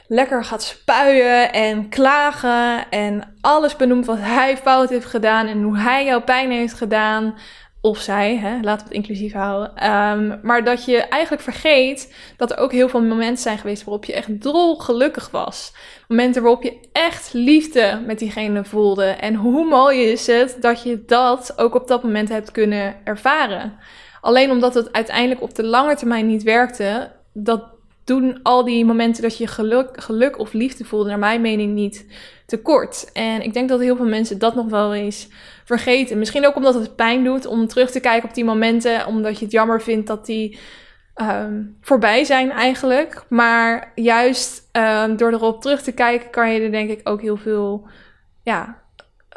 lekker 0.07 0.45
gaat 0.45 0.63
spuien 0.63 1.53
en 1.53 1.89
klagen 1.89 2.91
en 2.91 3.37
alles 3.41 3.77
benoemt 3.77 4.07
wat 4.07 4.19
hij 4.21 4.57
fout 4.57 4.89
heeft 4.89 5.07
gedaan 5.07 5.47
en 5.47 5.63
hoe 5.63 5.79
hij 5.79 6.05
jouw 6.05 6.23
pijn 6.23 6.51
heeft 6.51 6.75
gedaan. 6.75 7.35
Of 7.85 7.99
zij, 7.99 8.37
hè, 8.37 8.61
laten 8.61 8.87
we 8.87 8.95
het 8.95 9.05
inclusief 9.05 9.33
houden. 9.33 9.77
Ehm, 9.77 10.39
maar 10.43 10.65
dat 10.65 10.85
je 10.85 10.97
eigenlijk 10.97 11.43
vergeet 11.43 12.15
dat 12.37 12.51
er 12.51 12.59
ook 12.59 12.73
heel 12.73 12.89
veel 12.89 13.03
momenten 13.03 13.43
zijn 13.43 13.59
geweest 13.59 13.85
waarop 13.85 14.05
je 14.05 14.13
echt 14.13 14.41
drol 14.41 14.77
gelukkig 14.77 15.31
was. 15.31 15.73
Momenten 16.09 16.43
waarop 16.43 16.63
je 16.63 16.79
echt 16.93 17.33
liefde 17.33 18.03
met 18.07 18.19
diegene 18.19 18.65
voelde. 18.65 19.05
En 19.05 19.35
hoe 19.35 19.65
mooi 19.65 20.03
is 20.03 20.27
het 20.27 20.57
dat 20.61 20.83
je 20.83 21.05
dat 21.07 21.53
ook 21.57 21.75
op 21.75 21.89
dat 21.89 22.03
moment 22.03 22.29
hebt 22.29 22.51
kunnen 22.51 22.95
ervaren. 23.05 23.79
Alleen 24.21 24.51
omdat 24.51 24.75
het 24.75 24.93
uiteindelijk 24.93 25.43
op 25.43 25.55
de 25.55 25.65
lange 25.65 25.97
termijn 25.97 26.27
niet 26.27 26.43
werkte, 26.43 27.11
dat 27.33 27.72
doen 28.05 28.41
al 28.43 28.65
die 28.65 28.85
momenten 28.85 29.23
dat 29.23 29.39
je 29.39 29.47
geluk, 29.47 30.03
geluk 30.03 30.39
of 30.39 30.53
liefde 30.53 30.85
voelde, 30.85 31.09
naar 31.09 31.19
mijn 31.19 31.41
mening, 31.41 31.75
niet 31.75 32.07
tekort. 32.47 33.11
En 33.13 33.43
ik 33.43 33.53
denk 33.53 33.69
dat 33.69 33.81
heel 33.81 33.97
veel 33.97 34.07
mensen 34.07 34.39
dat 34.39 34.55
nog 34.55 34.67
wel 34.67 34.95
eens 34.95 35.29
vergeten. 35.65 36.19
Misschien 36.19 36.47
ook 36.47 36.57
omdat 36.57 36.75
het 36.75 36.97
pijn 36.97 37.25
doet 37.25 37.47
om 37.47 37.67
terug 37.67 37.91
te 37.91 38.01
kijken 38.01 38.29
op 38.29 38.35
die 38.35 38.45
momenten, 38.45 39.07
omdat 39.07 39.39
je 39.39 39.45
het 39.45 39.53
jammer 39.53 39.83
vindt 39.83 40.07
dat 40.07 40.27
die 40.27 40.59
ehm, 41.15 41.63
voorbij 41.81 42.25
zijn 42.25 42.51
eigenlijk. 42.51 43.25
Maar 43.29 43.93
juist 43.95 44.69
um, 44.73 45.17
door 45.17 45.33
erop 45.33 45.61
terug 45.61 45.83
te 45.83 45.93
kijken, 45.93 46.31
kan 46.31 46.53
je 46.53 46.61
er 46.61 46.71
denk 46.71 46.91
ik 46.91 47.09
ook 47.09 47.21
heel 47.21 47.37
veel 47.37 47.87
ja, 48.43 48.83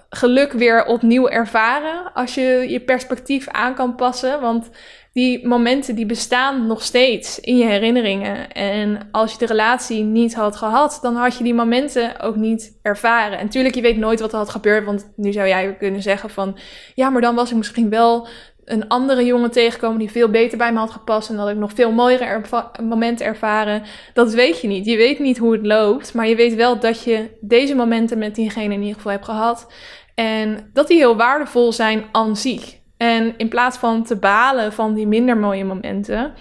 geluk 0.09 0.51
weer 0.51 0.85
opnieuw 0.85 1.29
ervaren. 1.29 2.13
Als 2.13 2.35
je 2.35 2.65
je 2.69 2.79
perspectief 2.79 3.47
aan 3.47 3.75
kan 3.75 3.95
passen. 3.95 4.41
Want 4.41 4.69
die 5.15 5.47
momenten 5.47 5.95
die 5.95 6.05
bestaan 6.05 6.67
nog 6.67 6.83
steeds 6.83 7.39
in 7.39 7.57
je 7.57 7.65
herinneringen. 7.65 8.51
En 8.51 9.07
als 9.11 9.31
je 9.31 9.37
de 9.37 9.45
relatie 9.45 10.03
niet 10.03 10.35
had 10.35 10.55
gehad, 10.55 10.99
dan 11.01 11.15
had 11.15 11.37
je 11.37 11.43
die 11.43 11.53
momenten 11.53 12.19
ook 12.19 12.35
niet 12.35 12.79
ervaren. 12.81 13.39
En 13.39 13.49
tuurlijk, 13.49 13.75
je 13.75 13.81
weet 13.81 13.97
nooit 13.97 14.19
wat 14.19 14.31
er 14.31 14.37
had 14.37 14.49
gebeurd. 14.49 14.85
Want 14.85 15.11
nu 15.15 15.31
zou 15.31 15.47
jij 15.47 15.75
kunnen 15.77 16.01
zeggen 16.01 16.29
van... 16.29 16.57
Ja, 16.95 17.09
maar 17.09 17.21
dan 17.21 17.35
was 17.35 17.49
ik 17.49 17.57
misschien 17.57 17.89
wel 17.89 18.27
een 18.65 18.87
andere 18.87 19.25
jongen 19.25 19.51
tegenkomen 19.51 19.99
die 19.99 20.11
veel 20.11 20.29
beter 20.29 20.57
bij 20.57 20.73
me 20.73 20.79
had 20.79 20.91
gepast. 20.91 21.29
En 21.29 21.35
dat 21.35 21.49
ik 21.49 21.57
nog 21.57 21.73
veel 21.73 21.91
mooiere 21.91 22.41
momenten 22.83 23.25
ervaren. 23.25 23.83
Dat 24.13 24.33
weet 24.33 24.61
je 24.61 24.67
niet. 24.67 24.85
Je 24.85 24.97
weet 24.97 25.19
niet 25.19 25.37
hoe 25.37 25.51
het 25.51 25.65
loopt. 25.65 26.13
Maar 26.13 26.27
je 26.27 26.35
weet 26.35 26.55
wel 26.55 26.79
dat 26.79 27.03
je 27.03 27.37
deze 27.41 27.75
momenten 27.75 28.17
met 28.17 28.35
diegene 28.35 28.73
in 28.73 28.81
ieder 28.81 28.95
geval 28.95 29.11
hebt 29.11 29.25
gehad. 29.25 29.71
En 30.15 30.69
dat 30.73 30.87
die 30.87 30.97
heel 30.97 31.15
waardevol 31.15 31.71
zijn 31.71 32.05
aan 32.11 32.35
zich. 32.35 32.83
En 32.97 33.33
in 33.37 33.49
plaats 33.49 33.77
van 33.77 34.03
te 34.03 34.15
balen 34.15 34.73
van 34.73 34.93
die 34.93 35.07
minder 35.07 35.37
mooie 35.37 35.65
momenten, 35.65 36.33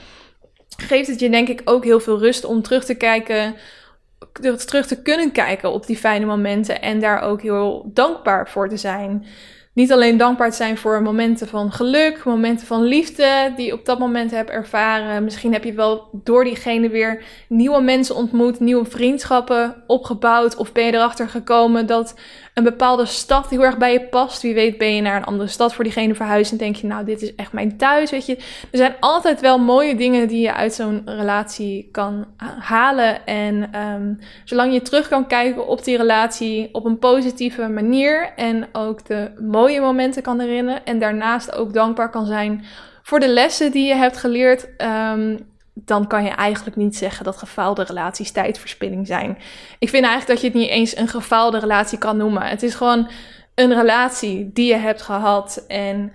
geeft 0.76 1.08
het 1.08 1.20
je 1.20 1.30
denk 1.30 1.48
ik 1.48 1.60
ook 1.64 1.84
heel 1.84 2.00
veel 2.00 2.18
rust 2.18 2.44
om 2.44 2.62
terug 2.62 2.84
te 2.84 2.94
kijken, 2.94 3.54
terug 4.66 4.86
te 4.86 5.02
kunnen 5.02 5.32
kijken 5.32 5.72
op 5.72 5.86
die 5.86 5.96
fijne 5.96 6.26
momenten 6.26 6.82
en 6.82 7.00
daar 7.00 7.20
ook 7.20 7.42
heel 7.42 7.90
dankbaar 7.92 8.48
voor 8.48 8.68
te 8.68 8.76
zijn 8.76 9.26
niet 9.74 9.92
alleen 9.92 10.16
dankbaar 10.16 10.50
te 10.50 10.56
zijn 10.56 10.78
voor 10.78 11.02
momenten 11.02 11.48
van 11.48 11.72
geluk, 11.72 12.24
momenten 12.24 12.66
van 12.66 12.82
liefde 12.82 13.52
die 13.56 13.66
je 13.66 13.72
op 13.72 13.84
dat 13.84 13.98
moment 13.98 14.30
hebt 14.30 14.50
ervaren. 14.50 15.24
Misschien 15.24 15.52
heb 15.52 15.64
je 15.64 15.72
wel 15.72 16.08
door 16.12 16.44
diegene 16.44 16.88
weer 16.88 17.24
nieuwe 17.48 17.82
mensen 17.82 18.14
ontmoet, 18.14 18.60
nieuwe 18.60 18.84
vriendschappen 18.84 19.82
opgebouwd. 19.86 20.56
Of 20.56 20.72
ben 20.72 20.84
je 20.84 20.92
erachter 20.92 21.28
gekomen 21.28 21.86
dat 21.86 22.14
een 22.54 22.64
bepaalde 22.64 23.06
stad 23.06 23.48
heel 23.48 23.64
erg 23.64 23.78
bij 23.78 23.92
je 23.92 24.00
past. 24.00 24.42
Wie 24.42 24.54
weet 24.54 24.78
ben 24.78 24.94
je 24.94 25.02
naar 25.02 25.16
een 25.16 25.24
andere 25.24 25.48
stad 25.48 25.74
voor 25.74 25.84
diegene 25.84 26.14
verhuisd 26.14 26.52
en 26.52 26.58
denk 26.58 26.76
je, 26.76 26.86
nou 26.86 27.04
dit 27.04 27.22
is 27.22 27.34
echt 27.34 27.52
mijn 27.52 27.76
thuis, 27.76 28.10
weet 28.10 28.26
je. 28.26 28.36
Er 28.70 28.78
zijn 28.78 28.94
altijd 29.00 29.40
wel 29.40 29.58
mooie 29.58 29.96
dingen 29.96 30.28
die 30.28 30.40
je 30.40 30.54
uit 30.54 30.74
zo'n 30.74 31.02
relatie 31.04 31.88
kan 31.92 32.26
halen. 32.58 33.26
En 33.26 33.80
um, 33.80 34.18
zolang 34.44 34.72
je 34.72 34.82
terug 34.82 35.08
kan 35.08 35.26
kijken 35.26 35.66
op 35.66 35.84
die 35.84 35.96
relatie 35.96 36.68
op 36.72 36.84
een 36.84 36.98
positieve 36.98 37.68
manier 37.68 38.32
en 38.36 38.68
ook 38.72 39.06
de 39.06 39.30
mooie 39.40 39.62
mooie 39.64 39.80
momenten 39.80 40.22
kan 40.22 40.40
herinneren. 40.40 40.84
En 40.84 40.98
daarnaast 40.98 41.54
ook 41.54 41.72
dankbaar 41.72 42.10
kan 42.10 42.26
zijn 42.26 42.64
voor 43.02 43.20
de 43.20 43.28
lessen 43.28 43.72
die 43.72 43.86
je 43.86 43.94
hebt 43.94 44.16
geleerd. 44.16 44.68
Um, 45.12 45.52
dan 45.74 46.06
kan 46.06 46.24
je 46.24 46.30
eigenlijk 46.30 46.76
niet 46.76 46.96
zeggen 46.96 47.24
dat 47.24 47.36
gefaalde 47.36 47.82
relaties 47.82 48.30
tijdverspilling 48.30 49.06
zijn. 49.06 49.38
Ik 49.78 49.88
vind 49.88 50.04
eigenlijk 50.04 50.26
dat 50.26 50.40
je 50.40 50.46
het 50.46 50.56
niet 50.56 50.76
eens 50.76 50.96
een 50.96 51.08
gefaalde 51.08 51.58
relatie 51.58 51.98
kan 51.98 52.16
noemen. 52.16 52.42
Het 52.42 52.62
is 52.62 52.74
gewoon 52.74 53.08
een 53.54 53.74
relatie 53.74 54.50
die 54.52 54.66
je 54.66 54.76
hebt 54.76 55.02
gehad. 55.02 55.64
En 55.68 56.12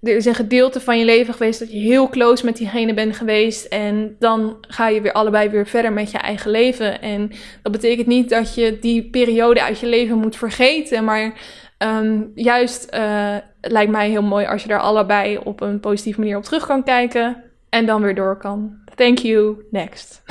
er 0.00 0.16
is 0.16 0.24
een 0.24 0.34
gedeelte 0.34 0.80
van 0.80 0.98
je 0.98 1.04
leven 1.04 1.34
geweest 1.34 1.58
dat 1.58 1.72
je 1.72 1.78
heel 1.78 2.08
close 2.08 2.44
met 2.44 2.56
diegene 2.56 2.94
bent 2.94 3.16
geweest. 3.16 3.64
En 3.64 4.16
dan 4.18 4.56
ga 4.60 4.88
je 4.88 5.00
weer 5.00 5.12
allebei 5.12 5.48
weer 5.48 5.66
verder 5.66 5.92
met 5.92 6.10
je 6.10 6.18
eigen 6.18 6.50
leven. 6.50 7.00
En 7.00 7.30
dat 7.62 7.72
betekent 7.72 8.06
niet 8.06 8.28
dat 8.28 8.54
je 8.54 8.78
die 8.78 9.10
periode 9.10 9.62
uit 9.62 9.78
je 9.78 9.86
leven 9.86 10.18
moet 10.18 10.36
vergeten. 10.36 11.04
Maar 11.04 11.32
Um, 11.78 12.32
juist 12.34 12.94
uh, 12.94 13.36
lijkt 13.60 13.90
mij 13.90 14.10
heel 14.10 14.22
mooi 14.22 14.46
als 14.46 14.62
je 14.62 14.68
daar 14.68 14.80
allebei 14.80 15.38
op 15.38 15.60
een 15.60 15.80
positieve 15.80 16.20
manier 16.20 16.36
op 16.36 16.42
terug 16.42 16.66
kan 16.66 16.82
kijken 16.84 17.42
en 17.68 17.86
dan 17.86 18.02
weer 18.02 18.14
door 18.14 18.36
kan. 18.36 18.76
Thank 18.94 19.18
you, 19.18 19.64
next. 19.70 20.22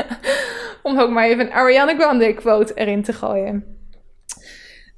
Om 0.82 0.98
ook 0.98 1.10
maar 1.10 1.24
even 1.24 1.46
een 1.46 1.52
Ariana 1.52 1.94
Grande 1.94 2.34
quote 2.34 2.74
erin 2.74 3.02
te 3.02 3.12
gooien. 3.12 3.76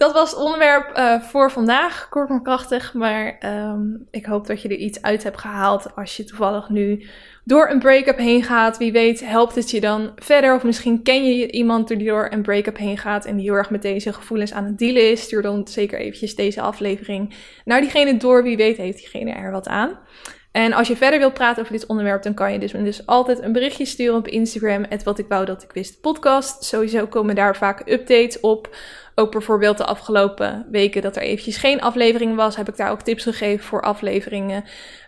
Dat 0.01 0.13
was 0.13 0.31
het 0.31 0.41
onderwerp 0.41 0.99
uh, 0.99 1.21
voor 1.21 1.51
vandaag. 1.51 2.09
Kort 2.09 2.29
maar 2.29 2.43
krachtig. 2.43 2.95
Maar 2.95 3.39
um, 3.45 4.07
ik 4.11 4.27
hoop 4.27 4.47
dat 4.47 4.63
je 4.63 4.69
er 4.69 4.77
iets 4.77 5.03
uit 5.03 5.23
hebt 5.23 5.41
gehaald. 5.41 5.97
Als 5.97 6.17
je 6.17 6.25
toevallig 6.25 6.69
nu 6.69 7.07
door 7.45 7.71
een 7.71 7.79
break-up 7.79 8.19
heen 8.19 8.43
gaat. 8.43 8.79
Wie 8.79 8.93
weet 8.93 9.27
helpt 9.27 9.55
het 9.55 9.71
je 9.71 9.81
dan 9.81 10.13
verder. 10.17 10.55
Of 10.55 10.63
misschien 10.63 11.03
ken 11.03 11.25
je 11.25 11.51
iemand 11.51 11.89
die 11.89 12.05
door 12.05 12.29
een 12.31 12.43
break-up 12.43 12.77
heen 12.77 12.99
gaat. 12.99 13.25
En 13.25 13.37
die 13.37 13.45
heel 13.45 13.55
erg 13.55 13.71
met 13.71 13.83
deze 13.83 14.13
gevoelens 14.13 14.53
aan 14.53 14.65
het 14.65 14.79
dealen 14.79 15.11
is. 15.11 15.23
Stuur 15.23 15.43
dan 15.43 15.69
zeker 15.69 15.99
eventjes 15.99 16.35
deze 16.35 16.61
aflevering 16.61 17.35
naar 17.65 17.81
diegene 17.81 18.17
door. 18.17 18.43
Wie 18.43 18.57
weet 18.57 18.77
heeft 18.77 18.99
diegene 18.99 19.33
er 19.33 19.51
wat 19.51 19.69
aan. 19.69 19.99
En 20.53 20.73
als 20.73 20.89
je 20.89 20.97
verder 20.97 21.19
wilt 21.19 21.35
praten 21.35 21.63
over 21.63 21.73
dit 21.75 21.87
onderwerp, 21.87 22.23
dan 22.23 22.35
kan 22.35 22.53
je 22.53 22.59
dus, 22.59 22.73
dus 22.73 23.07
altijd 23.07 23.43
een 23.43 23.53
berichtje 23.53 23.85
sturen 23.85 24.17
op 24.17 24.29
Instagram. 24.29 24.85
Het 24.89 25.03
wat 25.03 25.19
ik 25.19 25.27
wou 25.29 25.45
dat 25.45 25.63
ik 25.63 25.73
wist 25.73 26.01
podcast. 26.01 26.65
Sowieso 26.65 27.07
komen 27.07 27.35
daar 27.35 27.57
vaak 27.57 27.91
updates 27.91 28.41
op. 28.41 28.77
Ook 29.15 29.31
bijvoorbeeld 29.31 29.79
de 29.79 29.85
afgelopen 29.85 30.67
weken 30.71 31.03
dat 31.03 31.17
er 31.17 31.23
eventjes 31.23 31.57
geen 31.57 31.81
aflevering 31.81 32.37
was, 32.37 32.57
heb 32.57 32.69
ik 32.69 32.77
daar 32.77 32.91
ook 32.91 33.03
tips 33.03 33.23
gegeven 33.23 33.65
voor 33.65 33.83
afleveringen 33.83 34.65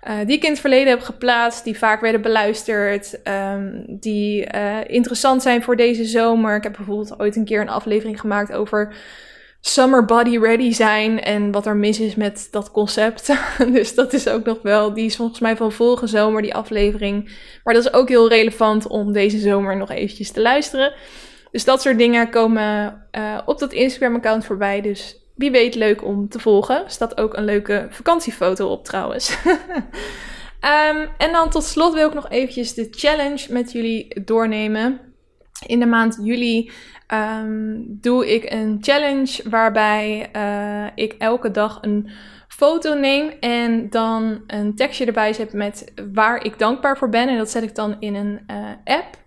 uh, 0.09 0.15
die 0.27 0.37
ik 0.37 0.43
in 0.43 0.51
het 0.51 0.61
verleden 0.61 0.89
heb 0.89 1.01
geplaatst, 1.01 1.65
die 1.65 1.79
vaak 1.79 2.01
werden 2.01 2.23
beluisterd, 2.23 3.21
um, 3.29 3.85
die 3.89 4.55
uh, 4.55 4.77
interessant 4.87 5.43
zijn 5.43 5.63
voor 5.63 5.77
deze 5.77 6.05
zomer. 6.05 6.57
Ik 6.57 6.63
heb 6.63 6.73
bijvoorbeeld 6.77 7.21
ooit 7.21 7.37
een 7.37 7.45
keer 7.45 7.61
een 7.61 7.69
aflevering 7.69 8.21
gemaakt 8.21 8.53
over 8.53 8.95
summer 9.65 10.05
body 10.05 10.39
ready 10.39 10.73
zijn 10.73 11.23
en 11.23 11.51
wat 11.51 11.67
er 11.67 11.77
mis 11.77 12.01
is 12.01 12.15
met 12.15 12.49
dat 12.51 12.71
concept. 12.71 13.33
dus 13.73 13.95
dat 13.95 14.13
is 14.13 14.29
ook 14.29 14.45
nog 14.45 14.59
wel, 14.63 14.93
die 14.93 15.05
is 15.05 15.17
volgens 15.17 15.41
mij 15.41 15.57
van 15.57 15.73
vorige 15.73 16.07
zomer, 16.07 16.43
die 16.43 16.55
aflevering. 16.55 17.25
Maar 17.65 17.75
dat 17.75 17.85
is 17.85 17.93
ook 17.93 18.09
heel 18.09 18.29
relevant 18.29 18.87
om 18.87 19.13
deze 19.13 19.39
zomer 19.39 19.77
nog 19.77 19.91
eventjes 19.91 20.31
te 20.31 20.41
luisteren. 20.41 20.95
Dus 21.51 21.65
dat 21.65 21.83
soort 21.83 21.99
dingen 21.99 22.31
komen 22.31 23.07
uh, 23.13 23.39
op 23.45 23.59
dat 23.59 23.73
Instagram-account 23.73 24.45
voorbij. 24.45 24.81
Dus 24.81 25.17
wie 25.35 25.51
weet 25.51 25.75
leuk 25.75 26.05
om 26.05 26.29
te 26.29 26.39
volgen. 26.39 26.83
Staat 26.87 27.19
ook 27.19 27.37
een 27.37 27.45
leuke 27.45 27.87
vakantiefoto 27.91 28.69
op 28.69 28.85
trouwens. 28.85 29.37
um, 29.47 31.09
en 31.25 31.33
dan 31.33 31.51
tot 31.51 31.65
slot 31.65 31.95
wil 31.95 32.09
ik 32.09 32.15
nog 32.15 32.31
eventjes 32.31 32.75
de 32.75 32.89
challenge 32.91 33.53
met 33.53 33.73
jullie 33.73 34.25
doornemen. 34.25 35.12
In 35.67 35.81
de 35.81 35.87
maand 35.87 36.19
juli 36.23 36.71
um, 37.09 37.85
doe 37.89 38.35
ik 38.35 38.53
een 38.53 38.79
challenge 38.81 39.51
waarbij 39.51 40.31
uh, 40.37 40.87
ik 40.95 41.15
elke 41.19 41.51
dag 41.51 41.79
een 41.81 42.11
foto 42.49 42.95
neem 42.95 43.31
en 43.41 43.91
dan 43.91 44.43
een 44.47 44.75
tekstje 44.75 45.07
erbij 45.07 45.33
zet 45.33 45.53
met 45.53 45.93
waar 46.13 46.45
ik 46.45 46.59
dankbaar 46.59 46.99
voor 46.99 47.09
ben. 47.09 47.29
En 47.29 47.39
dat 47.39 47.51
zet 47.51 47.63
ik 47.63 47.75
dan 47.75 47.97
in 47.99 48.15
een 48.15 48.41
uh, 48.51 48.97
app. 48.97 49.21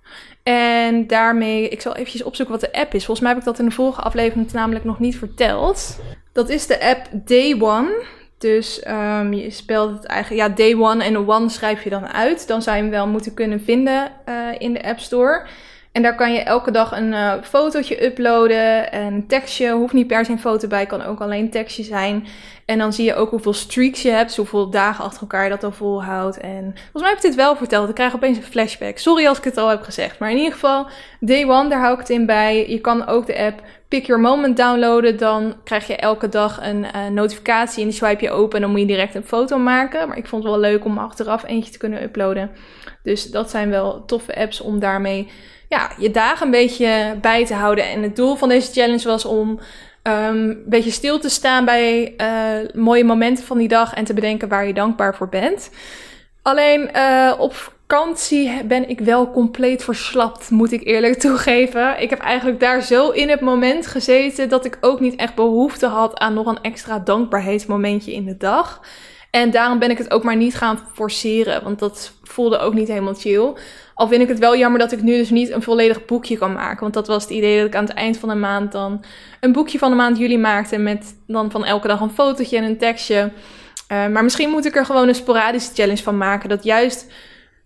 En 0.44 1.08
daarmee, 1.08 1.70
ik 1.70 1.82
zal 1.82 1.96
eventjes 1.96 2.24
opzoeken 2.24 2.60
wat 2.60 2.72
de 2.72 2.80
app 2.80 2.94
is. 2.94 3.06
Volgens 3.06 3.20
mij 3.20 3.30
heb 3.30 3.40
ik 3.40 3.46
dat 3.46 3.60
in 3.60 3.66
de 3.66 3.72
vorige 3.72 4.02
aflevering 4.02 4.52
namelijk 4.52 4.86
nog 4.86 5.00
niet 5.00 5.18
verteld. 5.18 6.00
Dat 6.34 6.50
is 6.50 6.68
de 6.68 6.86
app 6.86 7.28
Day 7.28 7.56
One. 7.60 8.04
Dus 8.38 8.88
um, 8.88 9.34
je 9.34 9.50
spelt 9.50 9.92
het 9.92 10.06
eigenlijk, 10.06 10.42
ja, 10.42 10.56
Day 10.56 10.76
One 10.76 11.04
en 11.04 11.30
One 11.30 11.50
schrijf 11.50 11.84
je 11.84 11.90
dan 11.90 12.08
uit. 12.08 12.48
Dan 12.48 12.62
zou 12.62 12.76
je 12.76 12.82
hem 12.82 12.92
wel 12.92 13.08
moeten 13.08 13.34
kunnen 13.34 13.62
vinden 13.62 14.12
uh, 14.30 14.36
in 14.58 14.74
de 14.74 14.84
App 14.84 15.00
Store. 15.00 15.48
En 15.96 16.02
daar 16.02 16.16
kan 16.16 16.34
je 16.34 16.40
elke 16.40 16.72
dag 16.72 16.92
een 16.92 17.12
uh, 17.12 17.34
fotootje 17.44 18.06
uploaden, 18.06 18.96
een 18.96 19.28
tekstje. 19.28 19.72
Hoeft 19.72 19.94
niet 19.94 20.08
per 20.08 20.26
se 20.26 20.32
een 20.32 20.40
foto 20.40 20.68
bij, 20.68 20.86
kan 20.86 21.04
ook 21.04 21.22
alleen 21.22 21.50
tekstje 21.50 21.84
zijn. 21.84 22.28
En 22.66 22.78
dan 22.78 22.94
zie 22.94 23.06
je 23.06 23.16
ook 23.16 23.30
hoeveel 23.30 23.54
streaks 23.54 24.02
je 24.02 24.10
hebt, 24.10 24.36
hoeveel 24.36 24.70
dagen 24.70 25.04
achter 25.04 25.22
elkaar 25.22 25.44
je 25.44 25.50
dat 25.50 25.64
al 25.64 25.72
volhoudt. 25.72 26.38
En 26.38 26.62
volgens 26.62 27.02
mij 27.02 27.10
heb 27.10 27.18
ik 27.18 27.22
dit 27.22 27.36
wel 27.36 27.56
verteld. 27.56 27.90
Ik 27.90 27.96
krijg 27.96 28.16
opeens 28.16 28.38
een 28.38 28.44
flashback. 28.44 28.98
Sorry 28.98 29.28
als 29.28 29.38
ik 29.38 29.44
het 29.44 29.58
al 29.58 29.70
heb 29.70 29.82
gezegd. 29.82 30.20
Maar 30.20 30.32
in 30.32 30.38
ieder 30.38 30.54
geval, 30.54 30.88
day 31.20 31.46
one, 31.46 31.70
daar 31.70 31.80
hou 31.80 31.94
ik 31.94 32.00
het 32.00 32.10
in 32.10 32.26
bij. 32.26 32.70
Je 32.70 32.80
kan 32.80 33.08
ook 33.08 33.26
de 33.26 33.38
app 33.38 33.62
Pick 33.88 34.06
Your 34.06 34.22
Moment 34.22 34.58
downloaden, 34.58 35.18
dan 35.18 35.56
krijg 35.64 35.88
je 35.88 35.96
elke 35.96 36.30
dag 36.30 36.60
een 36.62 36.86
uh, 36.96 37.08
notificatie 37.12 37.84
en 37.84 37.90
die 37.90 37.98
swipe 37.98 38.24
je 38.24 38.32
open 38.32 38.56
en 38.56 38.62
dan 38.62 38.72
moet 38.72 38.80
je 38.80 38.86
direct 38.86 39.16
een 39.16 39.24
foto 39.24 39.58
maken. 39.58 40.08
Maar 40.08 40.18
ik 40.18 40.28
vond 40.28 40.44
het 40.44 40.52
wel 40.52 40.62
leuk 40.62 40.86
om 40.86 40.98
achteraf 40.98 41.44
eentje 41.48 41.72
te 41.72 41.78
kunnen 41.78 42.04
uploaden. 42.04 42.52
Dus 43.06 43.32
dat 43.32 43.50
zijn 43.50 43.70
wel 43.70 44.06
toffe 44.06 44.36
apps 44.36 44.62
om 44.62 44.80
daarmee 44.80 45.28
ja, 45.70 45.92
je 45.98 46.12
dagen 46.12 46.46
een 46.46 46.52
beetje 46.52 47.16
bij 47.22 47.46
te 47.46 47.54
houden. 47.54 47.90
En 47.90 48.02
het 48.02 48.16
doel 48.16 48.36
van 48.36 48.50
deze 48.50 48.72
challenge 48.72 49.08
was 49.08 49.26
om 49.26 49.50
um, 49.50 49.60
een 50.04 50.64
beetje 50.66 50.92
stil 50.92 51.20
te 51.20 51.30
staan 51.30 51.66
bij 51.66 52.14
uh, 52.18 52.70
mooie 52.74 53.04
momenten 53.04 53.46
van 53.46 53.58
die 53.58 53.68
dag 53.68 53.94
en 53.94 54.04
te 54.04 54.14
bedenken 54.14 54.48
waar 54.48 54.68
je 54.68 54.74
dankbaar 54.74 55.16
voor 55.16 55.30
bent. 55.30 55.70
Alleen 56.42 56.90
uh, 56.96 57.34
op 57.38 57.54
vakantie 57.54 58.64
ben 58.64 58.90
ik 58.90 59.00
wel 59.00 59.32
compleet 59.32 59.84
verslapt, 59.84 60.50
moet 60.50 60.72
ik 60.72 60.86
eerlijk 60.86 61.20
toegeven. 61.20 62.02
Ik 62.02 62.10
heb 62.10 62.20
eigenlijk 62.20 62.60
daar 62.60 62.82
zo 62.82 63.10
in 63.10 63.30
het 63.30 63.42
moment 63.42 63.88
gezeten 63.88 64.50
dat 64.50 64.66
ik 64.66 64.78
ook 64.82 65.00
niet 65.00 65.16
echt 65.16 65.36
behoefte 65.36 65.88
had 65.88 66.18
aan 66.18 66.34
nog 66.34 66.46
een 66.46 66.62
extra 66.62 67.00
dankbaarheidsmomentje 67.00 68.14
in 68.14 68.26
de 68.26 68.38
dag. 68.38 68.82
En 69.36 69.52
daarom 69.52 69.80
ben 69.80 69.90
ik 69.90 69.98
het 69.98 70.12
ook 70.12 70.24
maar 70.24 70.36
niet 70.36 70.56
gaan 70.56 70.80
forceren, 70.94 71.64
want 71.64 71.80
dat 71.80 72.14
voelde 72.24 72.58
ook 72.58 72.74
niet 72.74 72.88
helemaal 72.88 73.14
chill. 73.14 73.54
Al 73.94 74.08
vind 74.08 74.22
ik 74.22 74.28
het 74.28 74.40
wel 74.40 74.58
jammer 74.58 74.80
dat 74.80 74.92
ik 74.92 75.02
nu 75.02 75.18
dus 75.18 75.30
niet 75.30 75.50
een 75.50 75.62
volledig 75.62 76.06
boekje 76.06 76.38
kan 76.38 76.54
maken. 76.54 76.80
Want 76.82 76.94
dat 76.94 77.08
was 77.08 77.24
het 77.24 77.32
idee 77.32 77.58
dat 77.58 77.68
ik 77.68 77.76
aan 77.76 77.86
het 77.86 77.94
eind 77.94 78.18
van 78.18 78.30
de 78.30 78.36
maand 78.36 78.72
dan 78.72 79.04
een 79.40 79.52
boekje 79.52 79.78
van 79.78 79.90
de 79.90 79.96
maand 79.96 80.18
juli 80.18 80.38
maakte. 80.38 80.78
Met 80.78 81.16
dan 81.28 81.52
van 81.52 81.66
elke 81.66 81.88
dag 81.88 82.00
een 82.00 82.10
fotootje 82.10 82.58
en 82.58 82.64
een 82.64 82.78
tekstje. 82.78 83.32
Uh, 83.92 84.08
maar 84.08 84.24
misschien 84.24 84.50
moet 84.50 84.66
ik 84.66 84.76
er 84.76 84.86
gewoon 84.86 85.08
een 85.08 85.16
sporadische 85.16 85.74
challenge 85.74 86.04
van 86.04 86.18
maken. 86.18 86.50
Dat 86.50 86.64
juist 86.64 87.12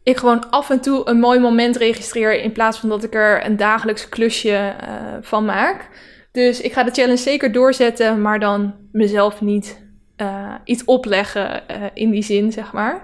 ik 0.03 0.17
gewoon 0.17 0.49
af 0.49 0.70
en 0.70 0.82
toe 0.82 1.09
een 1.09 1.20
mooi 1.20 1.39
moment 1.39 1.76
registreer. 1.76 2.41
In 2.41 2.51
plaats 2.51 2.78
van 2.78 2.89
dat 2.89 3.03
ik 3.03 3.13
er 3.13 3.45
een 3.45 3.57
dagelijks 3.57 4.09
klusje 4.09 4.76
uh, 4.84 4.93
van 5.22 5.45
maak. 5.45 5.89
Dus 6.32 6.61
ik 6.61 6.74
ga 6.74 6.84
de 6.84 6.91
challenge 6.91 7.17
zeker 7.17 7.51
doorzetten. 7.51 8.22
Maar 8.22 8.39
dan 8.39 8.76
mezelf 8.91 9.41
niet 9.41 9.88
uh, 10.22 10.53
iets 10.63 10.84
opleggen 10.84 11.61
in 11.93 12.09
die 12.09 12.24
zin, 12.24 12.51
zeg 12.51 12.74
maar. 12.74 13.03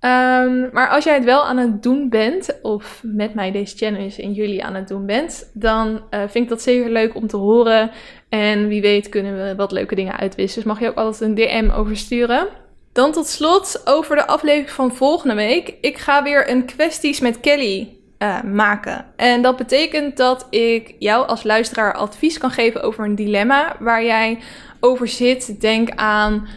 Um, 0.00 0.68
maar 0.72 0.88
als 0.88 1.04
jij 1.04 1.14
het 1.14 1.24
wel 1.24 1.44
aan 1.44 1.56
het 1.56 1.82
doen 1.82 2.08
bent, 2.08 2.58
of 2.62 3.00
met 3.04 3.34
mij 3.34 3.50
deze 3.50 3.76
challenge 3.76 4.22
in 4.22 4.32
jullie 4.32 4.64
aan 4.64 4.74
het 4.74 4.88
doen 4.88 5.06
bent, 5.06 5.50
dan 5.54 5.88
uh, 5.88 6.20
vind 6.20 6.44
ik 6.44 6.48
dat 6.48 6.62
zeker 6.62 6.90
leuk 6.90 7.14
om 7.14 7.26
te 7.26 7.36
horen. 7.36 7.90
En 8.28 8.68
wie 8.68 8.80
weet 8.80 9.08
kunnen 9.08 9.36
we 9.36 9.54
wat 9.54 9.72
leuke 9.72 9.94
dingen 9.94 10.16
uitwisselen. 10.16 10.64
Dus 10.64 10.72
mag 10.72 10.82
je 10.82 10.88
ook 10.88 11.04
altijd 11.04 11.30
een 11.30 11.34
DM 11.34 11.70
oversturen. 11.70 12.48
Dan 12.92 13.12
tot 13.12 13.26
slot 13.26 13.82
over 13.84 14.16
de 14.16 14.26
aflevering 14.26 14.70
van 14.70 14.94
volgende 14.94 15.34
week. 15.34 15.74
Ik 15.80 15.98
ga 15.98 16.22
weer 16.22 16.50
een 16.50 16.64
kwesties 16.64 17.20
met 17.20 17.40
Kelly 17.40 17.97
uh, 18.18 18.42
maken. 18.42 19.04
En 19.16 19.42
dat 19.42 19.56
betekent 19.56 20.16
dat 20.16 20.46
ik 20.50 20.94
jou 20.98 21.26
als 21.28 21.42
luisteraar 21.42 21.94
advies 21.94 22.38
kan 22.38 22.50
geven 22.50 22.82
over 22.82 23.04
een 23.04 23.14
dilemma 23.14 23.76
waar 23.78 24.04
jij 24.04 24.38
over 24.80 25.08
zit. 25.08 25.60
Denk 25.60 25.90
aan 25.90 26.48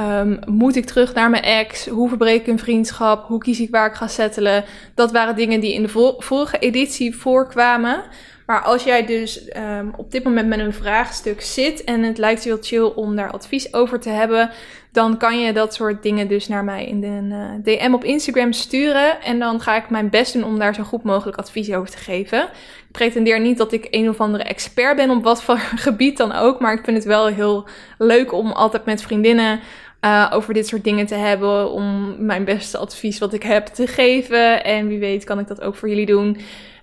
Um, 0.00 0.38
moet 0.46 0.76
ik 0.76 0.84
terug 0.84 1.14
naar 1.14 1.30
mijn 1.30 1.42
ex? 1.42 1.86
Hoe 1.86 2.08
verbreek 2.08 2.40
ik 2.40 2.46
een 2.46 2.58
vriendschap? 2.58 3.26
Hoe 3.26 3.38
kies 3.38 3.60
ik 3.60 3.70
waar 3.70 3.86
ik 3.86 3.94
ga 3.94 4.06
settelen? 4.06 4.64
Dat 4.94 5.12
waren 5.12 5.36
dingen 5.36 5.60
die 5.60 5.74
in 5.74 5.82
de 5.82 6.14
vorige 6.18 6.58
editie 6.58 7.16
voorkwamen. 7.16 8.02
Maar 8.50 8.62
als 8.62 8.84
jij 8.84 9.06
dus 9.06 9.56
um, 9.56 9.92
op 9.96 10.10
dit 10.10 10.24
moment 10.24 10.48
met 10.48 10.58
een 10.58 10.72
vraagstuk 10.72 11.40
zit 11.40 11.84
en 11.84 12.02
het 12.02 12.18
lijkt 12.18 12.42
je 12.42 12.48
heel 12.48 12.58
chill 12.60 12.92
om 12.94 13.16
daar 13.16 13.30
advies 13.30 13.74
over 13.74 14.00
te 14.00 14.08
hebben, 14.08 14.50
dan 14.92 15.16
kan 15.16 15.40
je 15.40 15.52
dat 15.52 15.74
soort 15.74 16.02
dingen 16.02 16.28
dus 16.28 16.48
naar 16.48 16.64
mij 16.64 16.86
in 16.86 17.00
de 17.00 17.36
uh, 17.66 17.78
DM 17.78 17.94
op 17.94 18.04
Instagram 18.04 18.52
sturen. 18.52 19.22
En 19.22 19.38
dan 19.38 19.60
ga 19.60 19.76
ik 19.76 19.90
mijn 19.90 20.10
best 20.10 20.32
doen 20.32 20.44
om 20.44 20.58
daar 20.58 20.74
zo 20.74 20.82
goed 20.82 21.02
mogelijk 21.02 21.38
advies 21.38 21.72
over 21.72 21.90
te 21.90 21.96
geven. 21.96 22.42
Ik 22.42 22.90
pretendeer 22.90 23.40
niet 23.40 23.58
dat 23.58 23.72
ik 23.72 23.86
een 23.90 24.08
of 24.08 24.20
andere 24.20 24.44
expert 24.44 24.96
ben 24.96 25.10
op 25.10 25.22
wat 25.24 25.42
voor 25.42 25.58
gebied 25.86 26.16
dan 26.16 26.32
ook, 26.32 26.60
maar 26.60 26.72
ik 26.72 26.84
vind 26.84 26.96
het 26.96 27.06
wel 27.06 27.26
heel 27.26 27.68
leuk 27.98 28.32
om 28.32 28.52
altijd 28.52 28.84
met 28.84 29.02
vriendinnen 29.02 29.60
uh, 30.00 30.30
over 30.34 30.54
dit 30.54 30.66
soort 30.66 30.84
dingen 30.84 31.06
te 31.06 31.14
hebben. 31.14 31.70
Om 31.70 32.14
mijn 32.18 32.44
beste 32.44 32.78
advies 32.78 33.18
wat 33.18 33.32
ik 33.32 33.42
heb 33.42 33.66
te 33.66 33.86
geven. 33.86 34.64
En 34.64 34.88
wie 34.88 34.98
weet 34.98 35.24
kan 35.24 35.38
ik 35.38 35.46
dat 35.46 35.60
ook 35.60 35.76
voor 35.76 35.88
jullie 35.88 36.06
doen. 36.06 36.36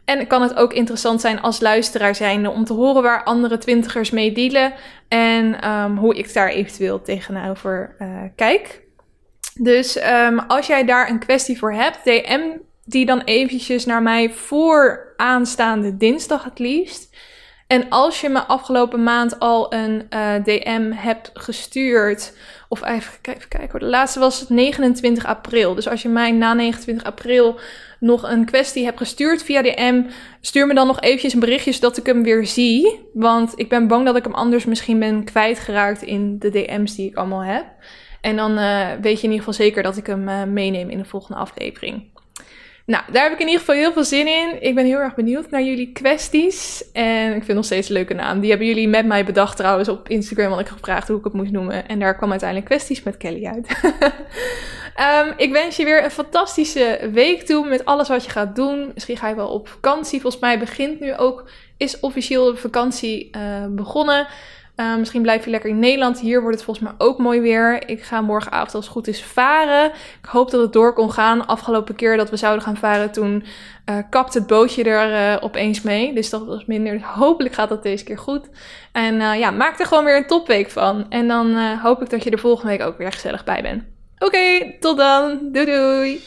En 0.07 0.27
kan 0.27 0.41
het 0.41 0.55
ook 0.55 0.73
interessant 0.73 1.21
zijn 1.21 1.41
als 1.41 1.59
luisteraar 1.59 2.15
zijnde 2.15 2.49
om 2.49 2.65
te 2.65 2.73
horen 2.73 3.01
waar 3.01 3.23
andere 3.23 3.57
twintigers 3.57 4.09
mee 4.09 4.31
dealen. 4.31 4.73
En 5.07 5.69
um, 5.71 5.97
hoe 5.97 6.15
ik 6.15 6.33
daar 6.33 6.49
eventueel 6.49 7.01
tegenover 7.01 7.95
uh, 7.99 8.07
kijk. 8.35 8.81
Dus 9.53 10.03
um, 10.09 10.39
als 10.39 10.67
jij 10.67 10.85
daar 10.85 11.09
een 11.09 11.19
kwestie 11.19 11.57
voor 11.57 11.73
hebt, 11.73 12.03
DM 12.03 12.57
die 12.85 13.05
dan 13.05 13.21
eventjes 13.21 13.85
naar 13.85 14.01
mij 14.01 14.29
voor 14.29 15.13
aanstaande 15.17 15.97
dinsdag 15.97 16.43
het 16.43 16.59
liefst. 16.59 17.06
En 17.67 17.89
als 17.89 18.21
je 18.21 18.29
me 18.29 18.39
afgelopen 18.39 19.03
maand 19.03 19.39
al 19.39 19.73
een 19.73 20.07
uh, 20.09 20.33
DM 20.43 20.91
hebt 20.91 21.31
gestuurd 21.33 22.33
of 22.69 22.85
even, 22.85 23.13
even 23.21 23.47
kijken 23.47 23.69
hoor. 23.71 23.79
De 23.79 23.85
laatste 23.85 24.19
was 24.19 24.49
29 24.49 25.25
april. 25.25 25.75
Dus 25.75 25.87
als 25.87 26.01
je 26.01 26.09
mij 26.09 26.31
na 26.31 26.53
29 26.53 27.07
april 27.07 27.59
nog 27.99 28.29
een 28.29 28.45
kwestie 28.45 28.85
hebt 28.85 28.97
gestuurd 28.97 29.43
via 29.43 29.61
DM, 29.61 30.01
stuur 30.41 30.67
me 30.67 30.73
dan 30.73 30.87
nog 30.87 31.01
eventjes 31.01 31.33
een 31.33 31.39
berichtje 31.39 31.71
zodat 31.71 31.97
ik 31.97 32.05
hem 32.05 32.23
weer 32.23 32.45
zie. 32.45 32.99
Want 33.13 33.53
ik 33.55 33.69
ben 33.69 33.87
bang 33.87 34.05
dat 34.05 34.15
ik 34.15 34.23
hem 34.23 34.33
anders 34.33 34.65
misschien 34.65 34.99
ben 34.99 35.23
kwijtgeraakt 35.23 36.01
in 36.01 36.39
de 36.39 36.49
DM's 36.49 36.95
die 36.95 37.09
ik 37.09 37.15
allemaal 37.15 37.43
heb. 37.43 37.65
En 38.21 38.35
dan 38.35 38.51
uh, 38.57 38.87
weet 39.01 39.21
je 39.21 39.27
in 39.27 39.31
ieder 39.31 39.37
geval 39.37 39.53
zeker 39.53 39.83
dat 39.83 39.97
ik 39.97 40.07
hem 40.07 40.29
uh, 40.29 40.43
meeneem 40.43 40.89
in 40.89 40.97
de 40.97 41.05
volgende 41.05 41.39
aflevering. 41.39 42.16
Nou, 42.87 43.03
daar 43.11 43.23
heb 43.23 43.31
ik 43.33 43.39
in 43.39 43.45
ieder 43.45 43.59
geval 43.59 43.75
heel 43.75 43.93
veel 43.93 44.03
zin 44.03 44.27
in. 44.27 44.57
Ik 44.59 44.75
ben 44.75 44.85
heel 44.85 44.99
erg 44.99 45.15
benieuwd 45.15 45.49
naar 45.49 45.63
jullie 45.63 45.91
kwesties. 45.91 46.91
En 46.91 47.35
ik 47.35 47.43
vind 47.43 47.57
nog 47.57 47.65
steeds 47.65 47.87
een 47.87 47.93
leuke 47.93 48.13
naam. 48.13 48.39
Die 48.39 48.49
hebben 48.49 48.67
jullie 48.67 48.87
met 48.87 49.05
mij 49.05 49.25
bedacht 49.25 49.57
trouwens 49.57 49.89
op 49.89 50.09
Instagram. 50.09 50.49
Want 50.49 50.61
ik 50.61 50.67
gevraagd 50.67 51.07
hoe 51.07 51.17
ik 51.17 51.23
het 51.23 51.33
moest 51.33 51.51
noemen. 51.51 51.87
En 51.87 51.99
daar 51.99 52.15
kwam 52.15 52.29
uiteindelijk 52.29 52.69
kwesties 52.69 53.03
met 53.03 53.17
Kelly 53.17 53.45
uit. 53.45 53.81
um, 55.25 55.33
ik 55.45 55.51
wens 55.51 55.75
je 55.75 55.83
weer 55.83 56.03
een 56.03 56.11
fantastische 56.11 57.09
week 57.13 57.41
toe 57.41 57.67
met 57.67 57.85
alles 57.85 58.07
wat 58.07 58.25
je 58.25 58.31
gaat 58.31 58.55
doen. 58.55 58.91
Misschien 58.93 59.17
ga 59.17 59.27
je 59.27 59.35
wel 59.35 59.49
op 59.49 59.67
vakantie. 59.67 60.21
Volgens 60.21 60.41
mij 60.41 60.59
begint 60.59 60.99
nu 60.99 61.15
ook, 61.15 61.49
is 61.77 61.99
officieel 61.99 62.51
de 62.51 62.57
vakantie 62.57 63.29
uh, 63.37 63.65
begonnen. 63.69 64.27
Uh, 64.77 64.95
misschien 64.97 65.21
blijf 65.21 65.43
je 65.43 65.49
lekker 65.49 65.69
in 65.69 65.79
Nederland. 65.79 66.19
Hier 66.19 66.41
wordt 66.41 66.55
het 66.55 66.65
volgens 66.65 66.87
mij 66.87 66.95
ook 67.07 67.17
mooi 67.17 67.41
weer. 67.41 67.89
Ik 67.89 68.03
ga 68.03 68.21
morgenavond 68.21 68.75
als 68.75 68.85
het 68.85 68.93
goed 68.93 69.07
is 69.07 69.23
varen. 69.23 69.85
Ik 70.21 70.29
hoop 70.29 70.51
dat 70.51 70.61
het 70.61 70.73
door 70.73 70.93
kon 70.93 71.11
gaan. 71.11 71.47
Afgelopen 71.47 71.95
keer 71.95 72.17
dat 72.17 72.29
we 72.29 72.37
zouden 72.37 72.63
gaan 72.63 72.77
varen, 72.77 73.11
toen 73.11 73.43
uh, 73.89 73.97
kapt 74.09 74.33
het 74.33 74.47
bootje 74.47 74.83
er 74.83 75.35
uh, 75.35 75.43
opeens 75.43 75.81
mee. 75.81 76.13
Dus 76.13 76.29
dat 76.29 76.45
was 76.45 76.65
minder. 76.65 77.01
Hopelijk 77.03 77.55
gaat 77.55 77.69
dat 77.69 77.83
deze 77.83 78.03
keer 78.03 78.17
goed. 78.17 78.49
En 78.91 79.15
ja, 79.15 79.51
maak 79.51 79.79
er 79.79 79.85
gewoon 79.85 80.05
weer 80.05 80.17
een 80.17 80.27
topweek 80.27 80.69
van. 80.69 81.05
En 81.09 81.27
dan 81.27 81.57
hoop 81.57 82.01
ik 82.01 82.09
dat 82.09 82.23
je 82.23 82.29
er 82.29 82.39
volgende 82.39 82.77
week 82.77 82.87
ook 82.87 82.97
weer 82.97 83.11
gezellig 83.11 83.43
bij 83.43 83.61
bent. 83.61 83.83
Oké, 84.19 84.73
tot 84.79 84.97
dan. 84.97 85.39
Doei 85.51 85.65
doei. 85.65 86.21